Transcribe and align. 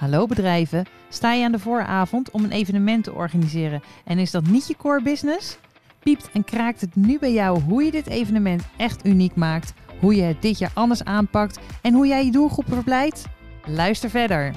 Hallo 0.00 0.26
bedrijven, 0.26 0.86
sta 1.08 1.32
je 1.32 1.44
aan 1.44 1.52
de 1.52 1.58
vooravond 1.58 2.30
om 2.30 2.44
een 2.44 2.50
evenement 2.50 3.04
te 3.04 3.12
organiseren 3.12 3.82
en 4.04 4.18
is 4.18 4.30
dat 4.30 4.46
niet 4.46 4.66
je 4.66 4.76
core 4.76 5.02
business? 5.02 5.58
Piept 5.98 6.30
en 6.32 6.44
kraakt 6.44 6.80
het 6.80 6.96
nu 6.96 7.18
bij 7.18 7.32
jou 7.32 7.60
hoe 7.60 7.82
je 7.82 7.90
dit 7.90 8.06
evenement 8.06 8.62
echt 8.76 9.06
uniek 9.06 9.34
maakt, 9.34 9.72
hoe 9.98 10.14
je 10.14 10.22
het 10.22 10.42
dit 10.42 10.58
jaar 10.58 10.70
anders 10.74 11.04
aanpakt 11.04 11.58
en 11.82 11.94
hoe 11.94 12.06
jij 12.06 12.24
je 12.24 12.30
doelgroep 12.30 12.64
verblijdt? 12.68 13.24
Luister 13.66 14.10
verder. 14.10 14.54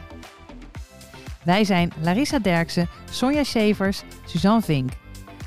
Wij 1.43 1.63
zijn 1.63 1.91
Larissa 2.01 2.39
Derksen, 2.39 2.89
Sonja 3.11 3.43
Schevers, 3.43 4.03
Suzanne 4.25 4.61
Vink. 4.61 4.91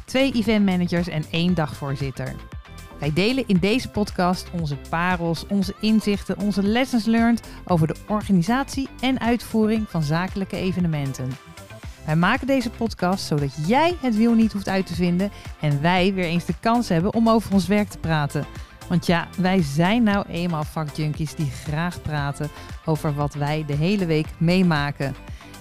Twee 0.05 0.33
eventmanagers 0.33 1.09
en 1.09 1.25
één 1.31 1.55
dagvoorzitter. 1.55 2.35
Wij 2.99 3.13
delen 3.13 3.45
in 3.47 3.59
deze 3.59 3.91
podcast 3.91 4.51
onze 4.53 4.77
parels, 4.89 5.47
onze 5.47 5.75
inzichten, 5.81 6.39
onze 6.39 6.62
lessons 6.62 7.05
learned 7.05 7.49
over 7.65 7.87
de 7.87 7.97
organisatie 8.09 8.89
en 9.01 9.21
uitvoering 9.21 9.89
van 9.89 10.03
zakelijke 10.03 10.57
evenementen. 10.57 11.30
Wij 12.06 12.17
maken 12.17 12.47
deze 12.47 12.70
podcast 12.70 13.27
zodat 13.27 13.67
jij 13.67 13.97
het 14.01 14.17
wiel 14.17 14.34
niet 14.34 14.53
hoeft 14.53 14.69
uit 14.69 14.87
te 14.87 14.95
vinden 14.95 15.30
en 15.61 15.80
wij 15.80 16.15
weer 16.15 16.25
eens 16.25 16.45
de 16.45 16.59
kans 16.61 16.89
hebben 16.89 17.15
om 17.15 17.29
over 17.29 17.53
ons 17.53 17.67
werk 17.67 17.89
te 17.89 17.98
praten. 17.98 18.47
Want 18.89 19.06
ja, 19.06 19.28
wij 19.37 19.62
zijn 19.62 20.03
nou 20.03 20.27
eenmaal 20.28 20.65
vakjunkies 20.65 21.34
die 21.34 21.51
graag 21.51 22.03
praten 22.03 22.51
over 22.84 23.15
wat 23.15 23.34
wij 23.34 23.65
de 23.67 23.75
hele 23.75 24.06
week 24.06 24.27
meemaken. 24.39 25.15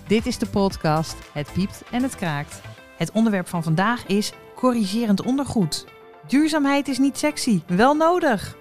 Dit 0.08 0.26
is 0.26 0.38
de 0.38 0.46
podcast 0.46 1.16
Het 1.32 1.50
piept 1.54 1.84
en 1.92 2.04
het 2.04 2.16
kraakt. 2.16 2.62
Het 2.98 3.12
onderwerp 3.12 3.48
van 3.48 3.64
vandaag 3.64 4.06
is 4.06 4.34
corrigerend 4.56 5.22
ondergoed. 5.22 5.95
Duurzaamheid 6.28 6.88
is 6.88 6.98
niet 6.98 7.18
sexy, 7.18 7.62
wel 7.68 7.94
nodig. 7.94 8.56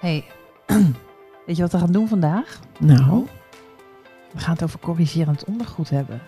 hey, 0.00 0.24
weet 1.46 1.56
je 1.56 1.62
wat 1.62 1.72
we 1.72 1.78
gaan 1.78 1.92
doen 1.92 2.08
vandaag? 2.08 2.58
Nou. 2.78 3.26
We 4.32 4.38
gaan 4.40 4.52
het 4.52 4.62
over 4.62 4.78
corrigerend 4.78 5.44
ondergoed 5.44 5.90
hebben. 5.90 6.22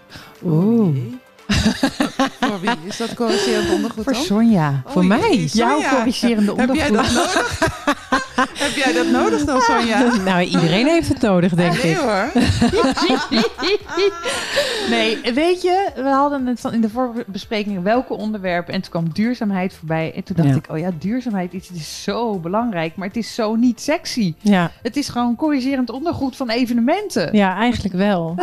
Oeh. 0.45 0.97
Voor 2.41 2.61
wie 2.61 2.71
is 2.85 2.97
dat 2.97 3.15
corrigerend 3.15 3.71
ondergoed 3.71 4.05
Voor 4.05 4.13
dan? 4.13 4.23
Sonja. 4.23 4.83
Oh, 4.87 4.93
Voor 4.93 5.05
mij? 5.05 5.19
jee, 5.31 5.45
Jouw 5.53 5.71
Sonja. 5.81 5.95
corrigerende 5.97 6.55
Heb 6.57 6.75
jij 6.75 6.89
ondergoed. 6.89 7.15
dat 7.15 7.35
nodig? 7.35 7.59
Heb 8.59 8.75
jij 8.77 8.93
dat 8.93 9.07
nodig 9.07 9.45
dan, 9.45 9.61
Sonja? 9.61 10.15
Nou, 10.25 10.43
iedereen 10.43 10.87
heeft 10.87 11.09
het 11.09 11.21
nodig, 11.21 11.55
denk 11.55 11.83
nee 11.83 11.91
ik. 11.93 11.97
hoor. 11.97 12.31
nee, 14.91 15.19
weet 15.35 15.63
je, 15.63 15.91
we 15.95 16.09
hadden 16.09 16.47
het 16.47 16.61
van 16.61 16.73
in 16.73 16.81
de 16.81 16.91
voorbespreking 16.91 17.83
welke 17.83 18.15
onderwerpen 18.15 18.75
en 18.75 18.81
toen 18.81 18.91
kwam 18.91 19.09
duurzaamheid 19.13 19.75
voorbij. 19.75 20.13
En 20.15 20.23
toen 20.23 20.37
dacht 20.37 20.49
Ja. 20.49 20.55
ik, 20.55 20.67
oh 20.71 20.79
ja, 20.79 20.91
duurzaamheid 20.99 21.53
het 21.53 21.71
is 21.75 22.03
zo 22.03 22.39
belangrijk, 22.39 22.97
maar 22.97 23.09
het 23.09 23.17
is 23.17 23.35
zo 23.35 23.55
niet 23.57 23.81
sexy. 23.81 24.35
Ja, 24.41 24.71
Het 24.83 24.97
is 24.97 25.09
gewoon 25.09 25.37
corrigerend 25.37 25.91
ondergoed 25.91 26.37
van 26.37 26.51
evenementen. 26.51 27.37
ja 27.37 27.57
eigenlijk 27.57 27.95
wel. 27.95 28.35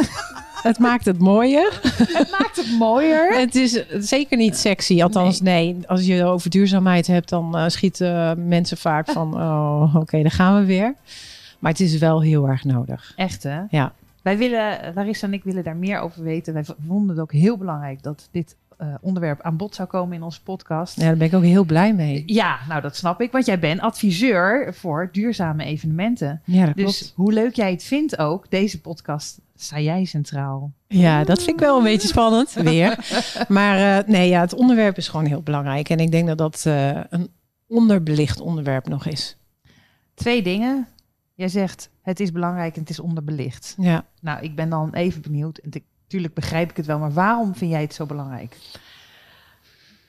het 0.61 0.80
maakt 0.80 1.05
het 1.05 1.19
mooier. 1.19 1.80
Het 1.97 2.31
maakt 2.31 2.55
het 2.55 2.75
mooier. 2.80 3.39
Het 3.39 3.55
is 3.55 3.83
zeker 4.00 4.38
niet 4.38 4.58
sexy. 4.58 5.02
Althans, 5.03 5.41
nee. 5.41 5.77
Als 5.86 6.05
je 6.05 6.23
over 6.25 6.49
duurzaamheid 6.49 7.08
hebt, 7.08 7.30
dan 7.30 7.58
eh, 7.58 7.67
schieten 7.67 8.47
mensen 8.47 8.77
vaak 8.77 9.08
van... 9.09 9.36
Oh, 9.58 9.95
oké, 9.95 10.22
daar 10.22 10.31
gaan 10.31 10.59
we 10.59 10.66
weer. 10.66 10.94
Maar 11.59 11.72
het 11.72 11.80
is 11.81 11.97
wel 11.97 12.22
heel 12.22 12.47
erg 12.47 12.64
nodig. 12.64 13.14
Echt 13.16 13.44
hè? 13.44 13.61
Ja. 13.69 13.94
Wij 14.22 14.38
willen, 14.38 14.80
Larissa 14.95 15.27
en 15.27 15.33
ik 15.33 15.44
willen 15.44 15.64
daar 15.64 15.75
meer 15.75 15.99
over 15.99 16.23
weten. 16.23 16.53
Wij 16.53 16.66
vonden 16.88 17.09
het 17.09 17.19
ook 17.19 17.31
heel 17.31 17.58
belangrijk 17.58 18.03
dat 18.03 18.27
dit 18.31 18.55
eh, 18.77 18.88
onderwerp 19.02 19.42
aan 19.42 19.58
bod 19.58 19.75
zou 19.75 19.88
komen 19.88 20.16
in 20.16 20.23
onze 20.23 20.44
podcast. 20.44 20.95
Ja, 20.99 21.03
daar 21.05 21.17
ben 21.17 21.27
ik 21.27 21.33
ook 21.33 21.44
heel 21.44 21.64
blij 21.64 21.94
mee. 21.94 22.23
Ja, 22.25 22.58
nou 22.67 22.81
dat 22.81 22.95
snap 22.95 23.21
ik, 23.21 23.31
want 23.31 23.45
jij 23.45 23.59
bent 23.59 23.80
adviseur 23.81 24.73
voor 24.73 25.09
duurzame 25.11 25.64
evenementen. 25.64 26.42
Ja, 26.45 26.66
dat 26.66 26.75
Dus 26.75 26.97
klopt. 26.97 27.14
hoe 27.16 27.33
leuk 27.33 27.55
jij 27.55 27.71
het 27.71 27.83
vindt 27.83 28.17
ook, 28.17 28.49
deze 28.49 28.81
podcast 28.81 29.39
sta 29.58 29.80
jij 29.80 30.05
centraal. 30.05 30.73
Ja, 30.88 31.23
dat 31.23 31.38
vind 31.44 31.50
ik 31.50 31.66
wel 31.66 31.77
een 31.77 31.83
beetje 31.83 32.08
spannend, 32.08 32.53
weer. 32.72 32.97
Maar 33.47 33.99
eh, 33.99 34.08
nee, 34.08 34.30
ja, 34.30 34.41
het 34.41 34.53
onderwerp 34.53 34.97
is 34.97 35.08
gewoon 35.08 35.25
heel 35.25 35.41
belangrijk. 35.41 35.89
En 35.89 35.99
ik 35.99 36.11
denk 36.11 36.27
dat 36.27 36.38
dat 36.38 36.64
eh, 36.66 36.99
een 37.09 37.30
onderbelicht 37.67 38.39
onderwerp 38.39 38.87
nog 38.87 39.05
is. 39.05 39.37
Twee 40.14 40.42
dingen. 40.42 40.87
Jij 41.33 41.48
zegt 41.48 41.89
het 42.02 42.20
is 42.20 42.32
belangrijk 42.32 42.73
en 42.73 42.82
het 42.82 42.89
is 42.89 42.99
onderbelicht. 42.99 43.76
Ja. 43.77 44.05
Nou, 44.21 44.43
ik 44.43 44.55
ben 44.55 44.70
dan 44.70 44.93
even 44.93 45.21
benieuwd. 45.21 45.58
En 45.58 45.70
natuurlijk 46.03 46.33
begrijp 46.33 46.70
ik 46.70 46.77
het 46.77 46.86
wel, 46.86 46.99
maar 46.99 47.14
waarom 47.14 47.55
vind 47.55 47.71
jij 47.71 47.82
het 47.82 47.93
zo 47.93 48.05
belangrijk? 48.05 48.58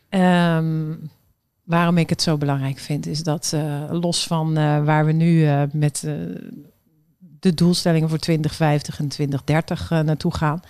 Ehm, 0.09 0.95
waarom 1.65 1.99
ik 1.99 2.11
het 2.11 2.23
zo 2.23 2.37
belangrijk 2.37 2.79
vind, 2.79 3.07
is 3.07 3.23
dat 3.23 3.51
eh, 3.55 3.85
los 3.91 4.27
van 4.27 4.55
waar 4.85 5.07
we 5.07 5.13
nu 5.13 5.47
met 5.73 6.05
de 7.41 7.55
doelstellingen 7.55 8.09
voor 8.09 8.19
2050 8.19 8.99
en 8.99 9.09
2030 9.09 9.91
eh, 9.91 10.01
naartoe 10.01 10.35
gaan, 10.35 10.61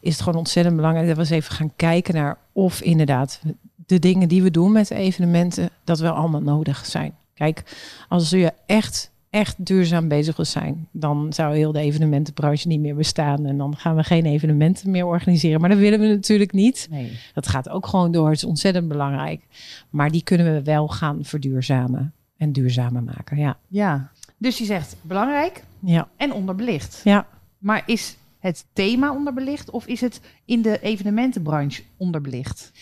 is 0.00 0.12
het 0.12 0.22
gewoon 0.22 0.38
ontzettend 0.38 0.76
belangrijk 0.76 1.06
dat 1.06 1.16
we 1.16 1.22
eens 1.22 1.30
even 1.30 1.54
gaan 1.54 1.72
kijken 1.76 2.14
naar 2.14 2.38
of 2.52 2.80
inderdaad 2.80 3.40
de 3.86 3.98
dingen 3.98 4.28
die 4.28 4.42
we 4.42 4.50
doen 4.50 4.72
met 4.72 4.88
de 4.88 4.94
evenementen, 4.94 5.70
dat 5.84 5.98
wel 5.98 6.12
allemaal 6.12 6.42
nodig 6.42 6.86
zijn. 6.86 7.14
Kijk, 7.34 7.62
als 8.08 8.30
je 8.30 8.52
echt, 8.66 9.10
echt 9.30 9.66
duurzaam 9.66 10.08
bezig 10.08 10.36
wil 10.36 10.44
zijn, 10.44 10.88
dan 10.92 11.32
zou 11.32 11.56
heel 11.56 11.72
de 11.72 11.80
evenementenbranche 11.80 12.68
niet 12.68 12.80
meer 12.80 12.94
bestaan 12.94 13.46
en 13.46 13.58
dan 13.58 13.76
gaan 13.76 13.96
we 13.96 14.02
geen 14.02 14.26
evenementen 14.26 14.90
meer 14.90 15.06
organiseren. 15.06 15.60
Maar 15.60 15.70
dat 15.70 15.78
willen 15.78 16.00
we 16.00 16.06
natuurlijk 16.06 16.52
niet. 16.52 16.86
Nee. 16.90 17.12
Dat 17.34 17.48
gaat 17.48 17.68
ook 17.68 17.86
gewoon 17.86 18.12
door. 18.12 18.28
Het 18.28 18.36
is 18.36 18.44
ontzettend 18.44 18.88
belangrijk. 18.88 19.42
Maar 19.90 20.10
die 20.10 20.22
kunnen 20.22 20.54
we 20.54 20.62
wel 20.62 20.88
gaan 20.88 21.18
verduurzamen 21.24 22.12
en 22.36 22.52
duurzamer 22.52 23.02
maken. 23.02 23.36
Ja. 23.36 23.56
Ja. 23.68 24.10
Dus 24.38 24.58
je 24.58 24.64
zegt 24.64 24.96
belangrijk 25.02 25.64
Ja. 25.80 26.08
en 26.16 26.32
onderbelicht. 26.32 27.00
Ja. 27.04 27.26
Maar 27.58 27.82
is 27.86 28.16
het 28.38 28.64
thema 28.72 29.12
onderbelicht 29.14 29.70
of 29.70 29.86
is 29.86 30.00
het 30.00 30.20
in 30.44 30.62
de 30.62 30.80
evenementenbranche 30.80 31.82
onderbelicht? 31.96 32.72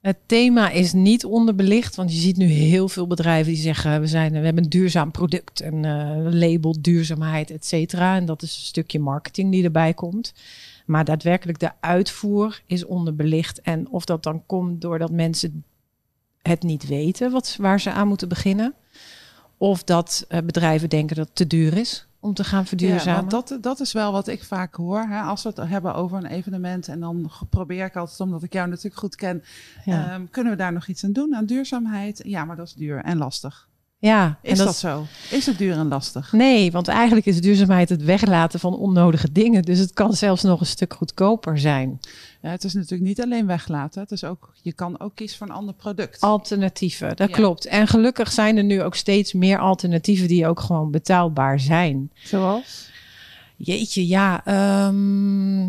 Het 0.00 0.16
thema 0.26 0.70
is 0.70 0.92
niet 0.92 1.24
onderbelicht, 1.24 1.96
want 1.96 2.12
je 2.12 2.20
ziet 2.20 2.36
nu 2.36 2.46
heel 2.46 2.88
veel 2.88 3.06
bedrijven 3.06 3.52
die 3.52 3.62
zeggen 3.62 4.00
we, 4.00 4.06
zijn, 4.06 4.32
we 4.32 4.38
hebben 4.38 4.64
een 4.64 4.70
duurzaam 4.70 5.10
product 5.10 5.60
en 5.60 5.84
eh, 5.84 6.32
label 6.32 6.76
duurzaamheid, 6.80 7.50
et 7.50 7.66
cetera. 7.66 8.16
En 8.16 8.24
dat 8.24 8.42
is 8.42 8.56
een 8.56 8.62
stukje 8.62 8.98
marketing 8.98 9.50
die 9.50 9.64
erbij 9.64 9.94
komt. 9.94 10.32
Maar 10.86 11.04
daadwerkelijk 11.04 11.58
de 11.58 11.70
uitvoer 11.80 12.62
is 12.66 12.84
onderbelicht. 12.84 13.60
En 13.60 13.88
of 13.88 14.04
dat 14.04 14.22
dan 14.22 14.42
komt 14.46 14.80
doordat 14.80 15.10
mensen 15.10 15.64
het 16.42 16.62
niet 16.62 16.86
weten 16.86 17.30
wat, 17.30 17.56
waar 17.60 17.80
ze 17.80 17.90
aan 17.90 18.08
moeten 18.08 18.28
beginnen. 18.28 18.74
Of 19.58 19.84
dat 19.84 20.24
eh, 20.28 20.42
bedrijven 20.42 20.88
denken 20.88 21.16
dat 21.16 21.26
het 21.26 21.36
te 21.36 21.46
duur 21.46 21.76
is 21.76 22.06
om 22.26 22.34
te 22.34 22.44
gaan 22.44 22.66
verduurzamen. 22.66 23.30
dat, 23.30 23.58
dat 23.60 23.80
is 23.80 23.92
wel 23.92 24.12
wat 24.12 24.28
ik 24.28 24.44
vaak 24.44 24.74
hoor. 24.74 25.00
Hè? 25.00 25.20
Als 25.20 25.42
we 25.42 25.48
het 25.48 25.68
hebben 25.68 25.94
over 25.94 26.18
een 26.18 26.26
evenement. 26.26 26.88
En 26.88 27.00
dan 27.00 27.30
probeer 27.50 27.84
ik 27.84 27.96
altijd, 27.96 28.20
omdat 28.20 28.42
ik 28.42 28.52
jou 28.52 28.68
natuurlijk 28.68 28.96
goed 28.96 29.14
ken. 29.14 29.42
ja. 29.84 30.12
ehm, 30.12 30.26
kunnen 30.30 30.52
we 30.52 30.58
daar 30.58 30.72
nog 30.72 30.86
iets 30.86 31.04
aan 31.04 31.12
doen? 31.12 31.34
Aan 31.34 31.46
duurzaamheid? 31.46 32.20
Ja, 32.24 32.44
maar 32.44 32.56
dat 32.56 32.66
is 32.66 32.74
duur 32.74 33.04
en 33.04 33.16
lastig. 33.18 33.68
Ja, 33.98 34.38
Is 34.42 34.58
dat, 34.58 34.76
zo? 34.76 35.06
Is 35.30 35.46
het 35.46 35.58
duur 35.58 35.76
en 35.76 35.88
lastig? 35.88 36.32
Nee, 36.32 36.70
want 36.72 36.88
eigenlijk 36.88 37.26
is 37.26 37.40
duurzaamheid 37.40 37.88
het 37.88 38.04
weglaten 38.04 38.60
van 38.60 38.76
onnodige 38.76 39.32
dingen. 39.32 39.62
Dus 39.62 39.78
het 39.78 39.92
kan 39.92 40.12
zelfs 40.12 40.42
nog 40.42 40.60
een 40.60 40.66
stuk 40.66 40.94
goedkoper 40.94 41.58
zijn. 41.58 42.00
Ja, 42.42 42.50
het 42.50 42.64
is 42.64 42.74
natuurlijk 42.74 43.02
niet 43.08 43.22
alleen 43.22 43.46
weglaten. 43.46 44.00
Het 44.00 44.10
is 44.10 44.24
ook, 44.24 44.52
je 44.62 44.72
kan 44.72 45.00
ook 45.00 45.14
kiezen 45.14 45.38
voor 45.38 45.46
een 45.46 45.52
ander 45.52 45.74
product. 45.74 46.20
Alternatieven, 46.20 47.16
dat 47.16 47.28
Ja. 47.28 47.34
klopt. 47.34 47.66
En 47.66 47.86
gelukkig 47.86 48.32
zijn 48.32 48.56
er 48.56 48.64
nu 48.64 48.82
ook 48.82 48.94
steeds 48.94 49.32
meer 49.32 49.58
alternatieven 49.58 50.28
die 50.28 50.46
ook 50.46 50.60
gewoon 50.60 50.90
betaalbaar 50.90 51.60
zijn. 51.60 52.10
Zoals? 52.14 52.90
Jeetje, 53.56 54.06
ja. 54.06 54.44
ehm, 54.44 55.66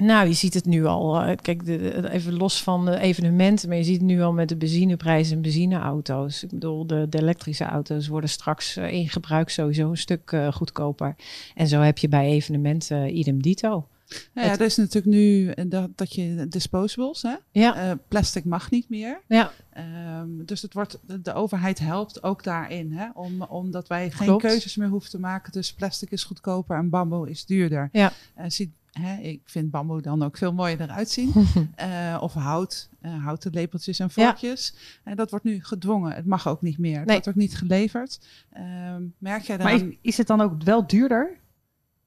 nou, 0.00 0.26
je 0.28 0.32
ziet 0.34 0.54
het 0.54 0.64
nu 0.64 0.84
al. 0.84 1.20
eh, 1.20 1.36
Kijk, 1.42 1.64
de, 1.64 1.78
de- 1.78 2.10
even 2.10 2.34
los 2.36 2.62
van 2.62 2.84
de 2.84 2.98
evenementen, 2.98 3.68
maar 3.68 3.76
je 3.78 3.84
ziet 3.84 3.96
het 3.96 4.04
nu 4.06 4.22
al 4.22 4.32
met 4.32 4.48
de 4.48 4.56
benzineprijs 4.56 5.30
en 5.30 5.42
benzineauto's. 5.42 6.42
Ik 6.42 6.50
bedoel, 6.50 6.86
de, 6.86 7.06
de 7.08 7.18
elektrische 7.18 7.64
auto's 7.64 8.08
worden 8.08 8.30
straks 8.30 8.76
eh, 8.76 8.92
in 8.92 9.08
gebruik 9.08 9.48
sowieso 9.50 9.90
een 9.90 9.96
stuk 9.96 10.32
eh, 10.32 10.52
goedkoper. 10.52 11.16
En 11.54 11.66
zo 11.68 11.80
heb 11.80 11.98
je 11.98 12.08
bij 12.08 12.26
evenementen 12.30 13.16
idem 13.18 13.42
dito. 13.42 13.88
Nou 14.34 14.46
ja, 14.46 14.52
er 14.54 14.60
is 14.60 14.76
natuurlijk 14.76 15.14
nu 15.14 15.54
dat, 15.68 15.90
dat 15.94 16.14
je 16.14 16.46
disposables, 16.48 17.22
hè? 17.22 17.34
Ja, 17.50 17.98
plastic 18.08 18.44
mag 18.44 18.70
niet 18.70 18.88
meer. 18.88 19.20
ja. 19.28 19.52
Ehm, 19.72 20.28
dus 20.44 20.62
het 20.62 20.74
wordt, 20.74 20.98
de, 21.22 21.32
overheid 21.34 21.78
helpt 21.78 22.22
ook 22.22 22.44
daarin, 22.44 22.92
hè? 22.92 23.08
Om, 23.14 23.42
omdat 23.42 23.88
wij 23.88 24.10
geen 24.10 24.38
keuzes 24.38 24.76
meer 24.76 24.88
hoeven 24.88 25.10
te 25.10 25.18
maken. 25.18 25.52
Dus 25.52 25.72
plastic 25.72 26.10
is 26.10 26.24
goedkoper 26.24 26.76
en 26.76 26.88
bamboe 26.90 27.30
is 27.30 27.44
duurder. 27.44 27.88
Ja. 27.92 28.12
En 28.34 28.52
ziet, 28.52 28.70
hè, 28.92 29.16
ik 29.16 29.40
vind 29.44 29.70
bamboe 29.70 30.02
dan 30.02 30.22
ook 30.22 30.36
veel 30.36 30.52
mooier 30.52 30.80
eruit 30.80 31.10
zien. 31.10 31.32
Eh, 31.74 32.16
of 32.20 32.32
hout, 32.34 32.88
eh, 33.00 33.24
houten 33.24 33.52
lepeltjes 33.52 33.98
en 33.98 34.10
Ja. 34.14 34.24
vorkjes. 34.26 34.74
En 35.04 35.16
dat 35.16 35.30
wordt 35.30 35.44
nu 35.44 35.64
gedwongen. 35.64 36.12
Het 36.12 36.26
mag 36.26 36.48
ook 36.48 36.62
niet 36.62 36.78
meer. 36.78 36.96
Het 36.96 37.04
Nee. 37.06 37.14
wordt 37.14 37.28
ook 37.28 37.34
niet 37.34 37.56
geleverd. 37.56 38.18
Ehm, 38.52 39.02
merk 39.18 39.42
jij 39.42 39.56
Maar 39.58 39.78
dan? 39.78 39.88
is, 39.90 39.96
is 40.02 40.16
het 40.16 40.26
dan 40.26 40.40
ook 40.40 40.62
wel 40.62 40.86
duurder? 40.86 41.38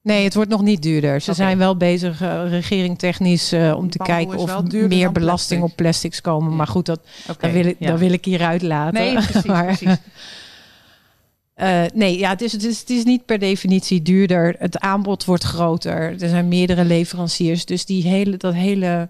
Nee, 0.02 0.24
het 0.24 0.34
wordt 0.34 0.50
nog 0.50 0.62
niet 0.62 0.82
duurder. 0.82 1.20
Ze 1.20 1.32
zijn 1.34 1.58
wel 1.58 1.76
bezig, 1.76 2.18
regering 2.48 2.98
technisch, 2.98 3.52
eh, 3.52 3.74
om 3.76 3.90
te 3.90 3.98
kijken 3.98 4.38
of 4.38 4.62
meer 4.72 5.12
belasting 5.12 5.60
plastic. 5.60 5.62
op 5.62 5.76
plastics 5.76 6.20
komen. 6.20 6.50
Ja. 6.50 6.56
Maar 6.56 6.66
goed, 6.66 6.86
dat, 6.86 7.00
dat, 7.26 7.40
wil 7.52 7.64
ik, 7.64 7.76
ja. 7.78 7.90
dat 7.90 7.98
wil 7.98 8.12
ik 8.12 8.24
hieruit 8.24 8.62
laten. 8.62 8.94
Nee, 9.00 9.12
precies, 9.14 9.44
Maar- 9.52 9.64
precies. 9.64 9.96
Eh, 11.54 11.84
nee, 11.94 12.18
ja, 12.18 12.28
het, 12.30 12.40
is, 12.42 12.52
het, 12.52 12.64
is, 12.64 12.80
het 12.80 12.90
is 12.90 13.04
niet 13.04 13.24
per 13.24 13.38
definitie 13.38 14.02
duurder. 14.02 14.54
Het 14.58 14.78
aanbod 14.78 15.24
wordt 15.24 15.44
groter. 15.44 16.22
Er 16.22 16.28
zijn 16.28 16.48
meerdere 16.48 16.84
leveranciers. 16.84 17.64
Dus 17.64 17.84
die 17.86 18.02
hele, 18.08 18.36
dat 18.36 18.54
hele, 18.54 19.08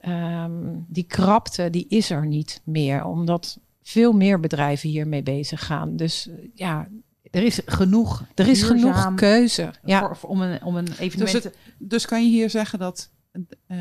ehm, 0.00 0.52
die 0.88 1.04
krapte, 1.04 1.70
die 1.70 1.86
is 1.88 2.10
er 2.10 2.26
niet 2.26 2.60
meer. 2.64 3.04
Omdat 3.04 3.58
veel 3.82 4.12
meer 4.12 4.40
bedrijven 4.40 4.88
hiermee 4.88 5.22
bezig 5.22 5.66
gaan. 5.66 5.96
Dus 5.96 6.28
eh, 6.28 6.34
ja, 6.54 6.88
Er 7.30 7.42
is 7.42 7.60
genoeg. 7.66 8.24
er 8.34 8.48
is 8.48 8.62
genoeg 8.62 9.14
keuze. 9.14 9.70
Ja, 9.84 9.98
voor, 10.00 10.16
voor- 10.16 10.30
om, 10.30 10.40
een, 10.42 10.62
om 10.62 10.76
een 10.76 10.88
evenement 10.98 11.18
Dus, 11.32 11.42
te- 11.42 11.48
het- 11.48 11.56
dus 11.78 12.06
kan 12.06 12.22
je 12.24 12.28
hier 12.30 12.50
zeggen 12.50 12.78
dat 12.78 13.10
eh, 13.66 13.78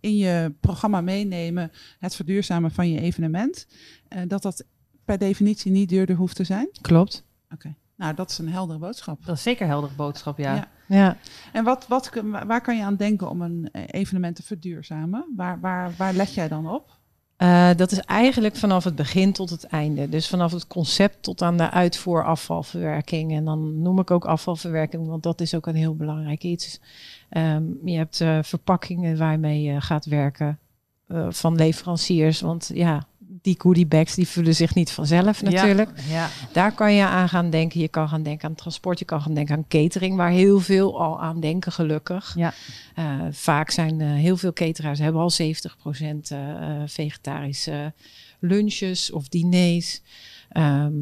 in 0.00 0.16
je 0.16 0.54
programma 0.60 1.00
meenemen 1.00 1.70
het 1.98 2.14
verduurzamen 2.14 2.70
van 2.70 2.90
je 2.90 3.00
evenement, 3.00 3.66
eh, 4.08 4.20
dat 4.26 4.42
dat 4.42 4.64
per 5.04 5.18
definitie 5.18 5.70
niet 5.72 5.88
duurder 5.88 6.16
hoeft 6.16 6.36
te 6.36 6.44
zijn? 6.44 6.68
klopt. 6.80 7.24
Oké. 7.54 7.74
Nou, 7.96 8.14
dat 8.14 8.30
is 8.30 8.38
een 8.38 8.48
heldere 8.48 8.78
boodschap. 8.78 9.24
Dat 9.24 9.36
is 9.36 9.42
zeker 9.42 9.62
een 9.62 9.68
heldere 9.68 9.94
boodschap, 9.94 10.38
ja. 10.38 10.54
Ja. 10.54 10.68
Ja. 10.86 11.16
En 11.52 11.64
wat, 11.64 11.86
wat, 11.88 12.08
kun- 12.10 12.30
waar 12.46 12.60
kan 12.60 12.76
je 12.76 12.84
aan 12.84 12.96
denken 12.96 13.30
om 13.30 13.42
een 13.42 13.68
eh, 13.72 13.82
evenement 13.86 14.36
te 14.36 14.42
verduurzamen? 14.42 15.24
Waar, 15.36 15.60
waar, 15.60 15.92
waar 15.96 16.12
let 16.12 16.34
jij 16.34 16.48
dan 16.48 16.68
op? 16.70 16.90
Eh, 17.36 17.70
dat 17.76 17.92
is 17.92 17.98
eigenlijk 18.00 18.56
vanaf 18.56 18.84
het 18.84 18.94
begin 18.94 19.32
tot 19.32 19.50
het 19.50 19.64
einde. 19.64 20.08
Dus 20.08 20.28
vanaf 20.28 20.52
het 20.52 20.66
concept 20.66 21.22
tot 21.22 21.42
aan 21.42 21.56
de 21.56 21.70
uitvoer 21.70 22.24
afvalverwerking. 22.24 23.32
En 23.32 23.44
dan 23.44 23.82
noem 23.82 23.98
ik 23.98 24.10
ook 24.10 24.24
afvalverwerking, 24.24 25.06
want 25.06 25.22
dat 25.22 25.40
is 25.40 25.54
ook 25.54 25.66
een 25.66 25.74
heel 25.74 25.96
belangrijk 25.96 26.42
iets. 26.42 26.80
Ehm, 27.28 27.62
je 27.84 27.96
hebt 27.96 28.20
eh, 28.20 28.38
verpakkingen 28.42 29.18
waarmee 29.18 29.62
je 29.62 29.80
gaat 29.80 30.04
werken 30.04 30.58
eh, 31.06 31.26
van 31.30 31.54
leveranciers. 31.54 32.40
Want 32.40 32.70
ja, 32.74 33.06
die 33.42 33.54
goodie 33.58 33.86
bags 33.86 34.14
die 34.14 34.28
vullen 34.28 34.54
zich 34.54 34.74
niet 34.74 34.90
vanzelf 34.90 35.42
natuurlijk. 35.42 35.90
Ja, 36.08 36.14
ja. 36.14 36.28
Daar 36.52 36.72
kan 36.72 36.94
je 36.94 37.04
aan 37.04 37.28
gaan 37.28 37.50
denken. 37.50 37.80
Je 37.80 37.88
kan 37.88 38.08
gaan 38.08 38.22
denken 38.22 38.48
aan 38.48 38.54
transport, 38.54 38.98
je 38.98 39.04
kan 39.04 39.20
gaan 39.20 39.34
denken 39.34 39.56
aan 39.56 39.68
catering, 39.68 40.16
waar 40.16 40.30
heel 40.30 40.60
veel 40.60 41.00
al 41.00 41.20
aan 41.20 41.40
denken, 41.40 41.72
gelukkig. 41.72 42.34
Ja. 42.36 42.54
Eh, 42.94 43.20
vaak 43.30 43.70
zijn 43.70 44.00
eh, 44.00 44.12
heel 44.12 44.36
veel 44.36 44.52
cateraars 44.52 44.98
hebben 44.98 45.20
al 45.20 45.30
70% 45.30 46.30
eh, 46.30 46.82
vegetarische 46.86 47.92
lunches 48.38 49.10
of 49.10 49.28
diners. 49.28 50.02
Ehm, 50.48 50.92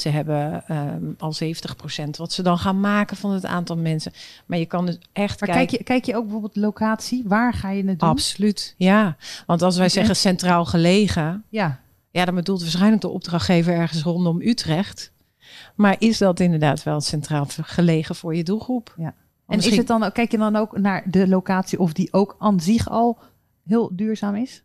ze 0.00 0.08
hebben 0.08 0.66
ehm, 0.66 1.04
al 1.18 1.34
70% 1.44 2.10
wat 2.16 2.32
ze 2.32 2.42
dan 2.42 2.58
gaan 2.58 2.80
maken 2.80 3.16
van 3.16 3.30
het 3.30 3.46
aantal 3.46 3.76
mensen. 3.76 4.12
Maar 4.46 4.58
je 4.58 4.66
kan 4.66 4.86
dus 4.86 4.98
echt 5.12 5.40
Maar 5.40 5.48
kijken. 5.48 5.66
kijk 5.66 5.70
je, 5.78 5.84
kijk 5.84 6.04
je 6.04 6.16
ook 6.16 6.22
bijvoorbeeld 6.22 6.56
locatie? 6.56 7.22
Waar 7.26 7.52
ga 7.54 7.70
je 7.70 7.84
het 7.84 7.98
doen? 8.00 8.08
Absoluut, 8.08 8.74
ja. 8.76 9.16
Want 9.46 9.62
als 9.62 9.76
wij 9.76 9.84
En- 9.84 9.90
zeggen 9.90 10.16
centraal 10.16 10.64
gelegen, 10.64 11.44
Ja, 11.48 11.80
ja, 12.10 12.24
dan 12.24 12.34
bedoelt 12.34 12.60
waarschijnlijk 12.60 13.02
de 13.02 13.08
opdrachtgever 13.08 13.74
ergens 13.74 14.02
rondom 14.02 14.40
Utrecht. 14.40 15.12
Maar 15.74 15.96
is 15.98 16.18
dat 16.18 16.40
inderdaad 16.40 16.82
wel 16.82 17.00
centraal 17.00 17.46
gelegen 17.48 18.14
voor 18.14 18.34
je 18.34 18.42
doelgroep? 18.44 18.94
Ja. 18.96 19.14
En 19.46 19.58
is 19.58 19.76
het 19.76 19.86
dan, 19.86 20.12
kijk 20.12 20.30
je 20.30 20.38
dan 20.38 20.56
ook 20.56 20.78
naar 20.78 21.02
de 21.10 21.28
locatie 21.28 21.78
of 21.78 21.92
die 21.92 22.12
ook 22.12 22.36
aan 22.38 22.60
zich 22.60 22.88
al 22.88 23.18
heel 23.66 23.90
duurzaam 23.92 24.34
is? 24.34 24.62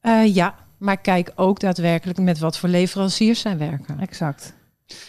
Eh, 0.00 0.34
ja, 0.34 0.54
maar 0.78 0.96
kijk 0.96 1.32
ook 1.36 1.60
daadwerkelijk 1.60 2.18
met 2.18 2.38
wat 2.38 2.58
voor 2.58 2.68
leveranciers 2.68 3.40
zij 3.40 3.58
werken. 3.58 4.00
Exact. 4.00 4.54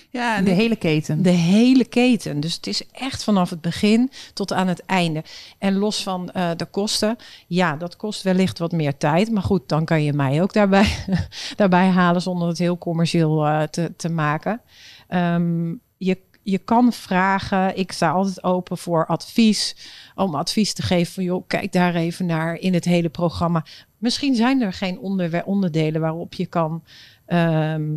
Ja, 0.09 0.41
de 0.41 0.49
ik- 0.51 0.57
hele 0.57 0.75
keten. 0.75 1.21
De 1.23 1.29
hele 1.29 1.85
keten. 1.85 2.39
Dus 2.39 2.53
het 2.55 2.67
is 2.67 2.87
echt 2.91 3.23
vanaf 3.23 3.49
het 3.49 3.61
begin 3.61 4.11
tot 4.33 4.53
aan 4.53 4.67
het 4.67 4.85
einde. 4.85 5.23
En 5.57 5.77
los 5.77 6.03
van 6.03 6.31
eh, 6.31 6.49
de 6.55 6.65
kosten, 6.65 7.15
ja, 7.47 7.75
dat 7.75 7.95
kost 7.95 8.21
wellicht 8.21 8.59
wat 8.59 8.71
meer 8.71 8.97
tijd. 8.97 9.31
Maar 9.31 9.43
goed, 9.43 9.69
dan 9.69 9.85
kan 9.85 10.03
je 10.03 10.13
mij 10.13 10.41
ook 10.41 10.53
daarbij, 10.53 10.87
daarbij 11.55 11.87
halen 11.87 12.21
zonder 12.21 12.47
het 12.47 12.57
heel 12.57 12.77
commercieel 12.77 13.45
eh, 13.45 13.61
te, 13.63 13.93
te 13.97 14.09
maken. 14.09 14.61
Ehm, 15.07 15.69
je, 15.97 16.17
je 16.43 16.57
kan 16.57 16.93
vragen, 16.93 17.77
ik 17.77 17.91
sta 17.91 18.11
altijd 18.11 18.43
open 18.43 18.77
voor 18.77 19.05
advies, 19.05 19.75
om 20.15 20.35
advies 20.35 20.73
te 20.73 20.81
geven 20.81 21.13
van 21.13 21.23
joh, 21.23 21.43
kijk 21.47 21.71
daar 21.71 21.95
even 21.95 22.25
naar 22.25 22.55
in 22.55 22.73
het 22.73 22.85
hele 22.85 23.09
programma. 23.09 23.65
Misschien 23.97 24.35
zijn 24.35 24.61
er 24.61 24.73
geen 24.73 24.99
onderdelen 25.45 26.01
waarop 26.01 26.33
je 26.33 26.45
kan 26.45 26.83
ehm, 27.25 27.91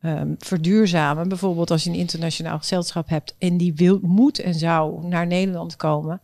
ehm, 0.00 0.34
verduurzamen. 0.38 1.28
Bijvoorbeeld 1.28 1.70
als 1.70 1.84
je 1.84 1.90
een 1.90 1.96
internationaal 1.96 2.58
gezelschap 2.58 3.08
hebt 3.08 3.34
en 3.38 3.56
die 3.56 3.74
wil, 3.74 3.98
moet 4.02 4.38
en 4.38 4.54
zou 4.54 5.06
naar 5.06 5.26
Nederland 5.26 5.76
komen, 5.76 6.20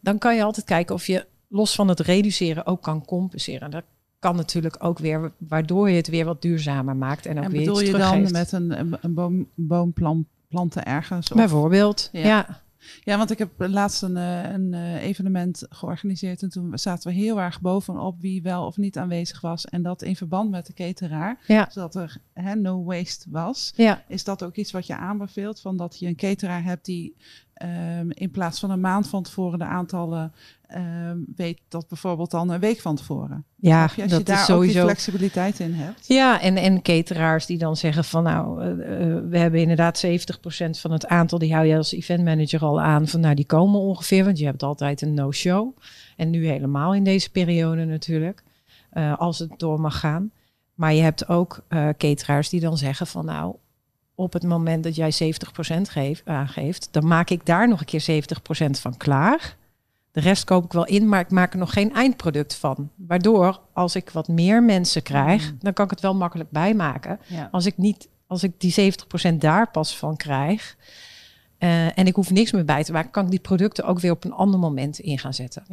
dan 0.00 0.18
kan 0.18 0.36
je 0.36 0.42
altijd 0.44 0.66
kijken 0.66 0.94
of 0.94 1.06
je 1.06 1.26
los 1.48 1.74
van 1.74 1.88
het 1.88 2.00
reduceren 2.00 2.66
ook 2.66 2.82
kan 2.82 3.04
compenseren. 3.04 3.70
Dat 3.70 3.84
kan 4.18 4.36
natuurlijk 4.36 4.76
ook 4.78 4.98
weer, 4.98 5.32
waardoor 5.38 5.90
je 5.90 5.96
het 5.96 6.08
weer 6.08 6.24
wat 6.24 6.42
duurzamer 6.42 6.96
maakt 6.96 7.26
en 7.26 7.38
ook 7.38 7.44
en 7.44 7.50
weer 7.50 7.60
bedoel 7.60 7.80
iets 7.80 7.90
je 7.90 7.96
dan 7.96 8.08
teruggeeft. 8.10 8.32
met 8.32 8.52
een, 8.52 8.98
een, 9.00 9.14
boom, 9.14 9.48
boomplan 9.54 10.26
planten 10.48 10.84
ergens? 10.84 11.30
Of- 11.30 11.36
Bijvoorbeeld, 11.36 12.08
Ja. 12.12 12.20
ja. 12.26 12.60
Ja, 13.00 13.16
want 13.16 13.30
ik 13.30 13.38
heb 13.38 13.50
laatst 13.56 14.02
een, 14.02 14.16
eh, 14.16 14.50
een 14.52 14.74
eh, 14.74 15.02
evenement 15.02 15.66
georganiseerd. 15.68 16.42
En 16.42 16.48
toen 16.48 16.78
zaten 16.78 17.10
we 17.10 17.16
heel 17.16 17.40
erg 17.40 17.60
bovenop 17.60 18.20
wie 18.20 18.42
wel 18.42 18.66
of 18.66 18.76
niet 18.76 18.98
aanwezig 18.98 19.40
was. 19.40 19.66
En 19.66 19.82
dat 19.82 20.02
in 20.02 20.16
verband 20.16 20.50
met 20.50 20.66
de 20.66 20.72
cateraar. 20.72 21.38
Ja. 21.46 21.68
Zodat 21.70 21.94
er 21.94 22.16
hè, 22.32 22.54
no 22.54 22.84
waste 22.84 23.30
was. 23.30 23.72
ja. 23.76 24.04
Is 24.08 24.24
dat 24.24 24.44
ook 24.44 24.56
iets 24.56 24.70
wat 24.70 24.86
je 24.86 24.96
aanbeveelt? 24.96 25.60
Van 25.60 25.76
dat 25.76 25.98
je 25.98 26.06
een 26.06 26.16
cateraar 26.16 26.64
hebt 26.64 26.84
die 26.84 27.16
ehm, 27.60 28.10
in 28.10 28.30
plaats 28.30 28.60
van 28.60 28.70
een 28.70 28.80
maand 28.80 29.08
van 29.08 29.22
tevoren 29.22 29.58
de 29.58 29.64
aantallen 29.64 30.32
ehm, 30.66 31.18
weet 31.36 31.60
dat 31.68 31.88
bijvoorbeeld 31.88 32.30
dan 32.30 32.50
een 32.50 32.60
week 32.60 32.80
van 32.80 32.96
tevoren. 32.96 33.44
Ja, 33.56 33.90
je? 33.96 34.02
Als 34.02 34.10
dat 34.10 34.20
je 34.20 34.26
daar 34.26 34.42
is 34.42 34.50
ook 34.50 34.60
die 34.60 34.70
sowieso. 34.70 34.82
flexibiliteit 34.84 35.60
in 35.60 35.72
hebt. 35.72 36.06
Ja, 36.06 36.40
en, 36.40 36.56
en 36.56 36.82
cateraars 36.82 37.46
die 37.46 37.58
dan 37.58 37.76
zeggen 37.76 38.04
van 38.04 38.22
nou, 38.22 38.62
eh, 38.62 38.70
eh, 38.70 39.22
we 39.28 39.38
hebben 39.38 39.60
inderdaad 39.60 39.98
70% 39.98 40.80
van 40.80 40.92
het 40.92 41.06
aantal, 41.06 41.38
die 41.38 41.54
hou 41.54 41.66
je 41.66 41.76
als 41.76 41.92
event 41.92 42.24
manager 42.24 42.60
al 42.60 42.80
aan, 42.80 43.08
van 43.08 43.20
nou 43.20 43.34
die 43.34 43.46
komen 43.46 43.80
ongeveer, 43.80 44.24
want 44.24 44.38
je 44.38 44.44
hebt 44.44 44.62
altijd 44.62 45.02
een 45.02 45.14
no-show. 45.14 45.76
En 46.16 46.30
nu 46.30 46.46
helemaal 46.46 46.94
in 46.94 47.04
deze 47.04 47.30
periode 47.30 47.84
natuurlijk, 47.84 48.42
eh, 48.90 49.18
als 49.18 49.38
het 49.38 49.52
door 49.56 49.80
mag 49.80 49.98
gaan. 49.98 50.30
Maar 50.74 50.94
je 50.94 51.02
hebt 51.02 51.28
ook 51.28 51.64
eh 51.68 51.88
cateraars 51.96 52.48
die 52.48 52.60
dan 52.60 52.76
zeggen 52.76 53.06
van 53.06 53.24
nou, 53.24 53.56
op 54.20 54.32
het 54.32 54.42
moment 54.42 54.84
dat 54.84 54.94
jij 54.96 55.12
70% 55.12 55.80
geef, 55.82 56.22
aangeeft, 56.24 56.88
dan 56.90 57.06
maak 57.06 57.30
ik 57.30 57.46
daar 57.46 57.68
nog 57.68 57.80
een 57.80 57.86
keer 57.86 58.22
70% 58.66 58.70
van 58.70 58.96
klaar. 58.96 59.56
De 60.12 60.20
rest 60.20 60.44
koop 60.44 60.64
ik 60.64 60.72
wel 60.72 60.86
in, 60.86 61.08
maar 61.08 61.20
ik 61.20 61.30
maak 61.30 61.52
er 61.52 61.58
nog 61.58 61.72
geen 61.72 61.94
eindproduct 61.94 62.54
van. 62.54 62.90
Waardoor, 62.96 63.60
als 63.72 63.94
ik 63.94 64.10
wat 64.10 64.28
meer 64.28 64.62
mensen 64.62 65.02
krijg, 65.02 65.50
Mm. 65.50 65.56
dan 65.60 65.72
kan 65.72 65.84
ik 65.84 65.90
het 65.90 66.00
wel 66.00 66.14
makkelijk 66.14 66.50
bijmaken. 66.50 67.20
Ja. 67.26 67.48
Als 67.50 67.66
ik 67.66 67.76
niet, 67.76 68.08
als 68.26 68.42
ik 68.42 68.52
die 68.58 68.72
70% 68.72 69.40
daar 69.40 69.70
pas 69.70 69.96
van 69.96 70.16
krijg. 70.16 70.76
Eh, 71.60 71.98
en 71.98 72.06
ik 72.06 72.14
hoef 72.14 72.30
niks 72.30 72.52
meer 72.52 72.64
bij 72.64 72.84
te 72.84 72.92
maken, 72.92 73.10
kan 73.10 73.24
ik 73.24 73.30
die 73.30 73.40
producten 73.40 73.84
ook 73.84 74.00
weer 74.00 74.10
op 74.10 74.24
een 74.24 74.32
ander 74.32 74.60
moment 74.60 74.98
in 74.98 75.18
gaan 75.18 75.34
zetten. 75.34 75.64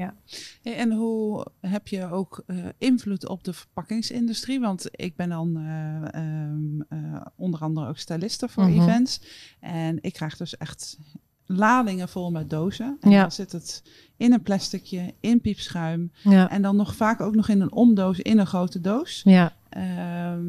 Hey, 0.63 0.75
En 0.75 0.91
hoe 0.91 1.45
heb 1.61 1.87
je 1.87 2.11
ook 2.11 2.43
eh, 2.47 2.57
invloed 2.77 3.27
op 3.27 3.43
de 3.43 3.53
verpakkingsindustrie? 3.53 4.59
Want 4.59 4.85
ik 4.91 5.15
ben 5.15 5.29
dan 5.29 5.57
eh, 5.57 6.13
ehm, 6.21 6.81
eh, 6.89 7.21
onder 7.35 7.59
andere 7.59 7.87
ook 7.87 7.97
styliste 7.97 8.47
voor 8.47 8.63
Mhm. 8.69 8.81
events. 8.81 9.21
En 9.59 9.97
ik 10.01 10.13
krijg 10.13 10.37
dus 10.37 10.57
echt 10.57 10.97
ladingen 11.45 12.09
vol 12.09 12.31
met 12.31 12.49
dozen. 12.49 12.97
En 13.01 13.09
Ja. 13.11 13.21
dan 13.21 13.31
zit 13.31 13.51
het 13.51 13.83
in 14.17 14.33
een 14.33 14.41
plasticje, 14.41 15.13
in 15.19 15.41
piepschuim. 15.41 16.11
Ja, 16.23 16.49
En 16.49 16.61
dan 16.61 16.75
nog 16.75 16.95
vaak 16.95 17.21
ook 17.21 17.35
nog 17.35 17.49
in 17.49 17.61
een 17.61 17.71
omdoos, 17.71 18.19
in 18.19 18.37
een 18.39 18.47
grote 18.47 18.81
doos. 18.81 19.21
ja. 19.25 19.55
Ehm, 19.69 20.45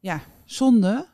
ja, 0.00 0.20
zonde. 0.44 1.06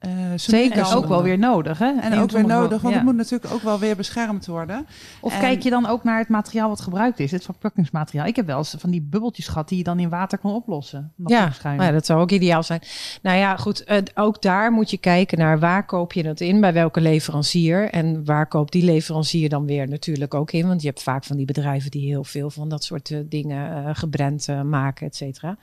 Eh, 0.00 0.10
ze 0.30 0.50
Zeker 0.50 0.96
ook 0.96 1.06
wel 1.06 1.22
weer 1.22 1.38
nodig, 1.38 1.78
hè? 1.78 1.92
En 2.00 2.18
ook 2.18 2.30
weer 2.30 2.46
nodig, 2.46 2.80
want 2.80 2.94
ja. 2.94 3.00
het 3.00 3.08
moet 3.08 3.16
natuurlijk 3.16 3.52
ook 3.52 3.62
wel 3.62 3.78
weer 3.78 3.96
beschermd 3.96 4.46
worden. 4.46 4.86
Of 5.20 5.34
En- 5.34 5.40
kijk 5.40 5.62
je 5.62 5.70
dan 5.70 5.86
ook 5.86 6.04
naar 6.04 6.18
het 6.18 6.28
materiaal 6.28 6.68
wat 6.68 6.80
gebruikt 6.80 7.20
is, 7.20 7.30
het 7.30 7.44
verpakkingsmateriaal. 7.44 8.26
Ik 8.26 8.36
heb 8.36 8.46
wel 8.46 8.58
eens 8.58 8.74
van 8.78 8.90
die 8.90 9.02
bubbeltjes 9.02 9.48
gehad 9.48 9.68
die 9.68 9.78
je 9.78 9.84
dan 9.84 9.98
in 9.98 10.08
water 10.08 10.38
kon 10.38 10.54
oplossen. 10.54 11.12
Dat 11.16 11.30
Ja, 11.30 11.52
nou 11.62 11.82
ja, 11.82 11.90
dat 11.90 12.06
zou 12.06 12.20
ook 12.20 12.30
ideaal 12.30 12.62
zijn. 12.62 12.80
Nou 13.22 13.38
ja, 13.38 13.56
goed, 13.56 13.84
eh, 13.84 13.98
ook 14.14 14.42
daar 14.42 14.72
moet 14.72 14.90
je 14.90 14.98
kijken 14.98 15.38
naar 15.38 15.58
waar 15.58 15.86
koop 15.86 16.12
je 16.12 16.26
het 16.26 16.40
in, 16.40 16.60
bij 16.60 16.72
welke 16.72 17.00
leverancier. 17.00 17.90
En 17.90 18.24
waar 18.24 18.46
koopt 18.46 18.72
die 18.72 18.84
leverancier 18.84 19.48
dan 19.48 19.66
weer 19.66 19.88
natuurlijk 19.88 20.34
ook 20.34 20.52
in. 20.52 20.66
Want 20.66 20.82
je 20.82 20.88
hebt 20.88 21.02
vaak 21.02 21.24
van 21.24 21.36
die 21.36 21.46
bedrijven 21.46 21.90
die 21.90 22.06
heel 22.06 22.24
veel 22.24 22.50
van 22.50 22.68
dat 22.68 22.84
soort 22.84 23.10
eh, 23.10 23.18
dingen 23.24 23.84
eh, 23.84 23.90
gebrand 23.94 24.48
eh, 24.48 24.62
maken, 24.62 25.06
et 25.06 25.16
cetera. 25.16 25.56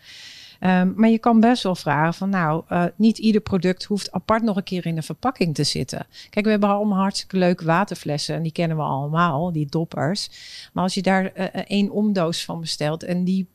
Ehm, 0.59 0.91
maar 0.95 1.09
je 1.09 1.19
kan 1.19 1.39
best 1.39 1.63
wel 1.63 1.75
vragen 1.75 2.13
van 2.13 2.29
nou, 2.29 2.63
eh, 2.67 2.83
niet 2.95 3.17
ieder 3.17 3.41
product 3.41 3.83
hoeft 3.83 4.11
apart 4.11 4.43
nog 4.43 4.55
een 4.55 4.63
keer 4.63 4.85
in 4.85 4.97
een 4.97 5.03
verpakking 5.03 5.55
te 5.55 5.63
zitten. 5.63 6.07
Kijk, 6.29 6.45
we 6.45 6.51
hebben 6.51 6.69
allemaal 6.69 6.99
hartstikke 6.99 7.37
leuke 7.37 7.65
waterflessen 7.65 8.35
en 8.35 8.43
die 8.43 8.51
kennen 8.51 8.77
we 8.77 8.83
allemaal, 8.83 9.51
die 9.51 9.65
doppers. 9.69 10.29
Maar 10.73 10.83
als 10.83 10.93
je 10.93 11.01
daar 11.01 11.25
eh, 11.25 11.45
eh, 11.45 11.63
één 11.67 11.89
omdoos 11.89 12.45
van 12.45 12.59
bestelt 12.59 13.03
en 13.03 13.23
die 13.23 13.47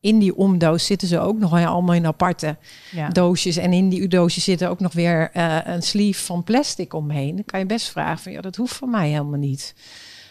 in 0.00 0.18
die 0.18 0.36
omdoos 0.36 0.86
zitten 0.86 1.08
ze 1.08 1.18
ook 1.18 1.38
nog 1.38 1.52
allemaal 1.52 1.94
in 1.94 2.06
aparte 2.06 2.56
ja. 2.90 3.08
doosjes. 3.08 3.56
En 3.56 3.72
in 3.72 3.88
die 3.88 4.08
doosjes 4.08 4.44
zitten 4.44 4.68
ook 4.68 4.80
nog 4.80 4.92
weer 4.92 5.30
een 5.68 5.82
sleeve 5.82 6.24
van 6.24 6.44
plastic 6.44 6.94
omheen. 6.94 7.34
Dan 7.34 7.44
kan 7.44 7.60
je 7.60 7.66
best 7.66 7.88
vragen 7.88 8.22
van 8.22 8.32
ja, 8.32 8.40
dat 8.40 8.56
hoeft 8.56 8.74
van 8.74 8.90
mij 8.90 9.08
helemaal 9.08 9.38
niet. 9.38 9.74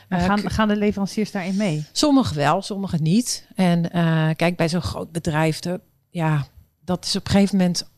Gaan, 0.09 0.49
gaan 0.49 0.67
de 0.67 0.75
leveranciers 0.75 1.31
daarin 1.31 1.55
mee? 1.55 1.85
Sommigen 1.91 2.35
wel, 2.35 2.61
sommigen 2.61 3.03
niet. 3.03 3.47
En 3.55 3.89
kijk, 4.35 4.55
bij 4.55 4.69
zo'n 4.69 4.81
groot 4.81 5.11
bedrijf, 5.11 5.59
de, 5.59 5.79
ja, 6.13 6.45
dat 6.85 7.05
is 7.05 7.15
op 7.15 7.25
een 7.25 7.31
gegeven 7.31 7.57
moment 7.57 7.91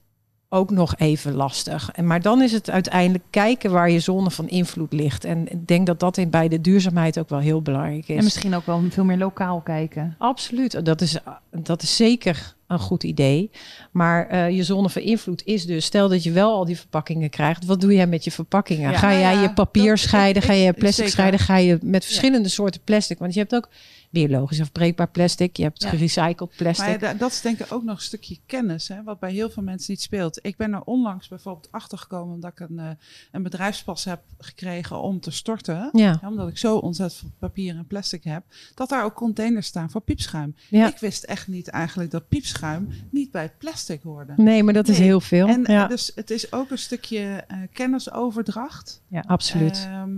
ook 0.50 0.70
nog 0.72 0.96
even 0.98 1.34
lastig. 1.34 1.90
En, 1.92 2.08
maar 2.08 2.22
dan 2.22 2.42
is 2.42 2.52
het 2.52 2.70
uiteindelijk 2.70 3.24
kijken 3.30 3.72
waar 3.72 3.90
je 3.90 4.00
zone 4.00 4.32
van 4.32 4.48
invloed 4.50 4.94
ligt. 4.94 5.24
En 5.26 5.52
ik 5.52 5.68
denk 5.68 5.86
dat 5.88 6.00
dat 6.00 6.18
in, 6.18 6.30
bij 6.30 6.48
de 6.48 6.62
duurzaamheid 6.62 7.20
ook 7.20 7.30
wel 7.30 7.40
heel 7.40 7.62
belangrijk 7.62 8.08
is. 8.08 8.18
En 8.18 8.24
misschien 8.24 8.56
ook 8.56 8.66
wel 8.66 8.84
veel 8.90 9.04
meer 9.04 9.18
lokaal 9.18 9.62
kijken. 9.62 10.16
Absoluut, 10.18 10.86
dat 10.86 11.02
is, 11.02 11.18
dat 11.52 11.82
is 11.82 11.96
zeker 11.96 12.56
een 12.68 12.80
goed 12.80 13.04
idee. 13.04 13.52
Maar 13.92 14.34
uh, 14.34 14.50
je 14.50 14.64
zone 14.64 14.90
van 14.90 15.02
invloed 15.02 15.46
is 15.46 15.66
dus, 15.66 15.86
stel 15.86 16.10
dat 16.10 16.24
je 16.24 16.32
wel 16.32 16.54
al 16.54 16.66
die 16.66 16.78
verpakkingen 16.78 17.30
krijgt, 17.30 17.66
wat 17.66 17.82
doe 17.82 17.94
jij 17.94 18.08
met 18.08 18.24
je 18.24 18.32
verpakkingen? 18.32 18.92
Ja, 18.92 18.98
ga 18.98 19.08
nou 19.08 19.20
jij 19.20 19.34
ja, 19.36 19.42
je 19.42 19.54
papier 19.54 19.90
dat- 19.90 20.00
scheiden? 20.00 20.42
ik- 20.42 20.48
ga 20.48 20.54
je 20.54 20.74
plastic 20.74 20.94
zeker. 20.96 21.12
scheiden? 21.12 21.40
Ga 21.40 21.58
je 21.58 21.78
met 21.82 22.06
verschillende 22.06 22.50
soorten 22.50 22.82
plastic? 22.84 23.18
Want 23.20 23.34
je 23.34 23.40
hebt 23.40 23.56
ook 23.56 23.70
biologisch 24.16 24.62
afbreekbaar 24.62 25.08
plastic, 25.10 25.58
je 25.58 25.64
hebt 25.64 25.84
Ja. 25.84 25.90
gerecycled 25.90 26.50
plastic. 26.56 26.86
Maar 26.86 26.94
ja, 26.94 26.98
da- 26.98 27.14
dat 27.14 27.32
is 27.32 27.42
denk 27.42 27.60
ik 27.60 27.72
ook 27.74 27.84
nog 27.84 27.96
een 27.96 28.02
stukje 28.04 28.38
kennis, 28.46 28.88
hè, 28.88 29.04
wat 29.04 29.20
bij 29.20 29.32
heel 29.32 29.50
veel 29.50 29.64
mensen 29.64 29.92
niet 29.92 30.02
speelt. 30.02 30.40
Ik 30.42 30.58
ben 30.58 30.74
er 30.74 30.82
onlangs 30.84 31.28
bijvoorbeeld 31.28 31.68
achter 31.72 31.98
gekomen 31.98 32.34
omdat 32.36 32.52
ik 32.52 32.60
een, 32.60 32.80
eh, 32.80 32.90
een 33.32 33.44
bedrijfspas 33.44 34.04
heb 34.06 34.22
gekregen 34.40 35.02
om 35.02 35.20
te 35.20 35.32
storten. 35.32 35.90
ja, 35.92 36.18
Ja, 36.22 36.30
omdat 36.30 36.48
ik 36.50 36.58
zo 36.58 36.78
ontzettend 36.78 37.20
veel 37.20 37.32
papier 37.40 37.76
en 37.76 37.88
plastic 37.88 38.24
heb, 38.24 38.44
dat 38.76 38.90
daar 38.90 39.04
ook 39.04 39.14
containers 39.14 39.68
staan 39.68 39.90
voor 39.90 40.02
piepschuim. 40.02 40.56
ja. 40.70 40.88
Ik 40.88 40.98
wist 40.98 41.24
echt 41.24 41.48
niet 41.48 41.68
eigenlijk 41.68 42.12
dat 42.12 42.28
piepschuim 42.28 42.90
niet 43.10 43.32
bij 43.32 43.52
plastic 43.58 44.02
hoorde. 44.04 44.34
Nee, 44.38 44.64
maar 44.64 44.74
dat 44.74 44.88
is 44.88 44.98
heel 44.98 45.22
veel. 45.22 45.48
En 45.48 45.66
eh, 45.66 45.76
ja, 45.76 45.88
dus 45.88 46.12
het 46.16 46.30
is 46.32 46.52
ook 46.52 46.72
een 46.72 46.78
stukje 46.78 47.44
eh, 47.48 47.58
kennisoverdracht. 47.74 49.02
ja, 49.08 49.24
absoluut. 49.28 49.88
Ehm, 49.90 50.12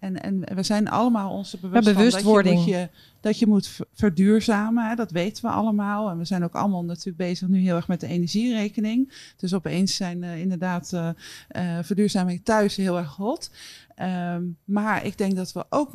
en, 0.00 0.22
en 0.22 0.44
we 0.54 0.62
zijn 0.62 0.88
allemaal 0.88 1.30
onze 1.32 1.58
bewust 1.58 1.84
van 1.84 1.94
bewustwording. 1.94 2.56
Dat 2.56 2.64
je, 2.64 2.70
moet 2.70 2.80
je, 2.80 2.88
dat 3.20 3.38
je 3.38 3.46
moet 3.46 3.66
ver- 3.66 3.86
verduurzamen. 3.94 4.88
Hè, 4.88 4.94
dat 4.94 5.10
weten 5.10 5.44
we 5.44 5.50
allemaal. 5.50 6.10
En 6.10 6.18
we 6.18 6.24
zijn 6.24 6.44
ook 6.44 6.54
allemaal 6.54 6.84
natuurlijk 6.84 7.16
bezig 7.16 7.48
nu 7.48 7.58
heel 7.58 7.76
erg 7.76 7.88
met 7.88 8.00
de 8.00 8.06
energierekening. 8.06 9.32
Dus 9.36 9.54
opeens 9.54 9.96
zijn 9.96 10.22
eh, 10.22 10.40
inderdaad 10.40 10.92
eh, 10.92 11.08
eh, 11.48 11.84
verduurzaming 11.84 12.40
thuis 12.44 12.76
heel 12.76 12.98
erg 12.98 13.16
hot. 13.16 13.50
Ehm, 13.94 14.42
maar 14.64 15.04
ik 15.04 15.18
denk 15.18 15.36
dat 15.36 15.52
we 15.52 15.64
ook 15.68 15.90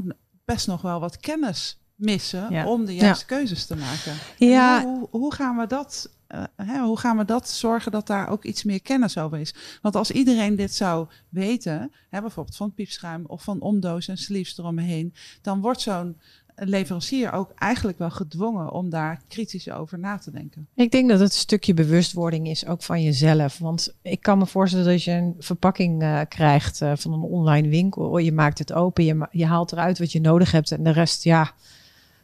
best 0.46 0.68
nog 0.68 0.82
wel 0.82 1.00
wat 1.00 1.18
kennis 1.18 1.78
missen 1.96 2.48
Ja. 2.50 2.68
om 2.68 2.86
de 2.86 2.96
juiste 2.96 3.26
keuzes 3.26 3.66
te 3.66 3.76
maken. 3.76 4.14
Ja. 4.38 4.84
Hoe, 4.84 5.08
hoe 5.12 5.34
gaan 5.34 5.58
we 5.58 5.68
dat? 5.68 6.12
hè, 6.56 6.80
hoe 6.80 7.00
gaan 7.00 7.18
we 7.18 7.26
dat 7.26 7.50
zorgen 7.50 7.92
dat 7.92 8.08
daar 8.08 8.30
ook 8.30 8.44
iets 8.44 8.64
meer 8.64 8.82
kennis 8.82 9.18
over 9.18 9.38
is? 9.40 9.54
Want 9.82 9.96
als 9.96 10.12
iedereen 10.12 10.56
dit 10.56 10.74
zou 10.76 11.08
weten, 11.30 11.92
hè, 12.10 12.22
bijvoorbeeld 12.22 12.56
van 12.56 12.74
piepschuim 12.74 13.24
of 13.26 13.44
van 13.44 13.62
omdoos 13.62 14.08
en 14.08 14.18
sleeves 14.18 14.58
eromheen, 14.58 15.14
dan 15.42 15.62
wordt 15.62 15.82
zo'n 15.82 16.18
leverancier 16.56 17.32
ook 17.32 17.52
eigenlijk 17.56 17.98
wel 17.98 18.10
gedwongen 18.10 18.72
om 18.72 18.90
daar 18.90 19.22
kritisch 19.28 19.72
over 19.72 20.00
na 20.00 20.18
te 20.18 20.32
denken. 20.32 20.68
Ik 20.76 20.92
denk 20.92 21.10
dat 21.10 21.20
het 21.20 21.32
een 21.32 21.38
stukje 21.38 21.74
bewustwording 21.74 22.48
is, 22.48 22.66
ook 22.66 22.84
van 22.84 23.02
jezelf. 23.04 23.58
Want 23.58 23.96
ik 24.02 24.22
kan 24.22 24.38
me 24.38 24.46
voorstellen 24.46 24.86
dat 24.86 25.04
je 25.04 25.12
een 25.12 25.36
verpakking 25.40 26.02
eh, 26.02 26.20
krijgt 26.30 26.82
eh, 26.82 26.92
van 26.96 27.14
een 27.14 27.22
online 27.22 27.68
winkel. 27.68 28.10
Oh, 28.10 28.22
Je 28.22 28.32
maakt 28.32 28.60
het 28.60 28.74
open, 28.74 29.04
je, 29.06 29.28
je 29.32 29.46
haalt 29.46 29.72
eruit 29.72 30.00
wat 30.00 30.12
je 30.12 30.22
nodig 30.22 30.52
hebt. 30.52 30.72
En 30.72 30.84
de 30.84 30.92
rest, 30.92 31.24
ja, 31.24 31.52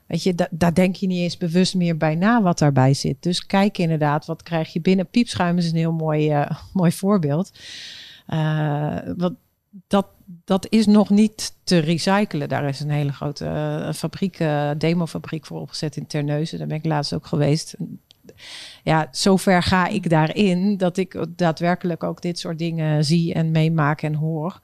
weet 0.05 0.23
je, 0.23 0.35
da- 0.35 0.47
daar 0.51 0.73
denk 0.73 0.95
je 0.95 1.07
niet 1.07 1.19
eens 1.21 1.37
bewust 1.37 1.75
meer 1.75 1.97
bij 1.97 2.15
na 2.15 2.41
wat 2.41 2.59
daarbij 2.59 2.93
zit. 2.93 3.23
Dus 3.23 3.45
kijk 3.45 3.77
inderdaad, 3.77 4.25
wat 4.25 4.43
krijg 4.43 4.73
je 4.73 4.81
binnen. 4.81 5.07
Piepschuim 5.07 5.57
is 5.57 5.71
een 5.71 5.77
heel 5.77 5.91
mooi, 5.93 6.29
eh, 6.29 6.51
mooi 6.73 6.91
voorbeeld. 6.91 7.51
Wat, 9.17 9.33
dat, 9.87 10.07
dat 10.45 10.67
is 10.69 10.85
nog 10.85 11.09
niet 11.09 11.53
te 11.63 11.77
recyclen. 11.77 12.49
Daar 12.49 12.67
is 12.67 12.79
een 12.79 12.89
hele 12.89 13.11
grote 13.11 13.45
eh, 13.45 13.93
fabriek, 13.93 14.39
eh, 14.39 14.69
demofabriek 14.77 15.45
voor 15.45 15.59
opgezet 15.59 15.95
in 15.95 16.07
Terneuzen. 16.07 16.57
Daar 16.57 16.67
ben 16.67 16.77
ik 16.77 16.85
laatst 16.85 17.13
ook 17.13 17.25
geweest. 17.25 17.75
Ja, 18.83 19.07
zover 19.11 19.63
ga 19.63 19.87
ik 19.87 20.09
daarin 20.09 20.77
dat 20.77 20.97
ik 20.97 21.25
daadwerkelijk 21.35 22.03
ook 22.03 22.21
dit 22.21 22.39
soort 22.39 22.57
dingen 22.57 23.05
zie 23.05 23.33
en 23.33 23.51
meemaak 23.51 24.01
en 24.01 24.13
hoor. 24.13 24.59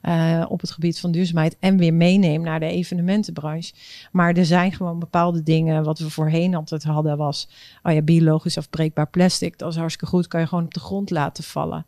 eh, 0.00 0.44
op 0.48 0.60
het 0.60 0.70
gebied 0.70 1.00
van 1.00 1.10
duurzaamheid 1.10 1.56
en 1.58 1.76
weer 1.76 1.94
meeneem 1.94 2.42
naar 2.42 2.60
de 2.60 2.66
evenementenbranche. 2.66 3.72
Maar 4.12 4.34
er 4.34 4.46
zijn 4.46 4.72
gewoon 4.72 4.98
bepaalde 4.98 5.42
dingen, 5.42 5.84
wat 5.84 5.98
we 5.98 6.10
voorheen 6.10 6.54
altijd 6.54 6.82
hadden, 6.82 7.16
was 7.16 7.48
oh 7.82 7.92
ja, 7.92 8.02
biologisch 8.02 8.58
afbreekbaar 8.58 9.08
plastic. 9.08 9.58
Dat 9.58 9.70
is 9.70 9.76
hartstikke 9.78 10.14
goed, 10.14 10.26
kan 10.26 10.40
je 10.40 10.46
gewoon 10.46 10.64
op 10.64 10.74
de 10.74 10.80
grond 10.80 11.10
laten 11.10 11.44
vallen. 11.44 11.86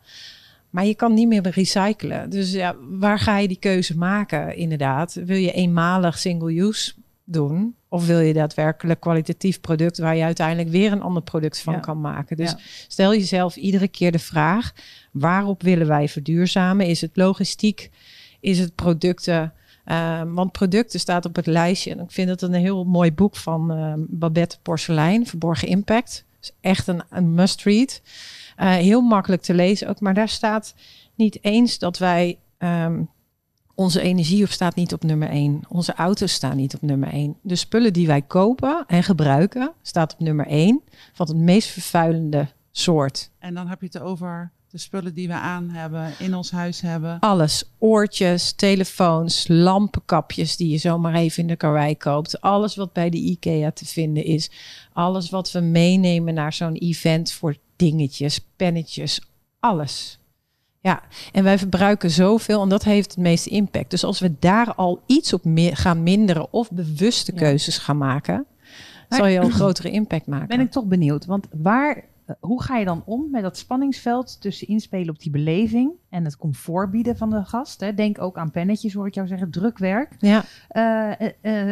Maar 0.73 0.85
je 0.85 0.95
kan 0.95 1.13
niet 1.13 1.27
meer 1.27 1.49
recyclen. 1.49 2.29
Dus 2.29 2.51
ja, 2.51 2.75
waar 2.89 3.19
ga 3.19 3.37
je 3.37 3.47
die 3.47 3.57
keuze 3.59 3.97
maken, 3.97 4.55
inderdaad? 4.55 5.13
Wil 5.13 5.37
je 5.37 5.51
eenmalig 5.51 6.17
single-use 6.17 6.93
doen? 7.23 7.75
Of 7.87 8.05
wil 8.05 8.19
je 8.19 8.33
daadwerkelijk 8.33 8.99
kwalitatief 8.99 9.61
product 9.61 9.97
waar 9.97 10.15
je 10.15 10.23
uiteindelijk 10.23 10.69
weer 10.69 10.91
een 10.91 11.01
ander 11.01 11.23
product 11.23 11.59
van 11.59 11.73
Ja. 11.73 11.79
kan 11.79 12.01
maken? 12.01 12.37
Dus 12.37 12.49
Ja. 12.51 12.57
stel 12.87 13.13
jezelf 13.13 13.55
iedere 13.55 13.87
keer 13.87 14.11
de 14.11 14.19
vraag: 14.19 14.73
waarop 15.11 15.61
willen 15.63 15.87
wij 15.87 16.09
verduurzamen? 16.09 16.85
Is 16.85 17.01
het 17.01 17.11
logistiek? 17.13 17.89
Is 18.39 18.59
het 18.59 18.75
producten? 18.75 19.53
Eh, 19.83 20.21
want 20.27 20.51
producten 20.51 20.99
staat 20.99 21.25
op 21.25 21.35
het 21.35 21.45
lijstje. 21.45 21.91
En 21.91 21.99
ik 21.99 22.11
vind 22.11 22.29
het 22.29 22.41
een 22.41 22.53
heel 22.53 22.83
mooi 22.83 23.11
boek 23.13 23.35
van 23.35 23.71
eh, 23.71 23.93
Babette 23.97 24.57
Porcelein, 24.61 25.27
Verborgen 25.27 25.67
Impact. 25.67 26.25
is 26.41 26.51
echt 26.61 26.87
een, 26.87 27.01
een 27.09 27.33
must-read. 27.33 28.01
Eh, 28.55 28.71
heel 28.71 29.01
makkelijk 29.01 29.41
te 29.41 29.53
lezen 29.53 29.87
ook. 29.87 29.99
Maar 29.99 30.13
daar 30.13 30.29
staat 30.29 30.75
niet 31.15 31.43
eens 31.43 31.77
dat 31.77 31.97
wij... 31.97 32.37
ehm, 32.57 33.01
onze 33.75 34.01
energie 34.01 34.47
staat 34.47 34.75
niet 34.75 34.93
op 34.93 35.03
nummer 35.03 35.29
één. 35.29 35.61
Onze 35.67 35.93
auto's 35.93 36.33
staan 36.33 36.55
niet 36.55 36.75
op 36.75 36.81
nummer 36.81 37.09
één. 37.09 37.37
De 37.41 37.55
spullen 37.55 37.93
die 37.93 38.07
wij 38.07 38.21
kopen 38.21 38.83
en 38.87 39.03
gebruiken... 39.03 39.71
staat 39.81 40.13
op 40.13 40.19
nummer 40.19 40.47
één 40.47 40.81
van 41.13 41.27
het 41.27 41.37
meest 41.37 41.69
vervuilende 41.69 42.47
soort. 42.71 43.29
En 43.39 43.53
dan 43.53 43.67
heb 43.67 43.79
je 43.79 43.85
het 43.85 43.99
over 43.99 44.51
de 44.73 44.79
spullen 44.79 45.13
die 45.13 45.27
we 45.27 45.33
aan 45.33 45.69
hebben, 45.69 46.13
in 46.19 46.35
ons 46.35 46.51
huis 46.51 46.81
hebben. 46.81 47.19
Alles. 47.19 47.63
Oortjes, 47.77 48.51
telefoons, 48.51 49.45
lampenkapjes 49.47 50.57
die 50.57 50.69
je 50.69 50.77
zomaar 50.77 51.13
even 51.13 51.41
in 51.41 51.47
de 51.47 51.55
karwei 51.55 51.97
koopt. 51.97 52.41
Alles 52.41 52.75
wat 52.75 52.93
bij 52.93 53.09
de 53.09 53.17
IKEA 53.17 53.71
te 53.71 53.85
vinden 53.85 54.23
is. 54.23 54.51
Alles 54.93 55.29
wat 55.29 55.51
we 55.51 55.59
meenemen 55.59 56.33
naar 56.33 56.53
zo'n 56.53 56.75
event 56.75 57.31
voor 57.31 57.55
dingetjes, 57.91 58.39
pennetjes, 58.55 59.21
alles. 59.59 60.19
Ja, 60.79 61.01
en 61.31 61.43
wij 61.43 61.57
verbruiken 61.57 62.09
zoveel 62.09 62.61
en 62.61 62.69
dat 62.69 62.83
heeft 62.83 63.09
het 63.11 63.19
meeste 63.19 63.49
impact. 63.49 63.89
Dus 63.89 64.03
als 64.03 64.19
we 64.19 64.33
daar 64.39 64.73
al 64.73 65.01
iets 65.05 65.33
op 65.33 65.41
gaan 65.73 66.03
minderen 66.03 66.53
of 66.53 66.71
bewuste 66.71 67.31
keuzes 67.31 67.77
gaan 67.77 67.97
maken, 67.97 68.45
Maar- 69.09 69.19
zal 69.19 69.27
je 69.27 69.39
al 69.39 69.45
een 69.45 69.51
grotere 69.61 69.89
impact 69.91 70.27
maken. 70.27 70.47
Ben 70.47 70.59
ik 70.59 70.71
toch 70.71 70.85
benieuwd. 70.85 71.25
Want 71.25 71.47
waar, 71.61 71.95
eh, 72.25 72.35
hoe 72.39 72.63
ga 72.63 72.77
je 72.77 72.85
dan 72.85 73.03
om 73.05 73.27
met 73.31 73.41
dat 73.41 73.57
spanningsveld 73.57 74.41
tussen 74.41 74.67
inspelen 74.67 75.09
op 75.09 75.19
die 75.19 75.31
beleving 75.31 75.91
en 76.09 76.23
het 76.25 76.37
comfort 76.37 76.91
bieden 76.91 77.17
van 77.17 77.29
de 77.29 77.43
gast? 77.45 77.79
Hè? 77.79 77.93
Denk 77.93 78.21
ook 78.21 78.37
aan 78.37 78.51
pennetjes, 78.51 78.93
hoor 78.93 79.07
ik 79.07 79.13
jou 79.15 79.27
zeggen, 79.27 79.51
drukwerk. 79.51 80.15
Ja. 80.19 80.43
eh, 80.67 81.11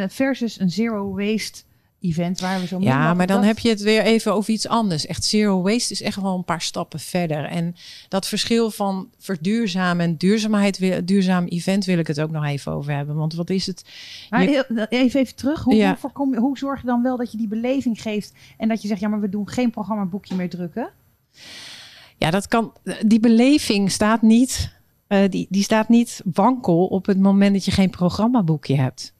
eh, 0.02 0.08
versus 0.10 0.60
een 0.60 0.70
zero 0.70 1.14
waste 1.14 1.62
event 2.02 2.40
waar 2.40 2.60
we 2.60 2.66
zo 2.66 2.80
Ja, 2.80 3.14
maar 3.14 3.26
dan 3.26 3.36
dat- 3.36 3.46
heb 3.46 3.58
je 3.58 3.68
het 3.68 3.82
weer 3.82 4.02
even 4.02 4.34
over 4.34 4.52
iets 4.52 4.68
anders. 4.68 5.06
Echt 5.06 5.24
zero 5.24 5.62
waste 5.62 5.92
is 5.92 6.02
echt 6.02 6.20
wel 6.20 6.34
een 6.36 6.44
paar 6.44 6.60
stappen 6.62 7.00
verder. 7.00 7.44
En 7.44 7.74
dat 8.08 8.26
verschil 8.28 8.70
van 8.70 9.08
verduurzamen 9.18 10.04
en 10.06 10.16
duurzaamheid, 10.16 11.06
duurzaam 11.08 11.44
event 11.46 11.84
wil 11.84 11.98
ik 11.98 12.06
het 12.06 12.20
ook 12.20 12.30
nog 12.30 12.44
even 12.44 12.72
over 12.72 12.94
hebben. 12.94 13.14
Want 13.16 13.34
wat 13.34 13.50
is 13.50 13.66
het? 13.66 13.84
Maar 14.30 14.42
Je- 14.42 14.86
even, 14.88 15.16
even 15.16 15.34
terug. 15.36 15.62
Hoe, 15.62 15.74
Ja. 15.74 15.88
hoe, 15.88 15.96
voorkom 15.98 16.34
je, 16.34 16.40
hoe 16.40 16.58
zorg 16.58 16.80
je 16.80 16.86
dan 16.86 17.02
wel 17.02 17.16
dat 17.16 17.30
je 17.32 17.38
die 17.38 17.48
beleving 17.48 18.02
geeft 18.02 18.32
en 18.58 18.68
dat 18.68 18.82
je 18.82 18.88
zegt, 18.88 19.00
ja, 19.00 19.08
maar 19.08 19.20
we 19.20 19.28
doen 19.28 19.48
geen 19.48 19.70
programmaboekje 19.70 20.34
meer 20.34 20.50
drukken? 20.50 20.90
Ja, 22.16 22.30
dat 22.30 22.48
kan. 22.48 22.72
Die 23.06 23.20
beleving 23.20 23.90
staat 23.90 24.22
niet, 24.22 24.72
eh, 25.06 25.28
die, 25.30 25.46
die 25.50 25.62
staat 25.62 25.88
niet 25.88 26.20
wankel 26.34 26.86
op 26.86 27.06
het 27.06 27.18
moment 27.18 27.52
dat 27.52 27.64
je 27.64 27.70
geen 27.70 27.90
programmaboekje 27.90 28.76
hebt. 28.76 29.11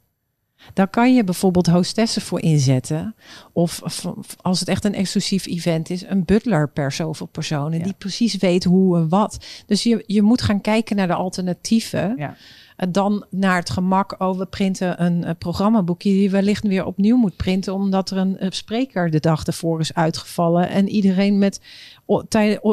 Daar 0.75 0.89
kan 0.89 1.15
je 1.15 1.25
bijvoorbeeld 1.25 1.67
hostessen 1.67 2.23
voor 2.23 2.41
inzetten. 2.41 3.15
Of, 3.53 3.83
of 3.83 4.07
als 4.41 4.61
het 4.61 4.69
echt 4.69 4.85
een 4.85 4.95
exclusief 4.95 5.47
event 5.47 5.91
is, 5.91 6.05
een 6.07 6.25
butler 6.25 6.69
per 6.69 6.93
zoveel 6.93 7.27
personen. 7.27 7.79
Ja. 7.79 7.85
Die 7.85 7.95
precies 7.99 8.37
weet 8.37 8.65
hoe 8.65 8.97
en 8.97 9.09
wat. 9.09 9.47
Dus 9.67 9.83
je, 9.83 10.05
je 10.07 10.23
moet 10.23 10.43
gaan 10.43 10.61
kijken 10.61 10.97
naar 10.97 11.07
de 11.07 11.15
alternatieven. 11.15 12.15
Ja. 12.17 12.37
Eh, 12.77 12.89
Dan 12.91 13.25
naar 13.31 13.57
het 13.57 13.71
gemak, 13.71 14.21
oh, 14.21 14.39
we 14.39 14.47
printen 14.47 15.03
een 15.05 15.25
eh, 15.25 15.35
programmaboekje 15.39 16.11
die 16.11 16.31
wellicht 16.31 16.67
weer 16.67 16.85
opnieuw 16.85 17.17
moet 17.17 17.37
printen, 17.37 17.75
omdat 17.75 18.11
er 18.11 18.17
een 18.17 18.39
eh, 18.39 18.51
spreker 18.51 19.11
de 19.11 19.21
dag 19.21 19.45
ervoor 19.45 19.81
is 19.81 19.95
uitgevallen. 19.95 20.69
En 20.69 20.89
iedereen 20.89 21.39
met 21.39 21.61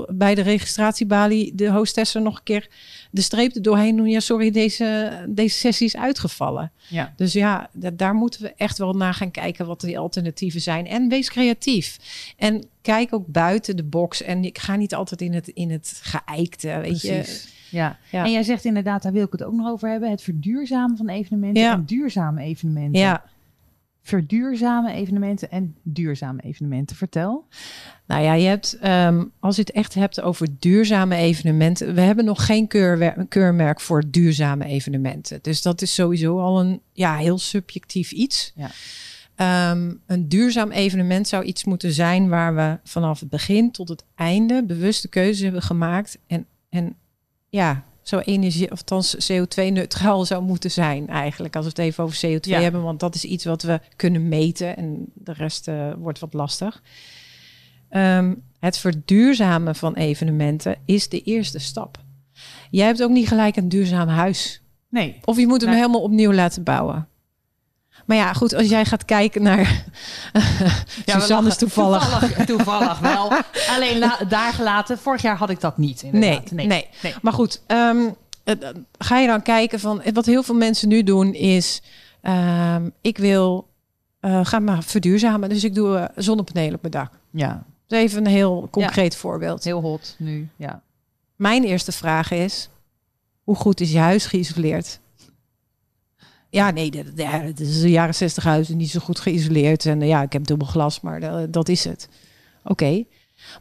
bij 0.07 0.35
de 0.35 0.41
registratiebalie 0.41 1.55
de 1.55 1.69
hostessen 1.71 2.23
nog 2.23 2.37
een 2.37 2.43
keer 2.43 2.67
de 3.11 3.21
streep 3.21 3.55
er 3.55 3.61
doorheen 3.61 3.95
doen. 3.95 4.07
Ja, 4.09 4.19
sorry, 4.19 4.51
deze, 4.51 5.11
deze 5.29 5.57
sessie 5.57 5.85
is 5.87 5.95
uitgevallen. 5.97 6.71
Ja. 6.87 7.13
Dus 7.15 7.33
ja, 7.33 7.69
da- 7.73 7.89
daar 7.93 8.13
moeten 8.13 8.41
we 8.41 8.53
echt 8.57 8.77
wel 8.77 8.93
naar 8.93 9.13
gaan 9.13 9.31
kijken 9.31 9.65
wat 9.65 9.81
die 9.81 9.99
alternatieven 9.99 10.61
zijn. 10.61 10.87
En 10.87 11.09
wees 11.09 11.29
creatief. 11.29 11.97
En 12.37 12.63
kijk 12.81 13.13
ook 13.13 13.27
buiten 13.27 13.75
de 13.75 13.83
box. 13.83 14.21
En 14.21 14.43
ik 14.43 14.57
ga 14.57 14.75
niet 14.75 14.95
altijd 14.95 15.21
in 15.21 15.33
het, 15.33 15.47
in 15.47 15.71
het 15.71 15.99
geëikte, 16.03 16.79
weet 16.81 17.01
je. 17.01 17.09
Ja. 17.71 17.97
Ja. 18.11 18.25
en 18.25 18.31
jij 18.31 18.43
zegt 18.43 18.65
inderdaad, 18.65 19.03
daar 19.03 19.11
wil 19.11 19.25
ik 19.25 19.31
het 19.31 19.43
ook 19.43 19.53
nog 19.53 19.67
over 19.69 19.89
hebben, 19.89 20.09
het 20.09 20.21
verduurzamen 20.21 20.97
van 20.97 21.09
evenementen 21.09 21.63
Ja. 21.63 21.73
en 21.73 21.85
duurzame 21.85 22.41
evenementen. 22.41 22.99
Ja, 22.99 23.23
verduurzame 24.01 24.91
evenementen 24.91 25.51
en 25.51 25.75
duurzame 25.83 26.41
evenementen. 26.41 26.95
Vertel. 26.95 27.45
Nou 28.07 28.23
ja, 28.23 28.33
je 28.33 28.47
hebt, 28.47 28.77
ehm, 28.81 29.23
als 29.39 29.55
je 29.55 29.61
het 29.61 29.71
echt 29.71 29.93
hebt 29.93 30.21
over 30.21 30.47
duurzame 30.59 31.15
evenementen, 31.15 31.95
we 31.95 32.01
hebben 32.01 32.25
nog 32.25 32.45
geen 32.45 32.67
keurmerk 33.27 33.81
voor 33.81 34.03
duurzame 34.07 34.65
evenementen. 34.65 35.39
Dus 35.41 35.61
dat 35.61 35.81
is 35.81 35.93
sowieso 35.93 36.39
al 36.39 36.59
een 36.59 36.81
ja, 36.93 37.15
heel 37.15 37.37
subjectief 37.37 38.11
iets. 38.11 38.53
Ja. 38.55 38.69
Ehm, 39.35 39.93
een 40.05 40.29
duurzaam 40.29 40.71
evenement 40.71 41.27
zou 41.27 41.43
iets 41.43 41.63
moeten 41.63 41.91
zijn 41.91 42.29
waar 42.29 42.55
we 42.55 42.79
vanaf 42.83 43.19
het 43.19 43.29
begin 43.29 43.71
tot 43.71 43.89
het 43.89 44.03
einde 44.15 44.65
bewuste 44.65 45.07
keuzes 45.07 45.39
hebben 45.43 45.61
gemaakt. 45.61 46.19
En, 46.27 46.45
en 46.69 46.95
ja, 47.49 47.83
zo 48.01 48.19
energie, 48.19 48.71
of 48.71 48.79
althans 48.79 49.31
CO2-neutraal 49.31 50.25
zou 50.25 50.43
moeten 50.43 50.71
zijn 50.71 51.07
eigenlijk. 51.07 51.55
Als 51.55 51.63
we 51.65 51.69
het 51.69 51.79
even 51.79 52.03
over 52.03 52.19
CO2 52.25 52.39
Ja. 52.49 52.61
hebben, 52.61 52.81
want 52.83 52.99
dat 52.99 53.15
is 53.15 53.23
iets 53.23 53.45
wat 53.45 53.61
we 53.61 53.79
kunnen 53.95 54.27
meten 54.27 54.77
en 54.77 55.05
de 55.13 55.33
rest 55.33 55.67
eh, 55.67 55.93
wordt 55.97 56.19
wat 56.19 56.33
lastig. 56.33 56.81
Ehm, 57.89 58.33
het 58.59 58.77
verduurzamen 58.77 59.75
van 59.75 59.93
evenementen 59.95 60.75
is 60.85 61.09
de 61.09 61.21
eerste 61.21 61.59
stap. 61.59 61.97
Jij 62.71 62.85
hebt 62.85 63.03
ook 63.03 63.09
niet 63.09 63.27
gelijk 63.27 63.55
een 63.55 63.69
duurzaam 63.69 64.07
huis. 64.07 64.61
Nee. 64.89 65.19
Of 65.25 65.37
je 65.37 65.47
moet 65.47 65.61
hem 65.61 65.73
helemaal 65.73 66.01
opnieuw 66.01 66.33
laten 66.33 66.63
bouwen. 66.63 67.07
Maar 68.09 68.17
ja, 68.17 68.33
goed, 68.33 68.53
als 68.53 68.67
jij 68.69 68.85
gaat 68.85 69.05
kijken 69.05 69.41
naar... 69.41 69.83
Suzanne 71.05 71.49
is 71.49 71.57
toevallig... 71.57 72.09
Toevallig, 72.09 72.45
toevallig 72.45 72.99
wel. 72.99 73.31
Alleen 73.75 73.97
la- 73.97 74.19
daar 74.29 74.53
gelaten. 74.53 74.97
Vorig 74.97 75.21
jaar 75.21 75.37
had 75.37 75.49
ik 75.49 75.59
dat 75.59 75.77
niet. 75.77 76.03
Nee, 76.11 76.41
nee. 76.51 76.67
nee. 76.67 76.87
Maar 77.21 77.33
goed, 77.33 77.61
eh, 77.67 77.89
ga 78.97 79.17
je 79.17 79.27
dan 79.27 79.41
kijken 79.41 79.79
van... 79.79 80.01
Wat 80.13 80.25
heel 80.25 80.43
veel 80.43 80.55
mensen 80.55 80.87
nu 80.87 81.03
doen 81.03 81.33
is... 81.33 81.81
ehm, 82.21 82.89
ik 83.01 83.17
wil... 83.17 83.67
eh 84.19 84.39
ga 84.45 84.59
maar 84.59 84.83
verduurzamen. 84.83 85.49
Dus 85.49 85.63
ik 85.63 85.75
doe 85.75 85.97
eh, 85.97 86.05
zonnepanelen 86.15 86.73
op 86.75 86.81
mijn 86.81 86.93
dak. 86.93 87.11
Ja, 87.31 87.63
even 87.87 88.25
een 88.25 88.31
heel 88.31 88.67
concreet 88.71 89.15
voorbeeld. 89.15 89.63
heel 89.63 89.81
hot 89.81 90.15
nu. 90.17 90.49
Ja. 90.55 90.81
Mijn 91.35 91.63
eerste 91.63 91.91
vraag 91.91 92.31
is: 92.31 92.69
hoe 93.43 93.55
goed 93.55 93.79
is 93.79 93.91
je 93.91 93.99
huis 93.99 94.25
geïsoleerd? 94.25 94.99
Ja, 96.49 96.71
nee, 96.71 96.93
ja, 97.15 97.41
het 97.41 97.59
is 97.59 97.81
een 97.81 97.89
jaren 97.89 98.15
60 98.15 98.43
huis 98.43 98.69
en 98.69 98.77
niet 98.77 98.89
zo 98.89 98.99
goed 98.99 99.19
geïsoleerd. 99.19 99.85
En 99.85 100.01
eh, 100.01 100.07
ja, 100.07 100.21
ik 100.21 100.33
heb 100.33 100.47
dubbel 100.47 100.67
glas, 100.67 101.01
maar 101.01 101.19
dat, 101.19 101.53
dat 101.53 101.69
is 101.69 101.83
het. 101.83 102.09
Oké. 102.63 103.03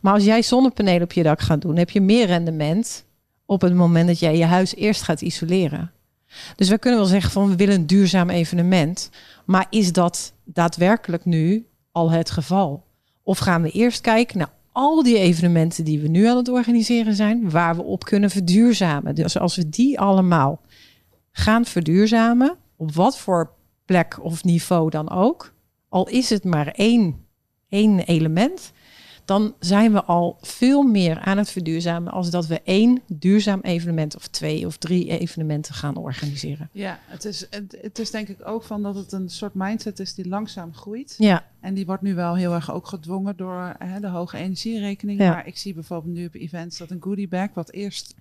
Maar 0.00 0.12
als 0.12 0.24
jij 0.24 0.42
zonnepanelen 0.42 1.02
op 1.02 1.12
je 1.12 1.22
dak 1.22 1.40
gaat 1.40 1.60
doen, 1.60 1.76
heb 1.76 1.90
je 1.90 2.00
meer 2.00 2.26
rendement 2.26 3.04
op 3.46 3.60
het 3.60 3.74
moment 3.74 4.06
dat 4.06 4.18
jij 4.18 4.36
je 4.36 4.44
huis 4.44 4.74
eerst 4.74 5.02
gaat 5.02 5.20
isoleren. 5.20 5.92
Dus 6.56 6.68
we 6.68 6.78
kunnen 6.78 7.00
wel 7.00 7.08
zeggen 7.08 7.30
van 7.30 7.48
we 7.48 7.56
willen 7.56 7.74
een 7.74 7.86
duurzaam 7.86 8.30
evenement. 8.30 9.10
Maar 9.44 9.66
is 9.70 9.92
dat 9.92 10.32
daadwerkelijk 10.44 11.24
nu 11.24 11.66
al 11.92 12.10
het 12.10 12.30
geval? 12.30 12.84
Of 13.22 13.38
gaan 13.38 13.62
we 13.62 13.70
eerst 13.70 14.00
kijken 14.00 14.38
naar 14.38 14.52
al 14.72 15.02
die 15.02 15.18
evenementen 15.18 15.84
die 15.84 16.00
we 16.00 16.08
nu 16.08 16.26
aan 16.26 16.36
het 16.36 16.48
organiseren 16.48 17.14
zijn, 17.14 17.50
waar 17.50 17.76
we 17.76 17.82
op 17.82 18.04
kunnen 18.04 18.30
verduurzamen? 18.30 19.14
Dus 19.14 19.38
als 19.38 19.56
we 19.56 19.68
die 19.68 20.00
allemaal 20.00 20.60
gaan 21.30 21.64
verduurzamen, 21.64 22.56
op 22.78 22.92
wat 22.94 23.18
voor 23.18 23.52
plek 23.84 24.18
of 24.22 24.44
niveau 24.44 24.90
dan 24.90 25.10
ook, 25.10 25.52
al 25.88 26.08
is 26.08 26.30
het 26.30 26.44
maar 26.44 26.66
één, 26.66 27.26
één 27.68 27.98
element, 27.98 28.72
dan 29.28 29.54
zijn 29.58 29.92
we 29.92 30.04
al 30.04 30.38
veel 30.40 30.82
meer 30.82 31.20
aan 31.20 31.38
het 31.38 31.50
verduurzamen 31.50 32.12
als 32.12 32.30
dat 32.30 32.46
we 32.46 32.60
één 32.62 33.02
duurzaam 33.06 33.60
evenement 33.60 34.16
of 34.16 34.26
twee 34.26 34.66
of 34.66 34.76
drie 34.76 35.18
evenementen 35.18 35.74
gaan 35.74 35.96
organiseren. 35.96 36.68
Ja, 36.72 36.98
het 37.02 37.24
is, 37.24 37.46
het, 37.50 37.78
het 37.80 37.98
is 37.98 38.10
denk 38.10 38.28
ik 38.28 38.46
ook 38.46 38.62
van 38.62 38.82
dat 38.82 38.94
het 38.94 39.12
een 39.12 39.28
soort 39.28 39.54
mindset 39.54 39.98
is 39.98 40.14
die 40.14 40.28
langzaam 40.28 40.74
groeit. 40.74 41.14
Ja, 41.18 41.44
En 41.60 41.74
die 41.74 41.86
wordt 41.86 42.02
nu 42.02 42.14
wel 42.14 42.36
heel 42.36 42.52
erg 42.52 42.72
ook 42.72 42.86
gedwongen 42.86 43.36
door 43.36 43.74
hè, 43.78 44.00
de 44.00 44.08
hoge 44.08 44.36
energierekeningen. 44.36 45.24
Ja. 45.24 45.32
Maar 45.32 45.46
ik 45.46 45.56
zie 45.56 45.74
bijvoorbeeld 45.74 46.14
nu 46.14 46.26
op 46.26 46.34
events 46.34 46.78
dat 46.78 46.90
een 46.90 47.02
goodie 47.02 47.28
bag, 47.28 47.48
wat 47.54 47.70
eerst 47.70 48.14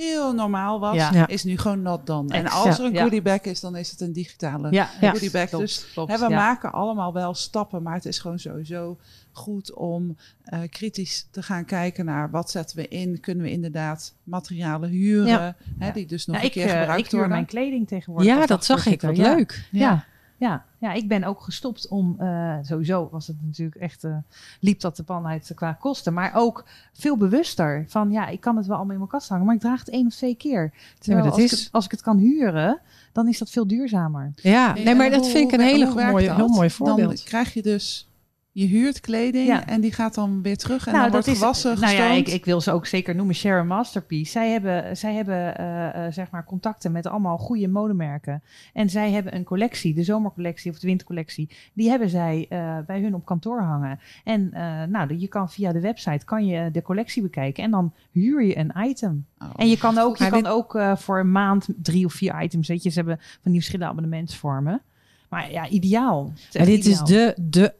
heel 0.00 0.32
normaal 0.34 0.80
was, 0.80 0.94
Ja. 0.94 1.10
Ja. 1.12 1.26
is 1.26 1.44
nu 1.44 1.58
gewoon 1.58 1.82
not 1.82 2.06
done. 2.06 2.32
En 2.34 2.46
als 2.46 2.78
er 2.78 2.84
een 2.84 2.92
ja. 2.92 3.02
goodie 3.02 3.22
bag 3.22 3.40
is, 3.40 3.60
dan 3.60 3.76
is 3.76 3.90
het 3.90 4.00
een 4.00 4.12
digitale 4.12 4.68
Ja, 4.70 4.88
Ja. 5.00 5.10
goodie 5.10 5.30
bag. 5.30 5.48
Klopt, 5.48 5.64
Dus 5.64 5.92
klopt, 5.92 6.10
hè, 6.12 6.18
we 6.18 6.28
ja. 6.28 6.36
maken 6.36 6.72
allemaal 6.72 7.12
wel 7.12 7.34
stappen, 7.34 7.82
maar 7.82 7.94
het 7.94 8.04
is 8.04 8.18
gewoon 8.18 8.38
sowieso 8.38 8.98
goed 9.32 9.74
om 9.74 10.16
eh, 10.44 10.58
kritisch 10.70 11.26
te 11.30 11.42
gaan 11.42 11.64
kijken 11.64 12.04
naar 12.04 12.30
wat 12.30 12.50
zetten 12.50 12.76
we 12.76 12.88
in. 12.88 13.20
Kunnen 13.20 13.44
we 13.44 13.50
inderdaad 13.50 14.14
materialen 14.24 14.90
huren, 14.90 15.26
Ja. 15.28 15.54
hè, 15.78 15.86
Ja. 15.86 15.92
die 15.92 16.06
dus 16.06 16.26
nog 16.26 16.36
Ja, 16.36 16.42
een 16.42 16.48
ik, 16.48 16.52
keer 16.54 16.64
eh, 16.66 16.78
gebruikt 16.78 17.04
ik 17.04 17.10
huur 17.10 17.20
worden. 17.20 17.36
mijn 17.36 17.46
kleding 17.46 17.88
tegenwoordig. 17.88 18.28
ja 18.34 18.46
dat 18.46 18.64
zag 18.64 18.86
ik. 18.86 19.00
Wat 19.02 19.16
leuk. 19.16 19.68
Ja. 19.70 20.04
Ja, 20.40 20.64
ja, 20.78 20.92
ik 20.92 21.08
ben 21.08 21.24
ook 21.24 21.40
gestopt 21.40 21.88
om, 21.88 22.14
eh, 22.18 22.56
sowieso 22.62 23.08
was 23.10 23.26
het 23.26 23.36
natuurlijk 23.42 23.80
echt, 23.80 24.04
eh, 24.04 24.16
liep 24.60 24.80
dat 24.80 24.96
de 24.96 25.02
pan 25.02 25.26
uit 25.26 25.52
qua 25.54 25.72
kosten, 25.72 26.12
maar 26.12 26.30
ook 26.34 26.64
veel 26.92 27.16
bewuster 27.16 27.84
van, 27.88 28.10
ja, 28.10 28.26
ik 28.26 28.40
kan 28.40 28.56
het 28.56 28.66
wel 28.66 28.76
allemaal 28.76 28.92
in 28.92 28.98
mijn 29.00 29.10
kast 29.10 29.28
hangen, 29.28 29.46
maar 29.46 29.54
ik 29.54 29.60
draag 29.60 29.78
het 29.78 29.88
één 29.88 30.06
of 30.06 30.14
twee 30.14 30.34
keer. 30.34 30.72
Terwijl 30.98 31.24
dat 31.24 31.32
als, 31.32 31.42
is- 31.42 31.52
ik 31.52 31.58
het, 31.58 31.68
als 31.72 31.84
ik 31.84 31.90
het 31.90 32.00
kan 32.02 32.18
huren, 32.18 32.80
dan 33.12 33.28
is 33.28 33.38
dat 33.38 33.50
veel 33.50 33.66
duurzamer. 33.66 34.32
Ja, 34.34 34.74
nee, 34.74 34.94
maar 34.94 35.10
dat 35.10 35.28
vind 35.28 35.52
ik 35.52 35.58
een 35.60 35.66
hele 35.66 35.94
mooie, 35.94 36.34
heel 36.34 36.48
mooi 36.48 36.68
Dan 36.68 36.70
voorbeeld. 36.70 37.22
krijg 37.22 37.54
je 37.54 37.62
dus, 37.62 38.08
je 38.52 38.66
huurt 38.66 39.00
kleding 39.00 39.46
Ja. 39.46 39.66
en 39.66 39.80
die 39.80 39.92
gaat 39.92 40.14
dan 40.14 40.42
weer 40.42 40.56
terug 40.56 40.86
en 40.86 40.92
nou, 40.92 41.02
dan 41.02 41.12
wordt 41.12 41.28
gewassen, 41.38 41.80
nou 41.80 41.94
ja, 41.94 42.10
ik, 42.10 42.28
ik 42.28 42.44
wil 42.44 42.60
ze 42.60 42.72
ook 42.72 42.86
zeker 42.86 43.14
noemen 43.14 43.34
Share 43.34 43.64
Masterpiece. 43.64 44.30
Zij 44.30 44.50
hebben, 44.50 44.96
zij 44.96 45.14
hebben 45.14 45.56
eh, 45.56 46.06
eh, 46.06 46.12
zeg 46.12 46.30
maar 46.30 46.44
contacten 46.44 46.92
met 46.92 47.06
allemaal 47.06 47.38
goede 47.38 47.68
modemerken. 47.68 48.42
En 48.72 48.90
zij 48.90 49.10
hebben 49.10 49.34
een 49.34 49.44
collectie, 49.44 49.94
de 49.94 50.02
zomercollectie 50.04 50.70
of 50.70 50.78
de 50.78 50.86
wintercollectie. 50.86 51.48
Die 51.72 51.88
hebben 51.88 52.08
zij 52.08 52.46
eh, 52.48 52.78
bij 52.86 53.00
hun 53.00 53.14
op 53.14 53.24
kantoor 53.24 53.60
hangen. 53.62 54.00
En 54.24 54.52
eh, 54.52 54.82
nou, 54.88 55.16
je 55.18 55.28
kan 55.28 55.50
via 55.50 55.72
de 55.72 55.80
website 55.80 56.24
kan 56.24 56.46
je 56.46 56.70
de 56.70 56.82
collectie 56.82 57.22
bekijken 57.22 57.64
en 57.64 57.70
dan 57.70 57.92
huur 58.12 58.42
je 58.42 58.58
een 58.58 58.72
item. 58.78 59.26
Oh. 59.38 59.48
En 59.56 59.68
je 59.68 59.78
kan 59.78 59.98
ook, 59.98 60.16
je 60.16 60.22
Maar 60.22 60.32
kan 60.32 60.42
dit- 60.42 60.52
ook 60.52 60.74
eh, 60.74 60.96
voor 60.96 61.20
een 61.20 61.32
maand 61.32 61.68
drie 61.76 62.04
of 62.04 62.12
vier 62.12 62.42
items, 62.42 62.68
weet 62.68 62.82
je, 62.82 62.90
ze 62.90 62.98
hebben 62.98 63.18
van 63.20 63.50
die 63.50 63.54
verschillende 63.54 63.90
abonnementsvormen. 63.92 64.82
Maar 65.28 65.50
ja, 65.52 65.68
ideaal. 65.68 66.32
Is 66.48 66.56
Maar 66.56 66.66
dit 66.66 66.86
is 66.86 66.98
de, 67.00 67.34
de, 67.40 67.72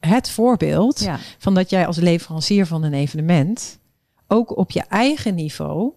het 0.00 0.30
voorbeeld 0.30 1.00
Ja. 1.00 1.18
van 1.38 1.54
dat 1.54 1.70
jij 1.70 1.86
als 1.86 1.96
leverancier 1.96 2.66
van 2.66 2.82
een 2.82 2.94
evenement 2.94 3.78
ook 4.26 4.56
op 4.56 4.70
je 4.70 4.82
eigen 4.88 5.34
niveau 5.34 5.92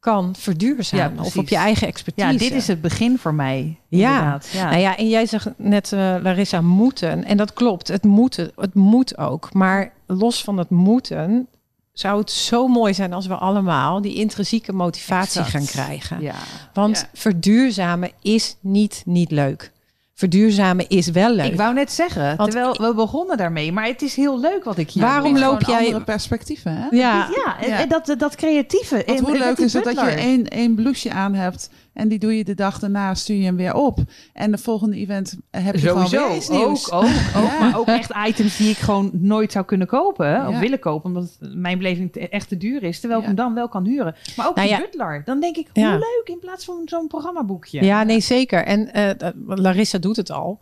kan 0.00 0.34
verduurzamen. 0.36 1.16
Ja, 1.16 1.22
of 1.22 1.36
op 1.36 1.48
je 1.48 1.56
eigen 1.56 1.86
expertise. 1.86 2.26
ja, 2.26 2.38
dit 2.38 2.52
is 2.52 2.66
het 2.66 2.80
begin 2.80 3.18
voor 3.18 3.34
mij. 3.34 3.78
Ja. 3.88 4.08
inderdaad. 4.16 4.48
ja. 4.52 4.64
Nou 4.70 4.80
ja, 4.80 4.96
en 4.96 5.08
jij 5.08 5.26
zegt 5.26 5.48
net, 5.56 5.92
eh, 5.92 6.16
Larissa, 6.22 6.60
moeten. 6.60 7.24
En 7.24 7.36
dat 7.36 7.52
klopt, 7.52 7.88
het 7.88 8.04
moet, 8.04 8.36
het 8.36 8.74
moet 8.74 9.18
ook. 9.18 9.52
Maar 9.52 9.92
los 10.06 10.44
van 10.44 10.58
het 10.58 10.70
moeten, 10.70 11.46
zou 11.92 12.20
het 12.20 12.30
zo 12.30 12.68
mooi 12.68 12.94
zijn 12.94 13.12
als 13.12 13.26
we 13.26 13.34
allemaal 13.34 14.00
die 14.00 14.14
intrinsieke 14.14 14.72
motivatie 14.72 15.40
Exact. 15.40 15.50
gaan 15.50 15.64
krijgen. 15.86 16.20
Ja. 16.20 16.34
Want 16.72 17.08
verduurzamen 17.14 18.10
is 18.22 18.56
niet 18.60 19.02
niet 19.06 19.30
leuk. 19.30 19.72
Verduurzamen 20.14 20.88
is 20.88 21.08
wel 21.10 21.34
leuk. 21.34 21.46
Ik 21.50 21.56
wou 21.56 21.74
net 21.74 21.92
zeggen, 21.92 22.36
Want- 22.36 22.50
terwijl 22.50 22.76
we 22.88 22.94
begonnen 22.94 23.36
daarmee, 23.36 23.72
maar 23.72 23.86
het 23.86 24.02
is 24.02 24.16
heel 24.16 24.40
leuk 24.40 24.64
wat 24.64 24.78
ik 24.78 24.90
hier 24.90 25.02
Waarom 25.02 25.38
loop 25.38 25.62
jij- 25.62 25.76
andere 25.78 26.04
perspectieven, 26.04 26.76
hè? 26.76 26.86
ja, 26.90 27.28
Ja, 27.60 27.78
en, 27.80 27.88
dat, 27.88 28.14
dat 28.18 28.34
creatieve. 28.36 29.02
Want 29.06 29.20
hoe 29.20 29.32
en 29.34 29.38
leuk 29.38 29.58
is 29.58 29.72
het 29.72 29.84
dat 29.84 29.94
je 29.94 30.00
één, 30.06 30.48
één 30.48 30.74
blouseje 30.74 31.14
aan 31.14 31.34
hebt 31.34 31.70
en 31.92 32.08
die 32.08 32.18
doe 32.18 32.36
je 32.36 32.44
de 32.44 32.54
dag 32.54 32.78
daarna, 32.78 33.14
stuur 33.14 33.36
je 33.36 33.44
hem 33.44 33.56
weer 33.56 33.74
op. 33.74 33.98
En 34.32 34.50
de 34.50 34.58
volgende 34.58 34.96
event 34.96 35.36
heb 35.50 35.74
je 35.74 35.80
gewoon 35.88 36.06
Sowieso, 36.08 36.26
weer 36.28 36.36
iets 36.36 36.48
nieuws. 36.48 36.90
ook, 36.92 37.02
ook, 37.02 37.10
ook 37.36 37.44
Ja. 37.50 37.58
maar 37.58 37.78
ook 37.78 37.86
echt 37.86 38.12
items 38.26 38.56
die 38.56 38.70
ik 38.70 38.76
gewoon 38.76 39.10
nooit 39.12 39.52
zou 39.52 39.64
kunnen 39.64 39.86
kopen 39.86 40.46
of 40.46 40.52
Ja. 40.54 40.58
willen 40.60 40.78
kopen, 40.78 41.08
omdat 41.10 41.38
mijn 41.40 41.78
beleving 41.78 42.14
echt 42.14 42.48
te 42.48 42.56
duur 42.56 42.82
is, 42.82 43.00
terwijl 43.00 43.20
ik 43.20 43.26
Ja. 43.26 43.32
hem 43.34 43.42
dan 43.44 43.54
wel 43.54 43.68
kan 43.68 43.84
huren. 43.84 44.14
Maar 44.36 44.48
ook 44.48 44.54
Nou 44.56 44.68
die 44.68 44.76
ja. 44.76 44.82
butler, 44.82 45.22
dan 45.24 45.40
denk 45.40 45.56
ik, 45.56 45.68
hoe 45.72 45.82
Ja. 45.82 45.92
leuk 45.92 46.22
in 46.24 46.38
plaats 46.38 46.64
van 46.64 46.82
zo'n 46.84 47.06
programmaboekje. 47.06 47.84
Ja, 47.84 48.02
nee, 48.02 48.20
zeker. 48.20 48.64
En 48.64 48.92
eh, 48.92 49.28
Larissa 49.46 49.98
doet 49.98 50.16
het 50.16 50.30
al. 50.30 50.58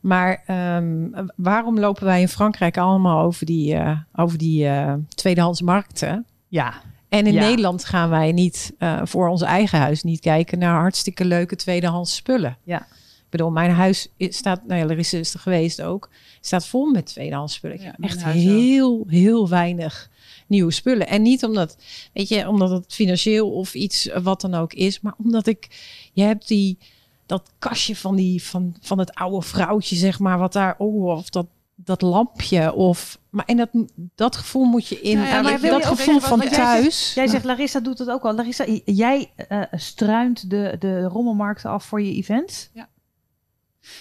Maar 0.00 0.42
ehm, 0.46 1.08
waarom 1.36 1.78
lopen 1.78 2.04
wij 2.04 2.20
in 2.20 2.28
Frankrijk 2.28 2.78
allemaal 2.78 3.24
over 3.24 3.46
die, 3.46 3.74
eh, 3.74 3.98
over 4.14 4.38
die 4.38 4.66
eh, 4.66 4.92
tweedehands 5.08 5.62
markten? 5.62 6.26
Ja, 6.48 6.72
En 7.10 7.26
in 7.26 7.32
Ja. 7.32 7.40
Nederland 7.40 7.84
gaan 7.84 8.10
wij 8.10 8.32
niet 8.32 8.72
eh, 8.78 9.00
voor 9.04 9.28
ons 9.28 9.42
eigen 9.42 9.78
huis 9.78 10.02
niet 10.02 10.20
kijken 10.20 10.58
naar 10.58 10.80
hartstikke 10.80 11.24
leuke 11.24 11.56
tweedehands 11.56 12.14
spullen. 12.14 12.56
Ja. 12.64 12.80
Ik 12.80 13.36
bedoel, 13.36 13.50
mijn 13.50 13.70
huis 13.70 14.08
is- 14.16 14.36
staat, 14.36 14.66
nou 14.66 14.80
ja, 14.80 14.86
Larissa 14.86 15.18
is 15.18 15.34
er 15.34 15.40
geweest 15.40 15.82
ook, 15.82 16.08
staat 16.40 16.66
vol 16.66 16.86
met 16.90 17.06
tweedehands 17.06 17.54
spullen. 17.54 17.80
Ja, 17.80 17.94
echt 18.00 18.18
ook. 18.26 18.32
heel, 18.32 19.04
heel 19.08 19.48
weinig 19.48 20.10
nieuwe 20.46 20.72
spullen. 20.72 21.06
En 21.08 21.22
niet 21.22 21.44
omdat, 21.44 21.76
weet 22.12 22.28
je, 22.28 22.48
omdat 22.48 22.70
het 22.70 22.94
financieel 22.94 23.50
of 23.50 23.74
iets 23.74 24.08
eh, 24.08 24.22
wat 24.22 24.40
dan 24.40 24.54
ook 24.54 24.72
is, 24.72 25.00
maar 25.00 25.14
omdat 25.24 25.46
ik, 25.46 25.68
je 26.12 26.22
hebt 26.22 26.48
die, 26.48 26.78
dat 27.26 27.50
kastje 27.58 27.96
van, 27.96 28.16
die, 28.16 28.42
van, 28.42 28.76
van 28.80 28.98
het 28.98 29.14
oude 29.14 29.46
vrouwtje, 29.46 29.96
zeg 29.96 30.18
maar, 30.18 30.38
wat 30.38 30.52
daar, 30.52 30.74
oh, 30.78 31.04
of 31.06 31.28
dat, 31.30 31.46
dat 31.84 32.02
lampje, 32.02 32.72
of, 32.72 33.18
maar 33.30 33.44
en 33.44 33.56
dat, 33.56 33.68
dat 34.14 34.36
gevoel 34.36 34.64
moet 34.64 34.86
je 34.86 35.00
in, 35.00 35.18
Ja, 35.18 35.24
ja, 35.24 35.36
en 35.36 35.42
maar 35.42 35.60
dat, 35.60 35.82
je 35.82 35.86
gevoel 35.86 36.20
van 36.20 36.40
jij 36.40 36.48
thuis. 36.48 37.14
Jij 37.14 37.26
zegt, 37.26 37.44
Larissa 37.44 37.80
doet 37.80 37.98
het 37.98 38.10
ook 38.10 38.22
al. 38.22 38.34
Larissa, 38.34 38.64
jij 38.84 39.32
eh, 39.36 39.62
struint 39.72 40.50
de, 40.50 40.76
de 40.78 41.02
rommelmarkten 41.02 41.70
af 41.70 41.84
voor 41.84 42.02
je 42.02 42.14
events? 42.14 42.70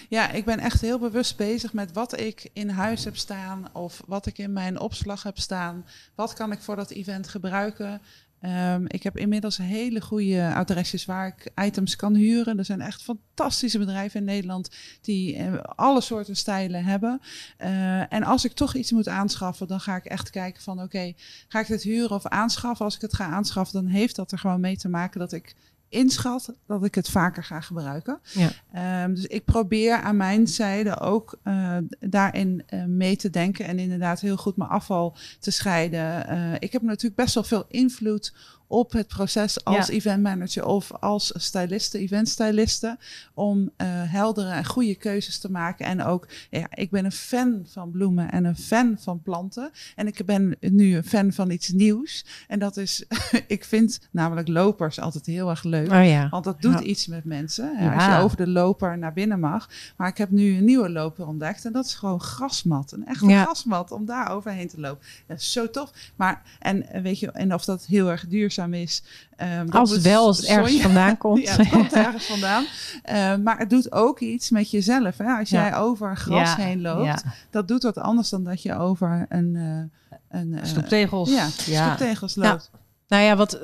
Ja, 0.09 0.29
ik 0.29 0.45
ben 0.45 0.59
echt 0.59 0.81
heel 0.81 0.99
bewust 0.99 1.37
bezig 1.37 1.73
met 1.73 1.93
wat 1.93 2.19
ik 2.19 2.49
in 2.53 2.69
huis 2.69 3.03
heb 3.03 3.17
staan 3.17 3.69
of 3.73 4.01
wat 4.07 4.25
ik 4.25 4.37
in 4.37 4.53
mijn 4.53 4.79
opslag 4.79 5.23
heb 5.23 5.37
staan. 5.37 5.85
Wat 6.15 6.33
kan 6.33 6.51
ik 6.51 6.59
voor 6.59 6.75
dat 6.75 6.89
event 6.89 7.27
gebruiken? 7.27 8.01
Um, 8.41 8.85
ik 8.87 9.03
heb 9.03 9.17
inmiddels 9.17 9.57
hele 9.57 10.01
goede 10.01 10.53
adresjes 10.53 11.05
waar 11.05 11.27
ik 11.27 11.63
items 11.65 11.95
kan 11.95 12.15
huren. 12.15 12.57
Er 12.57 12.65
zijn 12.65 12.81
echt 12.81 13.01
fantastische 13.01 13.77
bedrijven 13.77 14.19
in 14.19 14.25
Nederland 14.25 14.69
die 15.01 15.37
uh, 15.37 15.59
alle 15.61 16.01
soorten 16.01 16.35
stijlen 16.35 16.83
hebben. 16.83 17.21
Uh, 17.61 18.13
en 18.13 18.23
als 18.23 18.45
ik 18.45 18.51
toch 18.51 18.75
iets 18.75 18.91
moet 18.91 19.07
aanschaffen, 19.07 19.67
dan 19.67 19.79
ga 19.79 19.95
ik 19.95 20.05
echt 20.05 20.29
kijken 20.29 20.61
van 20.61 20.81
oké, 20.81 21.13
ga 21.47 21.59
ik 21.59 21.67
dit 21.67 21.83
huren 21.83 22.15
of 22.15 22.25
aanschaffen? 22.25 22.85
Als 22.85 22.95
ik 22.95 23.01
het 23.01 23.13
ga 23.13 23.25
aanschaffen, 23.25 23.81
dan 23.81 23.91
heeft 23.91 24.15
dat 24.15 24.31
er 24.31 24.39
gewoon 24.39 24.59
mee 24.59 24.77
te 24.77 24.89
maken 24.89 25.19
dat 25.19 25.33
ik 25.33 25.55
inschat 25.89 26.53
dat 26.67 26.85
ik 26.85 26.95
het 26.95 27.09
vaker 27.09 27.43
ga 27.43 27.61
gebruiken. 27.61 28.19
Ja. 28.33 29.03
Um, 29.03 29.13
dus 29.15 29.25
ik 29.25 29.45
probeer 29.45 29.95
aan 29.95 30.17
mijn 30.17 30.47
zijde 30.47 30.99
ook 30.99 31.39
uh, 31.43 31.77
daarin 31.99 32.63
uh, 32.69 32.83
mee 32.85 33.15
te 33.15 33.29
denken 33.29 33.65
en 33.65 33.79
inderdaad 33.79 34.19
heel 34.19 34.37
goed 34.37 34.57
mijn 34.57 34.69
afval 34.69 35.15
te 35.39 35.51
scheiden. 35.51 36.31
Uh, 36.31 36.53
ik 36.59 36.71
heb 36.71 36.81
natuurlijk 36.81 37.15
best 37.15 37.33
wel 37.33 37.43
veel 37.43 37.65
invloed 37.67 38.33
op 38.71 38.91
het 38.91 39.07
proces 39.07 39.63
als 39.63 39.87
ja. 39.87 39.93
event 39.93 40.23
manager 40.23 40.65
of 40.65 40.91
als 40.91 41.31
styliste, 41.35 41.97
eventstyliste, 41.97 42.97
om 43.33 43.59
uh, 43.61 43.87
heldere 43.87 44.51
en 44.51 44.65
goede 44.65 44.95
keuzes 44.95 45.39
te 45.39 45.51
maken. 45.51 45.85
En 45.85 46.03
ook, 46.03 46.27
ja, 46.49 46.67
ik 46.69 46.89
ben 46.89 47.05
een 47.05 47.11
fan 47.11 47.65
van 47.67 47.91
bloemen 47.91 48.31
en 48.31 48.45
een 48.45 48.55
fan 48.55 48.97
van 48.99 49.21
planten. 49.21 49.71
En 49.95 50.07
ik 50.07 50.25
ben 50.25 50.55
nu 50.59 50.95
een 50.95 51.03
fan 51.03 51.31
van 51.31 51.51
iets 51.51 51.69
nieuws. 51.69 52.25
En 52.47 52.59
dat 52.59 52.77
is, 52.77 53.05
ik 53.47 53.65
vind 53.65 53.99
namelijk 54.11 54.47
lopers 54.47 54.99
altijd 54.99 55.25
heel 55.25 55.49
erg 55.49 55.63
leuk. 55.63 55.91
Oh 55.91 56.05
ja. 56.05 56.29
Want 56.29 56.43
dat 56.43 56.61
doet 56.61 56.79
ja. 56.79 56.81
iets 56.81 57.07
met 57.07 57.23
mensen. 57.23 57.75
Ja, 57.79 57.93
als 57.93 58.05
je 58.05 58.23
over 58.23 58.37
de 58.37 58.47
loper 58.47 58.97
naar 58.97 59.13
binnen 59.13 59.39
mag. 59.39 59.69
Maar 59.97 60.07
ik 60.07 60.17
heb 60.17 60.29
nu 60.29 60.57
een 60.57 60.65
nieuwe 60.65 60.89
loper 60.89 61.27
ontdekt. 61.27 61.65
En 61.65 61.71
dat 61.71 61.85
is 61.85 61.93
gewoon 61.93 62.21
grasmat. 62.21 62.91
Een 62.91 63.05
echte 63.05 63.27
grasmat 63.27 63.91
om 63.91 64.05
daar 64.05 64.31
overheen 64.31 64.67
te 64.67 64.79
lopen. 64.79 65.05
Dat 65.27 65.39
is 65.39 65.51
zo 65.51 65.69
tof. 65.69 65.91
Maar, 66.15 66.41
en 66.59 67.01
weet 67.03 67.19
je, 67.19 67.31
en 67.31 67.53
of 67.53 67.65
dat 67.65 67.85
heel 67.85 68.09
erg 68.09 68.27
duurzaam 68.27 68.57
is. 68.67 69.03
Um, 69.37 69.69
als 69.69 69.91
het 69.91 70.01
wel 70.01 70.25
als 70.25 70.37
het 70.37 70.47
ergens 70.47 70.81
vandaan 70.81 71.17
komt. 71.27 71.47
ja, 71.47 71.55
het 71.55 71.69
komt 71.69 71.93
ergens 71.93 72.25
vandaan. 72.25 72.63
Uh, 72.63 73.35
maar 73.43 73.57
het 73.57 73.69
doet 73.69 73.91
ook 73.91 74.19
iets 74.19 74.49
met 74.49 74.71
jezelf. 74.71 75.17
Hè? 75.17 75.37
Als 75.37 75.49
jij 75.49 75.75
over 75.75 76.17
gras 76.17 76.55
ja. 76.55 76.63
heen 76.63 76.81
loopt, 76.81 77.23
dat 77.49 77.67
doet 77.67 77.83
wat 77.83 77.97
anders 77.97 78.29
dan 78.29 78.43
dat 78.43 78.61
je 78.61 78.77
over 78.77 79.25
een... 79.29 79.55
Uh, 79.55 80.17
een 80.29 80.51
uh, 80.51 80.59
stoeptegels. 80.63 81.29
Ja, 81.29 81.49
stoeptegels 81.49 82.35
loopt. 82.35 82.71
Nou 83.07 83.23
ja, 83.23 83.35
wat 83.35 83.59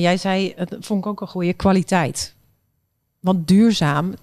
jij 0.00 0.16
zei, 0.16 0.54
dat 0.56 0.76
vond 0.80 1.04
ik 1.04 1.06
ook 1.06 1.20
een 1.20 1.26
goede 1.26 1.52
kwaliteit. 1.52 2.34
Want 3.20 3.48
duurzaam 3.48 4.14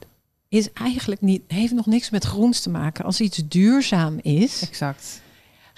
is 0.49 0.73
eigenlijk 0.73 1.21
niet, 1.21 1.41
heeft 1.47 1.73
nog 1.73 1.85
niks 1.85 2.09
met 2.09 2.23
groens 2.23 2.61
te 2.61 2.69
maken. 2.69 3.05
Als 3.05 3.21
iets 3.21 3.41
duurzaam 3.47 4.19
is, 4.21 4.61
exact. 4.61 5.21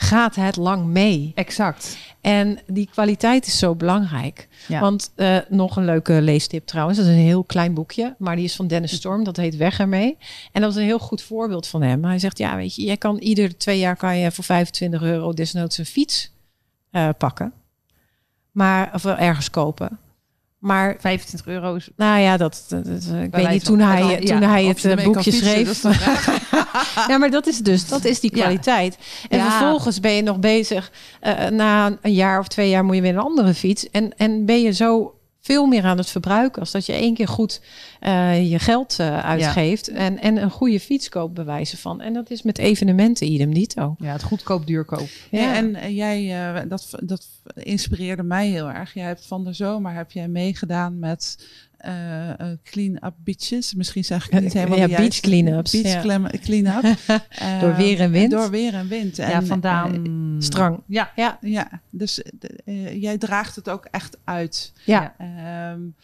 Gaat 0.01 0.35
het 0.35 0.55
lang 0.55 0.85
mee. 0.85 1.31
Exact. 1.35 1.97
En 2.21 2.59
die 2.67 2.89
kwaliteit 2.91 3.47
is 3.47 3.57
zo 3.57 3.75
belangrijk. 3.75 4.47
Ja. 4.67 4.79
Want 4.79 5.11
uh, 5.15 5.37
nog 5.49 5.75
een 5.75 5.85
leuke 5.85 6.21
leestip 6.21 6.65
trouwens. 6.65 6.97
Dat 6.97 7.07
is 7.07 7.13
een 7.13 7.19
heel 7.19 7.43
klein 7.43 7.73
boekje. 7.73 8.15
Maar 8.17 8.35
die 8.35 8.45
is 8.45 8.55
van 8.55 8.67
Dennis 8.67 8.91
Storm. 8.91 9.23
Dat 9.23 9.37
heet 9.37 9.55
Weg 9.55 9.79
ermee. 9.79 10.17
En 10.51 10.61
dat 10.61 10.71
is 10.71 10.75
een 10.75 10.83
heel 10.83 10.99
goed 10.99 11.21
voorbeeld 11.21 11.67
van 11.67 11.81
hem. 11.81 12.05
Hij 12.05 12.19
zegt, 12.19 12.37
ja 12.37 12.55
weet 12.55 12.75
je, 12.75 12.83
jij 12.83 12.97
kan 12.97 13.17
ieder 13.17 13.57
twee 13.57 13.79
jaar 13.79 13.95
kan 13.95 14.17
je 14.17 14.31
voor 14.31 14.43
25 14.43 15.01
euro 15.01 15.33
desnoods 15.33 15.77
een 15.77 15.85
fiets 15.85 16.31
uh, 16.91 17.09
pakken. 17.17 17.53
Maar, 18.51 18.89
of 18.93 19.05
ergens 19.05 19.49
kopen. 19.49 19.99
Maar 20.61 20.95
25 20.99 21.47
euro 21.53 21.75
is. 21.75 21.89
Nou 21.95 22.19
ja, 22.19 22.37
dat, 22.37 22.65
dat, 22.67 22.85
dat 22.85 23.23
ik 23.23 23.35
weet 23.35 23.49
niet. 23.49 23.65
Toen 23.65 23.79
hij, 23.79 24.17
toen 24.17 24.41
ja, 24.41 24.49
hij 24.49 24.65
het 24.65 24.83
uh, 24.83 25.03
boekje 25.03 25.31
schreef. 25.31 25.81
Ja, 27.07 27.17
maar 27.17 27.29
dat 27.29 27.47
is 27.47 27.59
dus, 27.59 27.87
dat 27.87 28.05
is 28.05 28.19
die 28.19 28.31
kwaliteit. 28.31 28.97
Ja. 28.99 29.29
En 29.29 29.37
ja. 29.37 29.49
vervolgens 29.49 29.99
ben 29.99 30.11
je 30.11 30.21
nog 30.21 30.39
bezig. 30.39 30.91
Uh, 31.23 31.47
na 31.47 31.97
een 32.01 32.13
jaar 32.13 32.39
of 32.39 32.47
twee 32.47 32.69
jaar 32.69 32.83
moet 32.83 32.95
je 32.95 33.01
weer 33.01 33.13
een 33.13 33.19
andere 33.19 33.53
fiets. 33.53 33.89
En, 33.89 34.17
en 34.17 34.45
ben 34.45 34.61
je 34.61 34.71
zo 34.71 35.15
veel 35.41 35.65
meer 35.65 35.83
aan 35.83 35.97
het 35.97 36.09
verbruiken 36.09 36.61
als 36.61 36.71
dat 36.71 36.85
je 36.85 36.93
één 36.93 37.13
keer 37.13 37.27
goed 37.27 37.61
uh, 38.01 38.51
je 38.51 38.59
geld 38.59 38.97
uh, 39.01 39.19
uitgeeft 39.19 39.85
ja. 39.85 39.93
en, 39.93 40.19
en 40.19 40.37
een 40.37 40.51
goede 40.51 40.79
fiets 40.79 41.09
koopt 41.09 41.33
bewijzen 41.33 41.77
van. 41.77 42.01
En 42.01 42.13
dat 42.13 42.29
is 42.29 42.41
met 42.41 42.57
evenementen 42.57 43.31
idem 43.31 43.53
dito. 43.53 43.95
Ja, 43.99 44.11
het 44.11 44.23
goedkoop 44.23 44.67
duurkoop. 44.67 45.07
Ja, 45.31 45.41
ja 45.41 45.53
en 45.53 45.75
uh, 45.75 45.95
jij, 45.95 46.67
dat, 46.67 46.89
dat 47.03 47.27
inspireerde 47.53 48.23
mij 48.23 48.47
heel 48.47 48.69
erg. 48.69 48.93
Jij 48.93 49.05
hebt 49.05 49.25
van 49.25 49.43
de 49.43 49.53
zomer 49.53 49.93
heb 49.93 50.11
jij 50.11 50.27
meegedaan 50.27 50.99
met 50.99 51.37
uh, 51.85 52.27
uh, 52.27 52.57
clean-up 52.63 53.13
beaches. 53.23 53.73
Misschien 53.73 54.03
zeg 54.03 54.29
ik 54.29 54.41
niet 54.41 54.53
helemaal 54.53 54.77
ja, 54.77 54.87
beach 54.87 55.19
clean-ups. 55.19 55.81
Beach 55.81 56.03
ja. 56.03 56.29
clean-up. 56.41 56.97
uh, 57.41 57.59
door 57.61 57.75
weer 57.75 57.99
en 57.99 58.11
wind. 58.11 58.31
Door 58.31 58.49
weer 58.49 58.73
en 58.73 58.87
wind. 58.87 59.19
En, 59.19 59.29
ja, 59.29 59.43
vandaan 59.43 60.35
strang. 60.39 60.79
Ja, 60.85 61.11
ja. 61.15 61.37
ja. 61.41 61.81
dus 61.89 62.21
jij 62.93 63.17
draagt 63.17 63.55
het 63.55 63.69
ook 63.69 63.87
echt 63.91 64.17
uit. 64.23 64.73
Ja. 64.85 65.15
Um, 65.71 65.95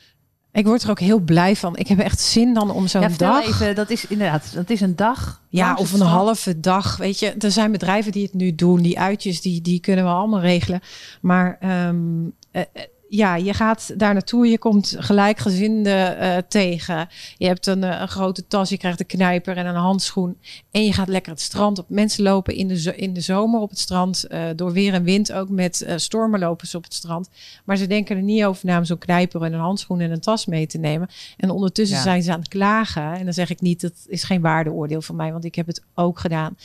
ik 0.57 0.65
word 0.65 0.83
er 0.83 0.89
ook 0.89 0.99
heel 0.99 1.19
blij 1.19 1.55
van. 1.55 1.77
Ik 1.77 1.87
heb 1.87 1.99
echt 1.99 2.19
zin 2.19 2.53
dan 2.53 2.71
om 2.71 2.87
zo'n 2.87 3.01
ja, 3.01 3.09
dag. 3.17 3.47
Even, 3.47 3.75
dat 3.75 3.89
is 3.89 4.07
inderdaad, 4.07 4.53
dat 4.53 4.69
is 4.69 4.81
een 4.81 4.95
dag. 4.95 5.41
Ja, 5.49 5.75
of 5.75 5.93
een 5.93 6.01
halve 6.01 6.59
dag. 6.59 6.97
Weet 6.97 7.19
je, 7.19 7.33
er 7.39 7.51
zijn 7.51 7.71
bedrijven 7.71 8.11
die 8.11 8.23
het 8.23 8.33
nu 8.33 8.55
doen. 8.55 8.81
Die 8.81 8.99
uitjes, 8.99 9.41
die, 9.41 9.61
die 9.61 9.79
kunnen 9.79 10.05
we 10.05 10.11
allemaal 10.11 10.39
regelen. 10.39 10.79
Maar 11.21 11.57
um, 11.87 12.33
uh, 12.51 12.61
ja, 13.10 13.36
je 13.36 13.54
gaat 13.54 14.00
daar 14.00 14.13
naartoe, 14.13 14.48
je 14.48 14.58
komt 14.58 14.96
gelijkgezinden 14.98 16.24
uh, 16.24 16.38
tegen. 16.48 17.10
Je 17.38 17.48
hebt 17.48 17.67
een, 17.67 17.84
uh, 17.84 18.00
een, 18.00 18.08
grote 18.08 18.48
tas, 18.48 18.70
je 18.70 18.78
krijgt 18.78 19.00
een 19.00 19.06
knijper 19.06 19.58
en 19.58 19.65
een 19.65 19.76
handschoen. 19.76 20.38
En 20.72 20.84
je 20.84 20.93
gaat 20.93 21.08
lekker 21.08 21.32
het 21.32 21.41
strand 21.41 21.80
op. 21.80 21.86
Mensen 21.89 22.24
lopen 22.24 22.56
in 22.56 22.67
de, 22.67 22.96
in 22.96 23.13
de 23.13 23.22
zomer 23.22 23.60
op 23.60 23.70
het 23.70 23.80
strand, 23.80 24.26
uh, 24.30 24.43
door 24.56 24.72
weer 24.72 24.93
en 24.93 25.04
wind 25.04 25.32
ook 25.32 25.50
met 25.50 25.86
stormen 25.96 26.39
lopen 26.39 26.67
ze 26.67 26.78
op 26.78 26.84
het 26.84 26.93
strand. 26.93 27.30
Maar 27.65 27.78
ze 27.78 27.88
denken 27.88 28.15
er 28.15 28.22
niet 28.22 28.43
over 28.43 28.65
na 28.65 28.78
om 28.78 28.86
zo'n 28.86 28.98
knijper 28.98 29.43
en 29.43 29.54
een 29.54 29.60
handschoen 29.60 30.00
en 30.00 30.12
een 30.12 30.20
tas 30.20 30.46
mee 30.46 30.67
te 30.67 30.78
nemen. 30.78 31.10
En 31.38 31.50
ondertussen 31.50 31.98
ja. 31.98 32.04
zijn 32.04 32.24
ze 32.24 32.32
aan 32.32 32.39
het 32.39 32.48
klagen. 32.48 33.13
En 33.13 33.24
dan 33.24 33.34
zeg 33.34 33.50
ik 33.50 33.62
niet, 33.62 33.82
dat 33.82 34.06
is 34.08 34.24
geen 34.24 34.41
waardeoordeel 34.41 35.02
van 35.02 35.15
mij, 35.15 35.32
want 35.32 35.46
ik 35.46 35.56
heb 35.56 35.67
het 35.67 35.84
ook 35.93 36.20
gedaan. 36.20 36.56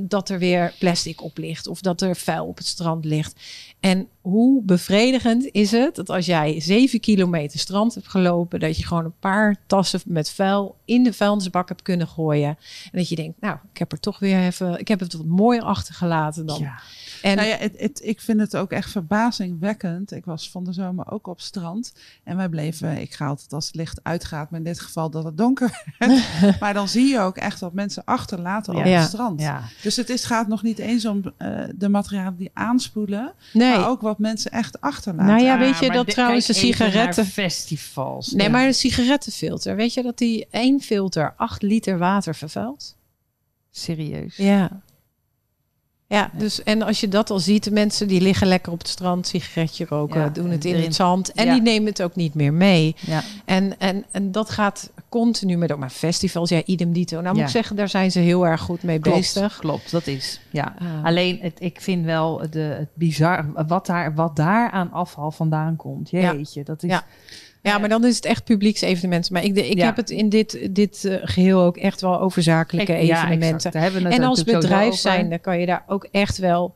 Dat 0.00 0.28
er 0.28 0.38
weer 0.38 0.74
plastic 0.78 1.22
op 1.22 1.38
ligt 1.38 1.66
of 1.66 1.80
dat 1.80 2.00
er 2.00 2.16
vuil 2.16 2.46
op 2.46 2.56
het 2.56 2.66
strand 2.66 3.04
ligt. 3.04 3.40
En 3.80 4.08
hoe 4.20 4.62
bevredigend 4.62 5.48
is 5.52 5.70
het 5.70 5.94
dat 5.94 6.10
als 6.10 6.26
jij 6.26 6.60
zeven 6.60 7.00
kilometer 7.00 7.58
strand 7.58 7.94
hebt 7.94 8.08
gelopen, 8.08 8.60
dat 8.60 8.76
je 8.76 8.86
gewoon 8.86 9.04
een 9.04 9.18
paar 9.20 9.56
tassen 9.66 10.00
met 10.04 10.30
vuil 10.30 10.76
in 10.84 11.02
de 11.02 11.12
vuilnisbak 11.12 11.68
hebt 11.68 11.82
kunnen 11.82 12.08
gooien. 12.08 12.58
En 12.92 12.98
dat 12.98 13.08
je 13.08 13.16
denkt, 13.16 13.40
nou, 13.40 13.56
ik 13.72 13.78
heb 13.78 13.92
er 13.92 14.00
toch 14.00 14.18
weer 14.18 14.38
even, 14.38 14.78
ik 14.78 14.88
heb 14.88 15.00
het 15.00 15.12
wat 15.12 15.26
mooier 15.26 15.62
achtergelaten 15.62 16.46
dan. 16.46 16.60
Ja. 16.60 16.80
En 17.22 17.36
nou 17.36 17.48
ja, 17.48 17.56
het, 17.56 17.74
het, 17.76 18.00
ik 18.04 18.20
vind 18.20 18.40
het 18.40 18.56
ook 18.56 18.70
echt 18.70 18.90
verbazingwekkend. 18.90 20.12
Ik 20.12 20.24
was 20.24 20.50
van 20.50 20.64
de 20.64 20.72
zomer 20.72 21.10
ook 21.10 21.26
op 21.26 21.40
strand. 21.40 21.92
En 22.24 22.36
wij 22.36 22.48
bleven, 22.48 23.00
ik 23.00 23.14
ga 23.14 23.26
altijd 23.26 23.52
als 23.52 23.66
het 23.66 23.74
licht 23.74 24.00
uitgaat, 24.02 24.50
maar 24.50 24.60
in 24.60 24.66
dit 24.66 24.80
geval 24.80 25.10
dat 25.10 25.24
het 25.24 25.36
donker 25.36 25.84
werd. 25.98 26.22
maar 26.60 26.74
dan 26.74 26.88
zie 26.88 27.06
je 27.06 27.20
ook 27.20 27.36
echt 27.36 27.60
wat 27.60 27.72
mensen 27.72 28.04
achterlaten 28.04 28.74
ja. 28.74 28.78
op 28.78 28.84
het 28.84 29.08
strand. 29.08 29.37
Ja. 29.40 29.62
Dus 29.82 29.96
het 29.96 30.10
is, 30.10 30.24
gaat 30.24 30.48
nog 30.48 30.62
niet 30.62 30.78
eens 30.78 31.04
om 31.04 31.22
uh, 31.38 31.64
de 31.74 31.88
materialen 31.88 32.36
die 32.36 32.50
aanspoelen. 32.52 33.32
Nee. 33.52 33.76
Maar 33.76 33.88
ook 33.88 34.00
wat 34.00 34.18
mensen 34.18 34.50
echt 34.50 34.80
achterlaten. 34.80 35.26
Nou 35.26 35.44
ja, 35.44 35.58
weet 35.58 35.78
je 35.78 35.88
ah, 35.88 35.94
dat 35.94 36.10
trouwens 36.10 36.46
de 36.46 36.52
sigaretten... 36.52 37.26
festivals. 37.26 38.32
Nee, 38.32 38.48
maar 38.48 38.66
een 38.66 38.74
sigarettenfilter. 38.74 39.76
Weet 39.76 39.94
je 39.94 40.02
dat 40.02 40.18
die 40.18 40.46
één 40.50 40.80
filter 40.80 41.34
8 41.36 41.62
liter 41.62 41.98
water 41.98 42.34
vervuilt? 42.34 42.96
Serieus? 43.70 44.36
Ja. 44.36 44.80
Ja, 46.10 46.30
dus 46.32 46.62
en 46.62 46.82
als 46.82 47.00
je 47.00 47.08
dat 47.08 47.30
al 47.30 47.38
ziet, 47.38 47.64
de 47.64 47.70
mensen 47.70 48.08
die 48.08 48.20
liggen 48.20 48.46
lekker 48.46 48.72
op 48.72 48.78
het 48.78 48.88
strand, 48.88 49.26
sigaretje 49.26 49.86
roken, 49.88 50.20
ja, 50.20 50.28
doen 50.28 50.50
het 50.50 50.64
in 50.64 50.74
het 50.74 50.94
zand 50.94 51.32
en 51.32 51.46
ja. 51.46 51.52
die 51.52 51.62
nemen 51.62 51.88
het 51.88 52.02
ook 52.02 52.14
niet 52.14 52.34
meer 52.34 52.52
mee. 52.52 52.96
Ja. 53.06 53.22
En, 53.44 53.78
en, 53.78 54.04
en 54.10 54.32
dat 54.32 54.50
gaat 54.50 54.90
continu 55.08 55.56
met 55.56 55.72
ook 55.72 55.78
maar 55.78 55.90
festivals, 55.90 56.48
ja, 56.48 56.62
idem 56.64 56.92
dito. 56.92 57.20
Nou 57.20 57.34
moet 57.34 57.44
ik 57.44 57.50
zeggen, 57.50 57.76
daar 57.76 57.88
zijn 57.88 58.10
ze 58.10 58.18
heel 58.18 58.46
erg 58.46 58.60
goed 58.60 58.82
mee 58.82 58.98
klopt, 58.98 59.18
bezig. 59.18 59.58
Klopt, 59.58 59.90
dat 59.90 60.06
is. 60.06 60.40
Ja. 60.50 60.74
Uh. 60.82 61.04
Alleen, 61.04 61.38
het, 61.40 61.54
ik 61.58 61.80
vind 61.80 62.04
wel 62.04 62.42
de, 62.50 62.58
het 62.58 62.88
bizar, 62.94 63.66
wat 63.66 63.86
daar, 63.86 64.14
wat 64.14 64.36
daar 64.36 64.70
aan 64.70 64.92
afval 64.92 65.30
vandaan 65.30 65.76
komt. 65.76 66.10
Jeetje, 66.10 66.64
dat 66.64 66.82
is... 66.82 67.00
Ja. 67.72 67.78
Maar 67.78 67.88
dan 67.88 68.04
is 68.04 68.16
het 68.16 68.24
echt 68.24 68.44
publieksevenementen. 68.44 69.32
Maar 69.32 69.44
ik, 69.44 69.56
ik 69.56 69.78
ja. 69.78 69.84
heb 69.84 69.96
het 69.96 70.10
in 70.10 70.28
dit, 70.28 70.68
dit 70.70 71.04
uh, 71.04 71.16
geheel 71.22 71.62
ook 71.62 71.76
echt 71.76 72.00
wel 72.00 72.20
over 72.20 72.42
zakelijke 72.42 72.92
ik, 72.92 72.98
evenementen. 72.98 73.70
Ja, 73.72 73.84
exact, 73.84 74.14
en 74.14 74.22
als 74.22 74.44
bedrijf 74.44 74.94
zijn, 74.94 75.30
dan 75.30 75.40
kan 75.40 75.60
je 75.60 75.66
daar 75.66 75.84
ook 75.86 76.08
echt 76.10 76.38
wel. 76.38 76.74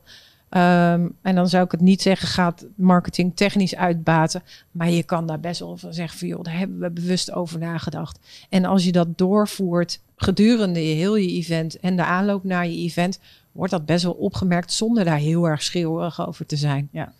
Um, 0.49 1.15
en 1.21 1.35
dan 1.35 1.49
zou 1.49 1.65
ik 1.65 1.71
het 1.71 1.81
niet 1.81 2.01
zeggen, 2.01 2.27
gaat 2.27 2.65
marketing 2.75 3.35
technisch 3.35 3.75
uitbaten. 3.75 4.43
Maar 4.71 4.89
je 4.89 5.03
kan 5.03 5.27
daar 5.27 5.39
best 5.39 5.59
wel 5.59 5.77
van 5.77 5.93
zeggen 5.93 6.19
van 6.19 6.27
joh, 6.27 6.43
daar 6.43 6.57
hebben 6.57 6.79
we 6.79 6.89
bewust 6.89 7.31
over 7.31 7.59
nagedacht. 7.59 8.19
En 8.49 8.65
als 8.65 8.83
je 8.83 8.91
dat 8.91 9.17
doorvoert 9.17 9.99
gedurende 10.15 10.87
je 10.89 10.95
heel 10.95 11.15
je 11.15 11.31
event 11.31 11.79
en 11.79 11.95
de 11.95 12.03
aanloop 12.03 12.43
naar 12.43 12.67
je 12.67 12.77
event, 12.77 13.19
wordt 13.51 13.71
dat 13.71 13.85
best 13.85 14.03
wel 14.03 14.13
opgemerkt 14.13 14.71
zonder 14.71 15.05
daar 15.05 15.17
heel 15.17 15.45
erg 15.47 15.63
schreeuwerig 15.63 16.27
over 16.27 16.45
te 16.45 16.55
zijn. 16.55 16.89
Ja. 16.91 17.13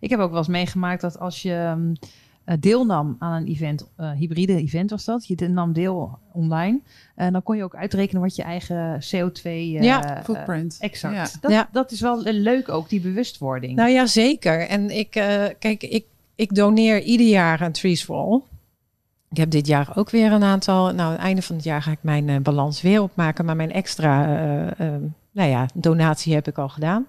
Ik 0.00 0.10
heb 0.10 0.18
ook 0.18 0.30
wel 0.30 0.38
eens 0.38 0.48
meegemaakt 0.48 1.00
dat 1.00 1.18
als 1.18 1.42
je. 1.42 1.52
Um, 1.52 1.92
eh, 2.00 2.08
deelnam 2.60 3.16
aan 3.18 3.32
een 3.32 3.46
event, 3.46 3.88
eh, 3.96 4.10
hybride 4.10 4.56
event 4.56 4.90
was 4.90 5.04
dat. 5.04 5.26
Je 5.26 5.48
nam 5.48 5.72
deel 5.72 6.18
online. 6.32 6.80
En 7.14 7.32
dan 7.32 7.42
kon 7.42 7.56
je 7.56 7.64
ook 7.64 7.74
uitrekenen 7.74 8.22
wat 8.22 8.36
je 8.36 8.42
eigen 8.42 9.00
CO2 9.00 9.42
eh, 9.44 9.82
Ja, 9.82 10.16
eh, 10.16 10.24
Footprint. 10.24 10.76
exact. 10.80 11.14
Ja. 11.14 11.26
Dat, 11.40 11.50
Ja. 11.50 11.68
dat 11.72 11.90
is 11.90 12.00
wel 12.00 12.24
eh, 12.24 12.34
leuk 12.34 12.68
ook, 12.68 12.88
die 12.88 13.00
bewustwording. 13.00 13.76
Nou 13.76 13.90
ja, 13.90 14.06
zeker. 14.06 14.60
En 14.68 14.90
ik, 14.98 15.14
eh, 15.14 15.44
kijk, 15.58 15.82
ik, 15.82 16.04
ik 16.34 16.54
doneer 16.54 17.02
ieder 17.02 17.26
jaar 17.26 17.62
aan 17.62 17.72
Trees 17.72 18.04
for 18.04 18.16
All. 18.16 18.40
Ik 19.30 19.36
heb 19.36 19.50
dit 19.50 19.66
jaar 19.66 19.92
ook 19.94 20.10
weer 20.10 20.32
een 20.32 20.42
aantal. 20.42 20.84
Nou, 20.84 21.00
aan 21.00 21.10
het 21.12 21.20
einde 21.20 21.42
van 21.42 21.56
het 21.56 21.64
jaar 21.64 21.82
ga 21.82 21.90
ik 21.90 21.98
mijn 22.00 22.28
eh, 22.28 22.36
balans 22.40 22.82
weer 22.82 23.02
opmaken. 23.02 23.44
Maar 23.44 23.56
mijn 23.56 23.72
extra 23.72 24.26
eh, 24.26 24.94
eh, 24.94 25.02
nou 25.32 25.48
ja, 25.50 25.66
donatie 25.74 26.34
heb 26.34 26.48
ik 26.48 26.58
al 26.58 26.68
gedaan. 26.68 27.06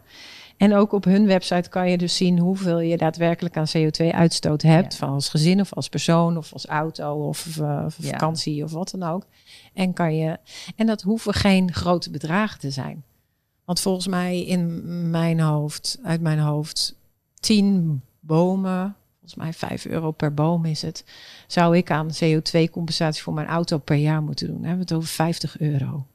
En 0.60 0.76
ook 0.76 0.92
op 0.92 1.04
hun 1.04 1.26
website 1.26 1.70
kan 1.70 1.90
je 1.90 1.98
dus 1.98 2.16
zien 2.16 2.40
hoeveel 2.40 2.80
je 2.80 2.98
daadwerkelijk 2.98 3.58
aan 3.58 3.68
CO2-uitstoot 3.78 4.62
hebt. 4.62 4.92
Ja. 4.94 5.00
Van 5.00 5.10
als 5.10 5.30
gezin 5.30 5.60
of 5.60 5.74
als 5.74 5.90
persoon 5.90 6.38
of 6.38 6.54
als 6.54 6.66
auto 6.66 7.28
of, 7.28 7.58
eh, 7.58 7.64
Ja. 7.64 7.90
vakantie 7.90 8.64
of 8.64 8.72
wat 8.72 8.92
dan 8.92 9.04
ook. 9.10 9.26
En, 9.74 9.94
kan 9.94 10.16
je, 10.16 10.38
en 10.76 10.86
dat 10.88 11.02
hoeven 11.02 11.34
geen 11.34 11.74
grote 11.74 12.10
bedragen 12.10 12.60
te 12.60 12.72
zijn. 12.72 13.04
Want 13.66 13.80
volgens 13.80 14.08
mij 14.08 14.46
in 14.46 15.10
mijn 15.10 15.40
hoofd, 15.40 16.00
uit 16.04 16.22
mijn 16.22 16.40
hoofd, 16.40 16.96
10 17.40 18.02
bomen, 18.20 18.96
volgens 19.12 19.36
mij 19.36 19.54
5 19.54 19.86
euro 19.86 20.12
per 20.12 20.34
boom 20.34 20.66
is 20.66 20.82
het, 20.82 21.04
zou 21.48 21.78
ik 21.78 21.92
aan 21.92 22.10
CO2-compensatie 22.24 23.24
voor 23.24 23.34
mijn 23.34 23.48
auto 23.48 23.78
per 23.78 23.96
jaar 23.98 24.22
moeten 24.24 24.46
doen. 24.48 24.56
Dan 24.56 24.66
hebben 24.66 24.86
we 24.88 24.94
het 24.94 25.02
over 25.02 25.14
50 25.16 25.60
euro. 25.60 26.06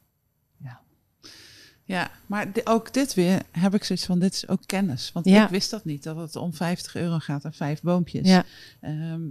Ja, 1.87 2.09
maar 2.25 2.47
ook 2.63 2.93
dit 2.93 3.13
weer 3.13 3.41
heb 3.51 3.73
ik 3.75 3.83
zoiets 3.83 4.05
van, 4.05 4.19
dit 4.19 4.33
is 4.33 4.47
ook 4.47 4.61
kennis. 4.65 5.11
Want 5.13 5.25
Ja. 5.25 5.43
ik 5.43 5.49
wist 5.49 5.69
dat 5.69 5.85
niet, 5.85 6.03
dat 6.03 6.15
het 6.17 6.35
om 6.35 6.53
50 6.53 6.95
euro 6.95 7.19
gaat 7.19 7.43
en 7.45 7.53
vijf 7.53 7.81
boompjes. 7.81 8.27
Ja. 8.27 8.43
Ehm, 8.81 9.21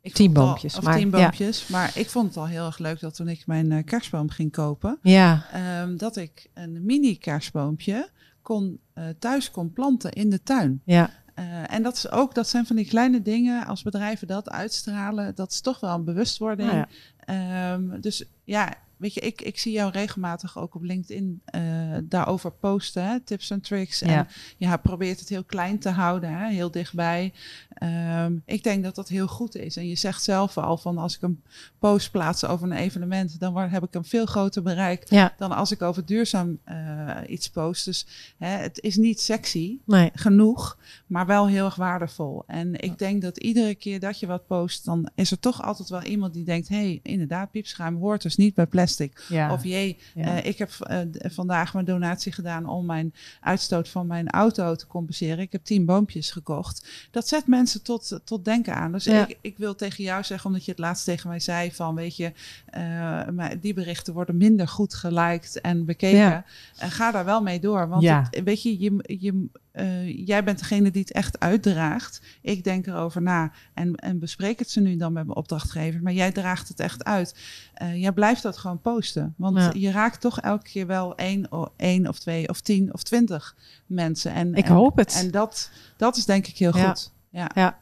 ik 0.00 0.12
Tien 0.14 0.36
al- 0.36 0.44
boompjes, 0.44 0.76
Of 0.76 0.82
maar- 0.84 0.96
tien 0.96 1.10
ja. 1.10 1.20
boompjes. 1.20 1.66
Maar 1.66 1.92
ik 1.98 2.10
vond 2.10 2.26
het 2.28 2.36
al 2.36 2.46
heel 2.46 2.66
erg 2.66 2.78
leuk 2.78 3.00
dat 3.00 3.14
toen 3.14 3.28
ik 3.28 3.46
mijn 3.46 3.72
eh, 3.72 3.84
kerstboom 3.84 4.30
ging 4.30 4.52
kopen, 4.52 4.98
Ja, 5.02 5.46
ehm, 5.52 5.96
dat 5.96 6.16
ik 6.16 6.50
een 6.54 6.84
mini 6.84 7.18
kerstboompje 7.18 8.08
kon, 8.42 8.78
eh, 8.94 9.04
thuis 9.18 9.50
kon 9.50 9.72
planten 9.72 10.12
in 10.12 10.30
de 10.30 10.42
tuin. 10.42 10.80
ja, 10.84 11.22
Eh, 11.34 11.72
en 11.74 11.82
dat 11.82 11.96
is 11.96 12.10
ook, 12.10 12.34
dat 12.34 12.48
zijn 12.48 12.66
van 12.66 12.76
die 12.76 12.86
kleine 12.86 13.22
dingen, 13.22 13.66
als 13.66 13.82
bedrijven 13.82 14.26
dat 14.26 14.48
uitstralen, 14.50 15.34
dat 15.34 15.52
is 15.52 15.60
toch 15.60 15.80
wel 15.80 15.94
een 15.94 16.04
bewustwording. 16.04 16.70
Nou 16.72 16.86
Ehm, 17.18 18.00
dus 18.00 18.24
ja, 18.44 18.74
weet 19.04 19.14
je, 19.14 19.20
ik, 19.20 19.42
ik 19.42 19.58
zie 19.58 19.72
jou 19.72 19.90
regelmatig 19.90 20.58
ook 20.58 20.74
op 20.74 20.82
LinkedIn 20.82 21.42
eh, 21.44 21.60
daarover 22.02 22.52
posten, 22.52 23.04
hè, 23.04 23.20
tips 23.20 23.50
en 23.50 23.60
tricks. 23.60 24.02
En 24.02 24.10
Ja. 24.10 24.26
ja, 24.56 24.76
probeert 24.76 25.20
het 25.20 25.28
heel 25.28 25.44
klein 25.44 25.78
te 25.78 25.88
houden, 25.88 26.38
hè, 26.38 26.48
heel 26.48 26.70
dichtbij. 26.70 27.32
Ehm, 27.68 28.36
ik 28.44 28.62
denk 28.62 28.84
dat 28.84 28.94
dat 28.94 29.08
heel 29.08 29.26
goed 29.26 29.56
is. 29.56 29.76
En 29.76 29.88
je 29.88 29.94
zegt 29.94 30.22
zelf 30.22 30.58
al 30.58 30.76
van 30.76 30.98
als 30.98 31.16
ik 31.16 31.22
een 31.22 31.42
post 31.78 32.10
plaats 32.10 32.44
over 32.44 32.66
een 32.70 32.76
evenement, 32.76 33.40
dan 33.40 33.58
heb 33.58 33.82
ik 33.82 33.94
een 33.94 34.04
veel 34.04 34.26
groter 34.26 34.62
bereik 34.62 35.10
ja, 35.10 35.34
dan 35.38 35.52
als 35.52 35.70
ik 35.70 35.82
over 35.82 36.06
duurzaam 36.06 36.58
eh, 36.64 37.16
iets 37.26 37.50
post. 37.50 37.84
Dus 37.84 38.06
hè, 38.38 38.48
het 38.48 38.80
is 38.80 38.96
niet 38.96 39.20
sexy, 39.20 39.78
nee. 39.84 40.10
genoeg, 40.14 40.78
maar 41.06 41.26
wel 41.26 41.48
heel 41.48 41.64
erg 41.64 41.74
waardevol. 41.74 42.44
En 42.46 42.80
ik 42.80 42.98
denk 42.98 43.22
dat 43.22 43.38
iedere 43.38 43.74
keer 43.74 44.00
dat 44.00 44.20
je 44.20 44.26
wat 44.26 44.46
post, 44.46 44.84
dan 44.84 45.08
is 45.14 45.30
er 45.30 45.38
toch 45.38 45.62
altijd 45.62 45.88
wel 45.88 46.02
iemand 46.02 46.34
die 46.34 46.44
denkt: 46.44 46.68
hé, 46.68 46.76
hey, 46.76 47.00
inderdaad, 47.02 47.50
piepschuim 47.50 47.96
hoort 47.96 48.22
dus 48.22 48.36
niet 48.36 48.54
bij 48.54 48.66
plastic. 48.66 48.92
Ja. 49.28 49.52
Of 49.52 49.64
jee, 49.64 49.98
Ja. 50.14 50.24
eh, 50.42 50.46
ik 50.48 50.58
heb 50.58 50.70
eh, 50.80 50.98
vandaag 51.22 51.72
mijn 51.72 51.84
donatie 51.84 52.32
gedaan 52.32 52.66
om 52.68 52.86
mijn 52.86 53.14
uitstoot 53.40 53.88
van 53.88 54.06
mijn 54.06 54.30
auto 54.30 54.74
te 54.74 54.86
compenseren. 54.86 55.38
Ik 55.38 55.52
heb 55.52 55.64
tien 55.64 55.84
boompjes 55.84 56.30
gekocht. 56.30 56.88
Dat 57.10 57.28
zet 57.28 57.46
mensen 57.46 57.82
tot, 57.82 58.20
tot 58.24 58.44
denken 58.44 58.74
aan. 58.74 58.92
Dus 58.92 59.04
Ja. 59.04 59.26
ik, 59.28 59.38
ik 59.40 59.58
wil 59.58 59.74
tegen 59.74 60.04
jou 60.04 60.22
zeggen, 60.24 60.46
omdat 60.50 60.64
je 60.64 60.70
het 60.70 60.80
laatst 60.80 61.04
tegen 61.04 61.28
mij 61.28 61.40
zei 61.40 61.72
van, 61.72 61.94
weet 61.94 62.16
je, 62.16 62.32
eh, 62.66 63.20
die 63.60 63.74
berichten 63.74 64.14
worden 64.14 64.36
minder 64.36 64.68
goed 64.68 64.94
geliked 64.94 65.60
en 65.60 65.84
bekeken. 65.84 66.44
En 66.78 66.90
ga 66.90 67.10
daar 67.10 67.24
wel 67.24 67.42
mee 67.42 67.60
door. 67.60 67.88
Want 67.88 68.02
het- 68.08 68.40
weet 68.44 68.62
je, 68.62 68.80
je, 68.80 69.16
je 69.20 69.46
eh, 69.74 70.26
jij 70.26 70.44
bent 70.44 70.58
degene 70.58 70.90
die 70.90 71.00
het 71.02 71.12
echt 71.12 71.40
uitdraagt. 71.40 72.20
Ik 72.40 72.64
denk 72.64 72.86
erover 72.86 73.22
na 73.22 73.52
en, 73.74 73.94
en 73.94 74.18
bespreek 74.18 74.58
het 74.58 74.70
ze 74.70 74.80
nu 74.80 74.96
dan 74.96 75.12
met 75.12 75.24
mijn 75.26 75.36
opdrachtgever. 75.36 76.02
Maar 76.02 76.12
jij 76.12 76.32
draagt 76.32 76.68
het 76.68 76.80
echt 76.80 77.04
uit. 77.04 77.34
Eh, 77.74 78.00
jij 78.00 78.12
blijft 78.12 78.42
dat 78.42 78.56
gewoon 78.56 78.80
posten. 78.80 79.34
Want 79.36 79.56
Ja. 79.58 79.70
je 79.74 79.90
raakt 79.90 80.20
toch 80.20 80.40
elke 80.40 80.64
keer 80.70 80.86
wel 80.86 81.14
één, 81.16 81.48
één 81.76 82.08
of 82.08 82.18
twee 82.18 82.48
of 82.48 82.60
tien 82.60 82.92
of 82.94 83.02
twintig 83.02 83.56
mensen. 83.86 84.32
En, 84.32 84.54
Ik 84.54 84.64
en- 84.66 84.72
hoop 84.72 84.96
het. 84.96 85.14
En 85.14 85.30
dat, 85.30 85.70
dat 85.96 86.16
is 86.16 86.24
denk 86.24 86.46
ik 86.46 86.58
heel 86.58 86.76
Ja. 86.76 86.88
goed. 86.88 87.12
Ja. 87.30 87.50
Ja. 87.54 87.78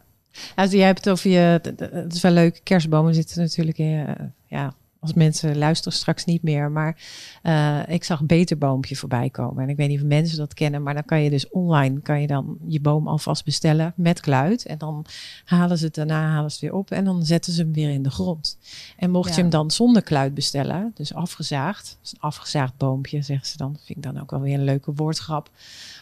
Als 0.55 0.71
jij 0.71 0.87
hebt 0.87 0.99
het 1.05 1.09
over 1.09 1.31
je, 1.31 1.61
het 1.95 2.15
is 2.15 2.21
wel 2.21 2.33
leuk, 2.33 2.61
kerstbomen 2.63 3.15
zitten 3.15 3.41
natuurlijk 3.43 3.79
in, 3.79 4.07
eh, 4.07 4.25
ja, 4.47 4.75
als 5.03 5.13
mensen 5.15 5.59
luisteren 5.59 5.99
straks 5.99 6.25
niet 6.25 6.43
meer. 6.43 6.71
Maar 6.71 6.97
eh, 7.43 7.81
ik 7.89 8.05
zag 8.05 8.23
Beterboompje 8.23 8.97
voorbij 8.97 9.31
komen. 9.31 9.63
En 9.63 9.69
ik 9.69 9.77
weet 9.77 9.89
niet 9.89 10.01
of 10.01 10.07
mensen 10.07 10.39
dat 10.39 10.55
kennen, 10.55 10.83
maar 10.83 10.95
dan 10.95 11.05
kan 11.05 11.23
je 11.23 11.31
dus 11.31 11.49
online 11.49 12.01
kan 12.01 12.21
je 12.21 12.27
dan 12.27 12.57
je 12.67 12.81
boom 12.81 13.09
alvast 13.09 13.45
bestellen 13.45 13.93
met 13.97 14.21
kluit. 14.21 14.67
En 14.67 14.79
dan 14.79 15.05
halen 15.45 15.79
ze 15.79 15.85
het 15.85 15.95
daarna 15.95 16.29
halen 16.29 16.51
ze 16.51 16.57
het 16.57 16.65
weer 16.71 16.81
op 16.81 16.91
en 16.91 17.05
dan 17.05 17.25
zetten 17.25 17.53
ze 17.53 17.63
hem 17.63 17.73
weer 17.73 17.91
in 17.91 18.03
de 18.03 18.11
grond. 18.11 18.59
En 18.97 19.11
mocht 19.11 19.29
Ja. 19.29 19.35
je 19.35 19.41
hem 19.41 19.51
dan 19.51 19.71
zonder 19.71 20.03
kluit 20.03 20.35
bestellen, 20.35 20.91
dus 20.95 21.15
afgezaagd, 21.15 21.99
dus 22.01 22.13
een 22.13 22.21
afgezaagd 22.21 22.77
boompje 22.77 23.23
zeggen 23.23 23.47
ze 23.47 23.57
dan, 23.57 23.77
vind 23.85 23.99
ik 23.99 24.03
dan 24.03 24.21
ook 24.21 24.31
wel 24.31 24.41
weer 24.41 24.55
een 24.55 24.65
leuke 24.65 24.93
woordgrap. 24.95 25.51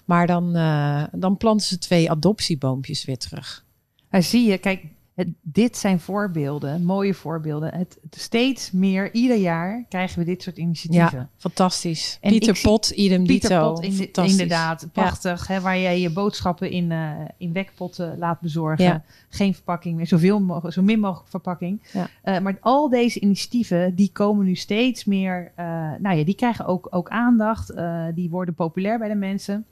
Maar 0.04 0.26
dan, 0.26 0.56
eh, 0.56 1.02
dan 1.12 1.36
planten 1.36 1.66
ze 1.66 1.78
twee 1.78 2.10
adoptieboompjes 2.10 3.04
weer 3.04 3.18
terug. 3.18 3.64
Maar 4.10 4.22
zie 4.22 4.48
je, 4.50 4.58
kijk, 4.58 4.84
het, 5.20 5.28
dit 5.42 5.76
zijn 5.76 6.00
voorbeelden, 6.00 6.84
mooie 6.84 7.14
voorbeelden. 7.14 7.74
Het, 7.74 7.98
steeds 8.10 8.70
meer, 8.70 9.14
ieder 9.14 9.36
jaar 9.36 9.84
krijgen 9.88 10.18
we 10.18 10.24
dit 10.24 10.42
soort 10.42 10.56
initiatieven. 10.56 11.18
Ja, 11.18 11.28
fantastisch. 11.36 12.18
En 12.20 12.30
Pieter 12.30 12.58
Pot, 12.62 12.90
idem 12.90 13.26
Pieter 13.26 13.48
dito. 13.48 13.72
Pot, 13.72 13.82
in- 13.84 14.30
inderdaad, 14.30 14.88
prachtig. 14.92 15.46
Hè, 15.46 15.60
waar 15.60 15.78
jij 15.78 16.00
je 16.00 16.10
boodschappen 16.10 16.70
in, 16.70 16.92
eh, 16.92 17.10
in 17.36 17.52
wekpotten 17.52 18.18
laat 18.18 18.40
bezorgen. 18.40 18.84
Ja. 18.84 19.02
Geen 19.28 19.54
verpakking 19.54 19.96
meer, 19.96 20.06
zoveel 20.06 20.40
mogelijk, 20.40 20.74
zo 20.74 20.82
min 20.82 21.00
mogelijk 21.00 21.28
verpakking. 21.30 21.82
Eh, 22.22 22.38
maar 22.38 22.58
al 22.60 22.88
deze 22.88 23.20
initiatieven, 23.20 23.94
die 23.94 24.10
komen 24.12 24.46
nu 24.46 24.54
steeds 24.54 25.04
meer, 25.04 25.52
eh, 25.54 25.64
nou 25.98 26.16
ja, 26.16 26.24
die 26.24 26.34
krijgen 26.34 26.66
ook, 26.66 26.86
ook 26.90 27.08
aandacht. 27.08 27.72
die 28.14 28.30
worden 28.30 28.54
populair 28.54 28.98
bij 28.98 29.08
de 29.08 29.14
mensen. 29.14 29.64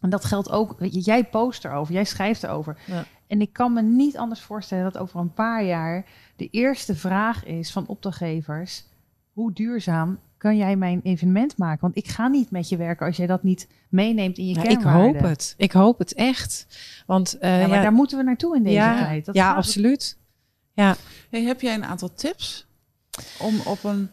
En 0.00 0.10
dat 0.10 0.24
geldt 0.24 0.50
ook, 0.50 0.74
weet 0.78 0.94
je, 0.94 1.00
jij 1.00 1.24
post 1.24 1.64
erover, 1.64 1.94
jij 1.94 2.04
schrijft 2.04 2.42
erover. 2.42 2.76
Ja. 2.86 3.04
En 3.26 3.40
ik 3.40 3.52
kan 3.52 3.72
me 3.72 3.82
niet 3.82 4.16
anders 4.16 4.40
voorstellen 4.40 4.84
dat 4.84 4.98
over 4.98 5.20
een 5.20 5.34
paar 5.34 5.64
jaar 5.64 6.04
de 6.36 6.48
eerste 6.50 6.94
vraag 6.94 7.44
is 7.44 7.72
van 7.72 7.86
opdrachtgevers: 7.86 8.84
hoe 9.32 9.52
duurzaam 9.52 10.18
kan 10.38 10.56
jij 10.56 10.76
mijn 10.76 11.00
evenement 11.02 11.58
maken? 11.58 11.80
Want 11.80 11.96
ik 11.96 12.08
ga 12.08 12.28
niet 12.28 12.50
met 12.50 12.68
je 12.68 12.76
werken 12.76 13.06
als 13.06 13.16
jij 13.16 13.26
dat 13.26 13.42
niet 13.42 13.68
meeneemt 13.88 14.38
in 14.38 14.46
je 14.46 14.54
Ja, 14.54 14.64
ik 14.64 14.82
hoop 14.82 15.20
het. 15.20 15.54
Ik 15.56 15.72
hoop 15.72 15.98
het 15.98 16.14
echt. 16.14 16.66
Want 17.06 17.38
eh, 17.38 17.60
Ja, 17.60 17.66
maar 17.66 17.76
ja, 17.76 17.82
daar 17.82 17.92
moeten 17.92 18.18
we 18.18 18.24
naartoe 18.24 18.56
in 18.56 18.62
deze 18.62 18.74
ja, 18.74 18.98
tijd. 18.98 19.24
Dat 19.24 19.34
ja 19.34 19.54
absoluut. 19.54 20.18
Hey, 21.30 21.42
heb 21.42 21.60
jij 21.60 21.74
een 21.74 21.84
aantal 21.84 22.14
tips 22.14 22.66
om 23.38 23.60
op 23.64 23.84
een 23.84 24.10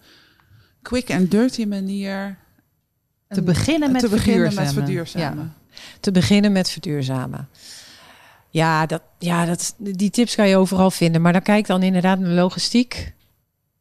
quick 0.81 1.09
en 1.09 1.27
dirty 1.27 1.65
manier 1.65 2.37
Te 3.27 3.41
beginnen 3.41 3.91
met 3.91 4.01
te 4.01 4.09
beginnen 4.09 4.43
met 4.43 4.53
verduurzamen. 4.53 4.73
verduurzamen? 4.73 5.53
Te 5.99 6.11
beginnen 6.11 6.51
met 6.51 6.69
verduurzamen. 6.69 7.49
Ja, 8.53 8.85
dat, 8.85 9.01
ja 9.19 9.45
dat, 9.45 9.75
die 9.77 10.09
tips 10.09 10.35
kan 10.35 10.47
je 10.47 10.57
overal 10.57 10.91
vinden. 10.91 11.21
Maar 11.21 11.33
dan 11.33 11.41
kijk 11.41 11.67
dan 11.67 11.83
inderdaad 11.83 12.19
naar 12.19 12.31
logistiek. 12.31 13.13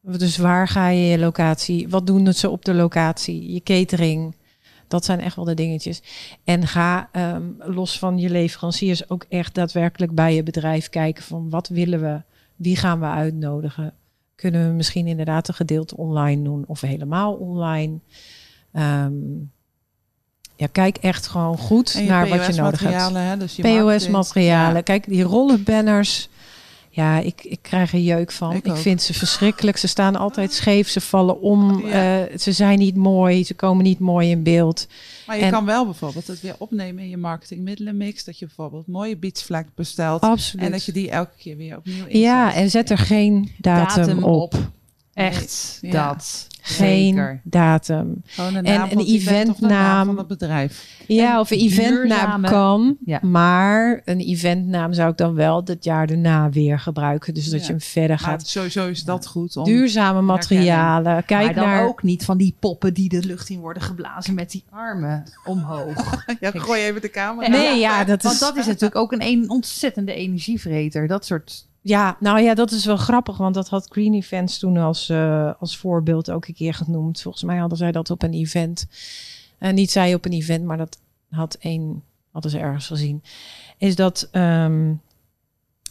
Dus 0.01 0.37
waar 0.37 0.67
ga 0.67 0.87
je 0.87 1.01
je 1.01 1.19
locatie? 1.19 1.89
Wat 1.89 2.07
doen 2.07 2.33
ze 2.33 2.49
op 2.49 2.65
de 2.65 2.73
locatie? 2.73 3.53
Je 3.53 3.63
catering. 3.63 4.35
Dat 4.87 5.05
zijn 5.05 5.19
echt 5.19 5.35
wel 5.35 5.45
de 5.45 5.53
dingetjes. 5.53 6.01
En 6.43 6.67
ga 6.67 7.09
ehm, 7.11 7.43
los 7.57 7.99
van 7.99 8.17
je 8.17 8.29
leveranciers 8.29 9.09
ook 9.09 9.25
echt 9.29 9.55
daadwerkelijk 9.55 10.15
bij 10.15 10.35
je 10.35 10.43
bedrijf 10.43 10.89
kijken 10.89 11.23
van 11.23 11.49
wat 11.49 11.67
willen 11.67 12.01
we? 12.01 12.21
Wie 12.55 12.75
gaan 12.75 12.99
we 12.99 13.05
uitnodigen? 13.05 13.93
Kunnen 14.35 14.67
we 14.67 14.73
misschien 14.73 15.07
inderdaad 15.07 15.47
een 15.47 15.53
gedeelte 15.53 15.97
online 15.97 16.43
doen 16.43 16.63
of 16.67 16.81
helemaal 16.81 17.33
online? 17.33 17.99
Ehm, 18.71 19.13
ja, 20.55 20.67
kijk 20.71 20.97
echt 20.97 21.27
gewoon 21.27 21.57
goed 21.57 22.01
naar 22.07 22.27
wat 22.29 22.45
je 22.45 22.61
nodig 22.61 22.79
hebt. 22.79 22.93
POS-materialen, 22.93 23.21
hè, 23.21 23.37
dus. 23.37 23.55
POS-materialen. 23.55 24.75
Ja. 24.75 24.81
Kijk, 24.81 25.07
die 25.07 25.23
rollenbanners. 25.23 26.29
Ja, 26.89 27.19
ik, 27.19 27.43
ik 27.43 27.59
krijg 27.61 27.93
er 27.93 27.99
jeuk 27.99 28.31
van. 28.31 28.53
Ik 28.53 28.75
vind 28.75 29.01
ze 29.01 29.13
verschrikkelijk. 29.13 29.77
Ze 29.77 29.87
staan 29.87 30.15
altijd 30.15 30.53
scheef. 30.53 30.89
Ze 30.89 31.01
vallen 31.01 31.41
om. 31.41 31.87
Ja. 31.87 32.23
eh, 32.25 32.37
ze 32.37 32.51
zijn 32.51 32.79
niet 32.79 32.95
mooi. 32.95 33.43
Ze 33.43 33.53
komen 33.53 33.83
niet 33.83 33.99
mooi 33.99 34.29
in 34.29 34.43
beeld. 34.43 34.87
Maar 35.27 35.37
je 35.37 35.43
En- 35.43 35.51
kan 35.51 35.65
wel 35.65 35.85
bijvoorbeeld 35.85 36.27
het 36.27 36.41
weer 36.41 36.55
opnemen 36.57 37.03
in 37.03 37.09
je 37.09 37.17
marketingmiddelenmix. 37.17 38.23
Dat 38.23 38.39
je 38.39 38.45
bijvoorbeeld 38.45 38.87
mooie 38.87 39.17
beatsvlak 39.17 39.65
bestelt. 39.75 40.21
Absoluut. 40.21 40.65
En 40.65 40.71
dat 40.71 40.85
je 40.85 40.91
die 40.91 41.09
elke 41.09 41.31
keer 41.37 41.57
weer 41.57 41.77
opnieuw 41.77 42.05
inzet. 42.05 42.21
ja, 42.21 42.53
en 42.53 42.69
zet 42.69 42.89
er 42.89 42.97
geen 42.97 43.51
datum, 43.57 44.05
Datum 44.05 44.23
op. 44.23 44.53
op. 44.53 44.59
Echt, 45.13 45.77
Nee, 45.81 45.91
ja. 45.91 46.07
dat. 46.13 46.47
Geen 46.65 47.07
Zeker. 47.13 47.41
datum. 47.43 48.21
Gewoon 48.25 48.55
een 48.55 48.65
En 48.65 48.79
naam 48.79 48.89
een 48.91 49.05
eventnaam. 49.05 50.05
van 50.05 50.17
het 50.17 50.27
bedrijf. 50.27 50.87
Ja, 51.07 51.33
En 51.33 51.39
of 51.39 51.51
een 51.51 51.57
eventnaam 51.59 51.97
duurzame- 52.07 52.47
kan. 52.49 52.97
Ja. 53.05 53.19
Maar 53.21 54.01
een 54.05 54.19
eventnaam 54.19 54.93
zou 54.93 55.11
ik 55.11 55.17
dan 55.17 55.33
wel 55.33 55.61
het 55.65 55.83
jaar 55.83 56.07
daarna 56.07 56.49
weer 56.49 56.79
gebruiken. 56.79 57.33
Dus 57.33 57.49
dat 57.49 57.59
Ja. 57.59 57.65
je 57.65 57.71
hem 57.71 57.81
verder 57.81 58.09
Maar 58.09 58.19
gaat. 58.29 58.47
sowieso 58.47 58.87
is 58.87 59.03
dat 59.03 59.27
goed. 59.27 59.57
Om, 59.57 59.63
Duurzame 59.63 60.21
materialen. 60.21 61.25
Kijk 61.25 61.45
maar 61.45 61.53
dan 61.53 61.65
naar. 61.65 61.85
ook 61.87 62.03
niet 62.03 62.25
van 62.25 62.37
die 62.37 62.55
poppen 62.59 62.93
die 62.93 63.09
de 63.09 63.23
lucht 63.25 63.49
in 63.49 63.59
worden 63.59 63.83
geblazen 63.83 64.33
met 64.33 64.51
die 64.51 64.63
armen 64.69 65.23
omhoog. 65.45 66.25
ja, 66.39 66.51
gooi 66.53 66.81
even 66.81 67.01
de 67.01 67.09
camera. 67.09 67.47
Nee, 67.47 67.79
ja, 67.79 68.03
dat 68.03 68.21
Want 68.23 68.33
is. 68.35 68.39
dat 68.41 68.57
is 68.57 68.65
natuurlijk 68.73 68.95
ook 68.95 69.11
een, 69.11 69.21
een 69.23 69.49
ontzettende 69.49 70.13
energievreter. 70.13 71.07
Dat 71.07 71.25
soort... 71.25 71.67
Ja, 71.85 72.17
nou 72.19 72.41
ja, 72.41 72.53
dat 72.53 72.71
is 72.71 72.85
wel 72.85 72.97
grappig, 72.97 73.37
want 73.37 73.55
dat 73.55 73.69
had 73.69 73.87
Green 73.89 74.13
Events 74.13 74.59
toen 74.59 74.77
als, 74.77 75.09
eh, 75.09 75.51
als 75.59 75.77
voorbeeld 75.77 76.31
ook 76.31 76.47
een 76.47 76.53
keer 76.53 76.73
genoemd. 76.73 77.21
Volgens 77.21 77.43
mij 77.43 77.57
hadden 77.57 77.77
zij 77.77 77.91
dat 77.91 78.09
op 78.09 78.23
een 78.23 78.33
event. 78.33 78.87
En 79.57 79.75
niet 79.75 79.91
zij 79.91 80.13
op 80.13 80.25
een 80.25 80.31
event, 80.31 80.65
maar 80.65 80.77
dat 80.77 80.99
had 81.29 81.53
één, 81.59 82.03
hadden 82.31 82.51
ze 82.51 82.59
ergens 82.59 82.87
gezien. 82.87 83.23
Is 83.77 83.95
dat 83.95 84.27
ehm 84.31 84.93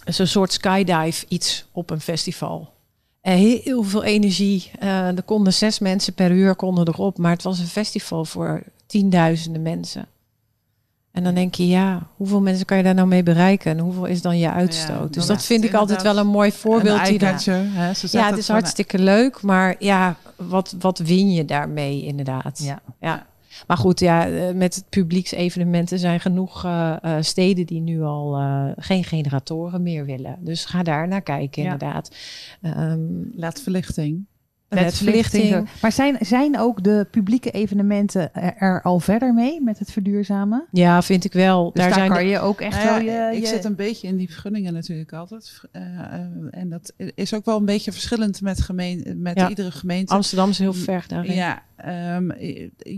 zo'n 0.05 0.27
soort 0.27 0.53
skydive 0.53 1.27
iets 1.29 1.65
op 1.73 1.91
een 1.91 2.01
festival. 2.01 2.73
En 3.21 3.37
heel 3.37 3.83
veel 3.83 4.05
energie. 4.05 4.71
Eh, 4.79 5.17
er 5.17 5.23
konden 5.23 5.53
zes 5.53 5.79
mensen 5.79 6.15
per 6.15 6.31
uur 6.31 6.55
konden 6.55 6.89
erop, 6.89 7.19
maar 7.19 7.33
het 7.33 7.43
was 7.43 7.59
een 7.59 7.67
festival 7.67 8.25
voor 8.25 8.63
tienduizenden 8.87 9.63
mensen. 9.63 10.07
En 11.13 11.25
dan 11.25 11.35
denk 11.35 11.55
je, 11.55 11.67
ja, 11.69 12.07
hoeveel 12.17 12.41
mensen 12.41 12.67
kan 12.67 12.77
je 12.77 12.83
daar 12.83 12.95
nou 12.95 13.09
mee 13.09 13.23
bereiken? 13.23 13.71
En 13.71 13.79
hoeveel 13.79 14.05
is 14.05 14.23
dan 14.23 14.39
je 14.39 14.51
uitstoot? 14.51 15.15
dus 15.15 15.27
dat 15.27 15.45
vind 15.45 15.65
ik 15.65 15.75
altijd 15.75 16.03
wel 16.03 16.19
een 16.19 16.27
mooi 16.27 16.53
voorbeeld. 16.53 16.99
Een 16.99 17.05
die 17.05 17.19
daar- 17.19 17.45
hè, 17.47 17.95
ze 17.95 18.09
ja, 18.11 18.27
het 18.29 18.39
is 18.39 18.49
hartstikke 18.49 18.99
leuk, 18.99 19.43
maar 19.43 19.75
ja, 19.79 20.17
wat, 20.37 20.75
wat 20.79 20.99
win 20.99 21.33
je 21.33 21.45
daarmee 21.45 22.05
inderdaad? 22.05 22.61
Ja. 22.65 22.81
ja. 23.01 23.27
Maar 23.67 23.77
goed, 23.77 24.01
ja, 24.01 24.29
eh, 24.29 24.55
met 24.55 24.75
het 24.75 24.85
publieksevenementen 24.89 25.99
zijn 25.99 26.21
genoeg 26.21 26.65
eh, 26.65 26.97
eh, 27.03 27.17
steden 27.23 27.67
die 27.67 27.81
nu 27.81 28.03
al 28.03 28.37
eh, 28.37 28.65
geen 28.77 29.05
generatoren 29.05 29.83
meer 29.83 30.05
willen. 30.05 30.37
Dus 30.41 30.65
ga 30.65 30.83
daar 30.83 31.09
naar 31.09 31.23
kijken, 31.23 31.63
Ja. 31.63 31.73
inderdaad. 31.73 32.11
Ehm 32.63 33.01
Laat 33.35 33.61
verlichting. 33.61 34.25
Maar 35.81 35.93
zijn, 35.93 36.17
zijn 36.21 36.59
ook 36.59 36.85
de 36.85 37.07
publieke 37.11 37.51
evenementen 37.51 38.35
er, 38.35 38.55
er 38.57 38.83
al 38.83 39.01
verder 39.01 39.35
mee 39.35 39.61
met 39.63 39.79
het 39.79 39.93
verduurzamen? 39.93 40.65
Ja, 40.71 41.03
vind 41.03 41.25
ik 41.25 41.33
wel. 41.33 41.65
Dus 41.65 41.73
daar, 41.75 41.85
daar 41.89 41.99
zijn 41.99 42.11
kan 42.11 42.19
de- 42.19 42.25
je 42.29 42.39
ook 42.41 42.61
echt 42.61 42.85
Nou 42.85 43.05
wel 43.05 43.15
je... 43.31 43.37
ik 43.37 43.41
je- 43.43 43.47
zit 43.49 43.65
een 43.65 43.75
beetje 43.75 44.09
in 44.09 44.17
die 44.17 44.31
vergunningen 44.31 44.73
natuurlijk 44.73 45.13
altijd. 45.13 45.61
Eh, 45.73 45.83
eh, 45.83 46.21
en 46.51 46.69
dat 46.69 46.93
is 47.15 47.35
ook 47.35 47.45
wel 47.45 47.57
een 47.59 47.65
beetje 47.65 47.93
verschillend 47.93 48.41
met, 48.41 48.61
gemeen, 48.61 49.15
met 49.17 49.39
Ja. 49.39 49.49
iedere 49.49 49.71
gemeente. 49.71 50.15
Amsterdam 50.15 50.51
is 50.51 50.59
heel 50.59 50.73
ver 50.75 51.05
daarin. 51.09 51.35
Ja, 51.35 51.63
ehm, 51.77 52.31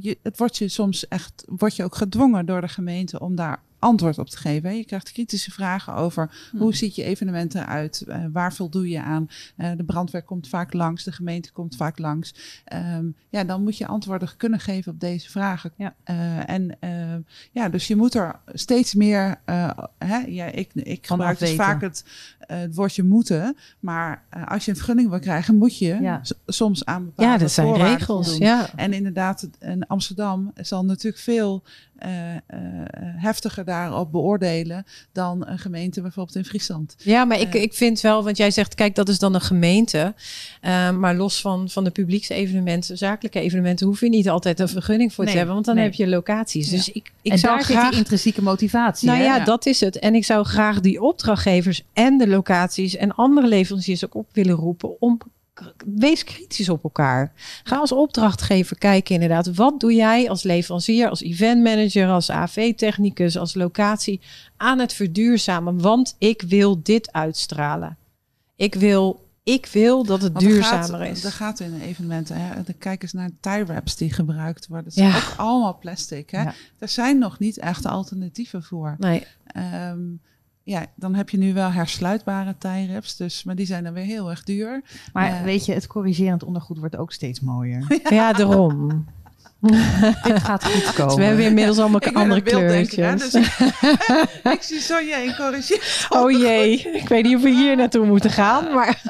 je, 0.03 0.19
het 0.23 0.39
wordt 0.39 0.57
je 0.57 0.69
soms 0.69 1.09
echt, 1.09 1.45
wordt 1.47 1.77
je 1.77 1.85
ook 1.85 1.95
gedwongen 1.95 2.47
door 2.47 2.61
de 2.61 2.69
gemeente 2.69 3.21
om 3.21 3.35
daar 3.37 3.61
antwoord 3.85 4.19
op 4.19 4.29
te 4.29 4.37
geven. 4.37 4.77
Je 4.77 4.85
krijgt 4.85 5.13
kritische 5.13 5.51
vragen 5.51 5.95
over 5.95 6.51
hoe 6.59 6.75
ziet 6.75 6.95
je 6.95 7.05
evenement 7.05 7.55
eruit, 7.55 8.03
Eh, 8.05 8.25
waar 8.33 8.53
voldoe 8.55 8.89
je 8.89 9.03
aan. 9.03 9.29
Eh, 9.57 9.71
de 9.77 9.85
brandweer 9.85 10.23
komt 10.23 10.49
vaak 10.49 10.73
langs, 10.73 11.05
de 11.05 11.13
gemeente 11.13 11.53
komt 11.53 11.77
vaak 11.77 11.99
langs. 11.99 12.35
Ehm, 12.65 13.07
ja, 13.29 13.45
dan 13.45 13.63
moet 13.63 13.79
je 13.79 13.87
antwoorden 13.87 14.29
kunnen 14.37 14.61
geven 14.61 14.93
op 14.93 15.01
deze 15.01 15.31
vragen. 15.31 15.73
Ja. 15.77 15.95
Eh, 16.05 16.49
en 16.51 16.77
ehm, 16.81 17.21
ja, 17.53 17.69
dus 17.69 17.87
je 17.87 17.97
moet 17.97 18.15
er 18.15 18.41
steeds 18.47 18.95
meer, 18.95 19.41
hè, 19.99 20.19
ja, 20.27 20.47
ik, 20.47 20.71
ik 20.75 21.07
Van 21.07 21.17
gebruik 21.17 21.39
dus 21.39 21.55
vaak 21.55 21.81
het, 21.81 22.05
het 22.39 22.75
woordje 22.75 23.03
moeten, 23.03 23.57
maar 23.81 24.23
als 24.49 24.65
je 24.65 24.71
een 24.71 24.77
vergunning 24.77 25.11
wil 25.11 25.19
krijgen, 25.19 25.57
moet 25.57 25.79
je 25.79 25.99
Ja. 26.01 26.21
soms 26.47 26.85
aan 26.85 27.05
bepaalde 27.05 27.33
Ja, 27.33 27.39
dat 27.39 27.51
zijn 27.51 27.75
regels. 27.75 28.37
Ja. 28.37 28.71
En 28.77 28.93
inderdaad, 28.93 29.49
in 29.59 29.87
Amsterdam 29.87 30.53
zal 30.55 30.85
natuurlijk 30.85 31.23
veel 31.23 31.63
heftiger 33.17 33.65
daarop 33.65 34.13
beoordelen 34.13 34.85
dan 35.13 35.47
een 35.47 35.59
gemeente 35.59 36.01
bijvoorbeeld 36.03 36.37
in 36.37 36.45
Friesland. 36.45 36.95
Ja, 36.99 37.25
maar 37.25 37.41
ik, 37.41 37.55
Eh. 37.55 37.63
ik 37.63 37.75
vind 37.75 38.01
wel, 38.01 38.25
want 38.25 38.37
jij 38.37 38.51
zegt, 38.51 38.75
kijk, 38.75 38.95
dat 38.95 39.09
is 39.09 39.19
dan 39.19 39.35
een 39.35 39.41
gemeente. 39.41 40.15
Eh, 40.61 40.91
maar 40.91 41.15
los 41.15 41.41
van, 41.41 41.69
van 41.71 41.85
de 41.85 41.91
publieksevenementen, 41.91 42.99
zakelijke 42.99 43.41
evenementen, 43.41 43.87
hoef 43.87 44.01
je 44.01 44.09
niet 44.09 44.29
altijd 44.29 44.61
een 44.61 44.69
vergunning 44.69 45.13
voor 45.13 45.25
Nee, 45.25 45.33
te 45.33 45.39
hebben, 45.39 45.55
want 45.55 45.67
dan 45.67 45.75
nee. 45.77 45.85
heb 45.85 45.95
je 45.95 46.07
locaties. 46.09 46.71
Ja. 46.71 46.77
Dus 46.77 46.89
ik, 46.89 47.13
ik 47.23 47.33
en 47.33 47.39
zou 47.39 47.55
daar 47.57 47.65
zit 47.65 47.77
graag. 47.77 47.89
die 47.91 47.99
intrinsieke 47.99 48.43
motivatie. 48.43 49.07
Nou 49.09 49.19
hè? 49.19 49.25
ja, 49.25 49.37
Ja. 49.37 49.45
dat 49.45 49.67
is 49.67 49.81
het. 49.81 49.99
En 49.99 50.15
ik 50.15 50.25
zou 50.25 50.45
graag 50.45 50.81
die 50.81 51.03
opdrachtgevers 51.03 51.83
en 51.93 52.19
de 52.19 52.29
locaties 52.29 52.97
en 52.97 53.15
andere 53.15 53.47
leveranciers 53.49 54.05
ook 54.05 54.15
op 54.15 54.29
willen 54.33 54.55
roepen 54.55 55.01
om 55.01 55.19
wees 55.87 56.25
kritisch 56.25 56.69
op 56.69 56.85
elkaar. 56.85 57.33
Ga 57.65 57.77
als 57.77 57.93
opdrachtgever 57.93 58.79
kijken 58.79 59.15
inderdaad. 59.15 59.55
Wat 59.55 59.81
doe 59.81 59.95
jij 59.95 60.29
als 60.31 60.43
leverancier, 60.43 61.09
als 61.09 61.23
eventmanager, 61.23 62.09
als 62.09 62.31
AV-technicus, 62.31 63.37
als 63.39 63.55
locatie 63.55 64.21
aan 64.57 64.79
het 64.79 64.93
verduurzamen? 64.93 65.81
Want 65.81 66.15
ik 66.19 66.43
wil 66.43 66.83
dit 66.83 67.13
uitstralen. 67.13 67.97
Ik 68.57 68.75
wil, 68.75 69.29
ik 69.43 69.67
wil 69.67 70.05
dat 70.05 70.23
het 70.23 70.33
Want 70.33 70.45
er 70.45 70.51
duurzamer 70.51 70.99
gaat, 71.07 71.17
is. 71.17 71.25
Er 71.25 71.33
gaat 71.33 71.61
in 71.61 71.81
evenementen, 71.81 72.37
hè, 72.37 72.63
de 72.63 72.73
kijk 72.73 73.03
eens 73.03 73.13
naar 73.13 73.31
tie 73.41 73.65
wraps 73.65 73.97
die 73.97 74.13
gebruikt 74.13 74.67
worden. 74.67 74.85
Dat 74.95 74.97
is 75.05 75.11
Ja. 75.13 75.17
ook 75.17 75.35
allemaal 75.37 75.79
plastic. 75.79 76.31
Hè? 76.31 76.43
Ja. 76.43 76.55
Er 76.79 76.89
zijn 76.89 77.19
nog 77.19 77.39
niet 77.39 77.59
echt 77.59 77.87
alternatieven 77.87 78.63
voor. 78.63 78.95
Nee, 78.99 79.27
Ehm, 79.47 80.01
ja, 80.65 80.87
dan 80.95 81.15
heb 81.15 81.31
je 81.31 81.39
nu 81.39 81.55
wel 81.55 81.71
hersluitbare 81.71 82.55
tie 82.59 82.89
wraps, 82.89 83.17
dus, 83.17 83.45
maar 83.45 83.55
die 83.55 83.67
zijn 83.67 83.85
dan 83.85 83.93
weer 83.93 84.05
heel 84.05 84.31
erg 84.31 84.45
duur. 84.45 84.83
Maar 85.13 85.45
weet 85.45 85.67
je, 85.67 85.73
het 85.73 85.87
corrigerend 85.87 86.45
ondergoed 86.45 86.79
wordt 86.79 86.97
ook 86.97 87.13
steeds 87.13 87.41
mooier. 87.41 88.01
ja, 88.11 88.33
daarom. 88.33 89.05
Dit 90.23 90.39
gaat 90.43 90.65
goed 90.65 90.93
komen. 90.93 91.07
Dus 91.07 91.15
we 91.17 91.25
hebben 91.25 91.45
inmiddels 91.45 91.79
allemaal 91.79 92.01
Ik 92.05 92.17
andere 92.17 92.41
een 92.41 92.59
hè, 92.59 92.87
kleurtjes. 92.87 93.31
dus 93.31 93.49
ik 94.55 94.63
zie 94.63 94.81
Sonja 94.81 95.17
in 95.17 95.35
corrigeer. 95.37 96.07
Oh 96.09 96.31
jee, 96.31 96.79
ik 96.93 97.09
weet 97.09 97.25
niet 97.25 97.37
of 97.37 97.43
we 97.43 97.51
hier 97.51 97.77
naartoe 97.77 98.07
moeten 98.07 98.31
gaan, 98.31 98.73
maar 98.75 99.03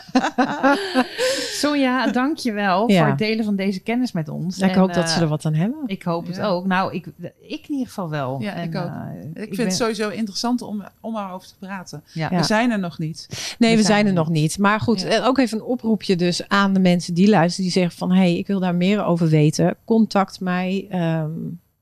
Sonja, 1.53 2.07
dankjewel 2.07 2.91
Ja. 2.91 2.99
voor 2.99 3.09
het 3.09 3.19
delen 3.19 3.45
van 3.45 3.57
deze 3.57 3.81
kennis 3.81 4.13
met 4.13 4.29
ons. 4.29 4.59
ik 4.59 4.71
En, 4.71 4.79
hoop 4.79 4.95
dat 4.95 5.05
eh, 5.05 5.11
ze 5.15 5.21
er 5.21 5.27
wat 5.29 5.45
aan 5.45 5.55
hebben. 5.55 5.79
Ik 5.87 6.03
hoop 6.03 6.27
het 6.27 6.37
Ja. 6.37 6.47
ook. 6.47 6.67
Nou, 6.67 6.95
ik, 6.95 7.07
ik 7.41 7.65
in 7.69 7.71
ieder 7.71 7.87
geval 7.87 8.11
wel. 8.11 8.39
Ja, 8.41 8.53
ik 8.55 8.75
ook. 8.77 8.83
eh, 8.85 8.91
Ik 9.35 9.43
vind 9.43 9.57
ben- 9.57 9.67
het 9.67 9.75
sowieso 9.75 10.09
interessant 10.09 10.63
om, 10.63 10.85
om 11.01 11.17
erover 11.17 11.49
te 11.49 11.55
praten. 11.59 12.03
Ja. 12.13 12.29
Ja. 12.31 12.37
We 12.39 12.43
zijn 12.45 12.71
er 12.71 12.79
nog 12.79 12.99
niet. 12.99 13.27
Nee, 13.59 13.71
we, 13.71 13.77
we 13.77 13.83
zijn 13.83 13.95
zijn 13.95 14.07
er 14.07 14.13
nog 14.13 14.29
niet. 14.29 14.59
Maar 14.59 14.81
goed, 14.81 15.01
Ja. 15.01 15.07
eh, 15.09 15.27
ook 15.27 15.39
even 15.39 15.59
een 15.59 15.65
oproepje 15.65 16.17
dus 16.17 16.49
aan 16.49 16.73
de 16.73 16.81
mensen 16.81 17.15
die 17.15 17.29
luisteren. 17.29 17.65
Die 17.65 17.73
zeggen 17.81 17.99
van, 17.99 18.11
hé, 18.13 18.17
hey, 18.19 18.37
ik 18.39 18.47
wil 18.47 18.61
daar 18.61 18.75
meer 18.75 19.05
over 19.05 19.29
weten. 19.29 19.77
Contact 19.85 20.41
mij. 20.45 20.87
ehm, 20.91 21.31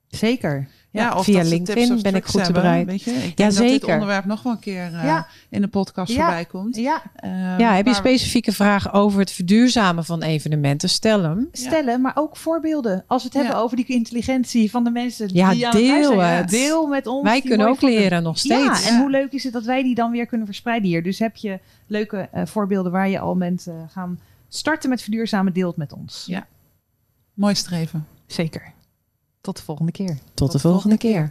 Zeker. 0.09 0.69
Ja, 0.91 1.17
of 1.17 1.25
via 1.25 1.43
LinkedIn 1.43 1.65
tips 1.87 1.91
of 1.97 2.03
ben 2.03 2.15
ik 2.15 2.25
goed 2.25 2.33
te 2.33 2.39
hebben, 2.43 2.63
bereid. 2.63 2.87
Weet 2.87 3.03
je? 3.03 3.11
Ik 3.11 3.17
denk 3.23 3.39
Ja, 3.39 3.45
dat 3.49 3.57
dit 3.57 3.69
zeker. 3.71 3.93
onderwerp 3.93 4.25
nog 4.25 4.43
wel 4.43 4.53
een 4.53 4.59
keer 4.59 4.85
eh, 4.85 5.05
Ja. 5.05 5.27
in 5.51 5.61
de 5.61 5.69
podcast 5.69 6.13
Ja. 6.13 6.19
voorbij 6.25 6.45
komt. 6.45 6.77
Ja, 6.77 7.03
Ehm, 7.15 7.33
ja, 7.61 7.75
heb 7.75 7.87
je 7.87 7.95
specifieke 7.95 8.53
vragen 8.53 8.93
over 8.93 9.21
het 9.21 9.31
verduurzamen 9.31 10.05
van 10.05 10.23
evenementen? 10.23 10.89
Stel 10.89 11.23
hem. 11.23 11.49
stellen, 11.53 12.01
maar 12.01 12.13
ook 12.15 12.37
voorbeelden. 12.37 13.05
Als 13.07 13.23
we 13.23 13.29
het 13.33 13.37
hebben 13.39 13.57
over 13.63 13.77
die 13.77 13.87
intelligentie 13.87 14.71
van 14.71 14.85
de 14.85 14.91
mensen 14.91 15.29
Ja, 15.33 15.51
die 15.51 15.67
aan 15.67 15.77
het 15.77 15.83
deel 15.85 16.21
het. 16.21 16.49
Deel 16.51 16.87
met 16.87 17.07
ons. 17.07 17.23
Wij 17.23 17.41
kunnen 17.43 17.69
ook 17.69 17.81
leren 17.83 18.23
nog 18.23 18.39
Ja, 18.43 18.57
steeds. 18.75 18.89
en 18.91 18.99
hoe 19.01 19.11
leuk 19.11 19.33
is 19.33 19.45
het 19.45 19.53
dat 19.53 19.65
wij 19.65 19.83
die 19.83 19.95
dan 19.95 20.11
weer 20.11 20.27
kunnen 20.27 20.47
verspreiden 20.47 20.89
hier. 20.89 21.03
Dus 21.03 21.19
heb 21.19 21.37
je 21.37 21.59
leuke 21.87 22.29
eh, 22.33 22.47
voorbeelden 22.47 22.93
waar 22.93 23.09
je 23.09 23.19
al 23.19 23.35
mensen 23.35 23.89
gaan 23.93 24.21
starten 24.49 24.91
met 24.91 25.03
verduurzamen, 25.03 25.53
deel 25.53 25.69
het 25.69 25.77
met 25.77 25.93
ons. 25.93 26.25
Ja. 26.27 26.47
Mooi 27.35 27.55
streven. 27.55 28.07
Zeker. 28.33 28.73
Tot 29.41 29.57
de 29.57 29.63
volgende 29.63 29.93
keer. 29.93 30.19
Tot 30.35 30.53
de 30.53 30.59
volgende 30.59 30.97
keer. 30.99 31.31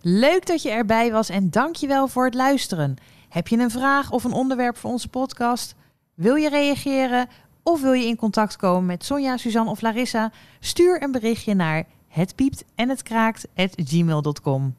Leuk 0.00 0.46
dat 0.46 0.62
je 0.62 0.70
erbij 0.70 1.12
was 1.12 1.28
en 1.28 1.50
dankjewel 1.50 2.08
voor 2.08 2.24
het 2.24 2.34
luisteren. 2.34 2.96
Heb 3.28 3.48
je 3.48 3.58
een 3.58 3.70
vraag 3.70 4.10
of 4.10 4.24
een 4.24 4.32
onderwerp 4.32 4.76
voor 4.76 4.90
onze 4.90 5.08
podcast? 5.08 5.74
Wil 6.14 6.34
je 6.34 6.48
reageren 6.48 7.28
of 7.62 7.80
wil 7.80 7.92
je 7.92 8.06
in 8.06 8.16
contact 8.16 8.56
komen 8.56 8.86
met 8.86 9.04
Sonja, 9.04 9.36
Suzanne 9.36 9.70
of 9.70 9.80
Larissa? 9.80 10.32
Stuur 10.60 11.02
een 11.02 11.12
berichtje 11.12 11.54
naar 11.54 11.84
het 12.08 12.34
piept 12.34 12.64
en 12.74 12.88
het 12.88 13.02
kraakt 13.02 13.46
gmail.com. 13.54 14.74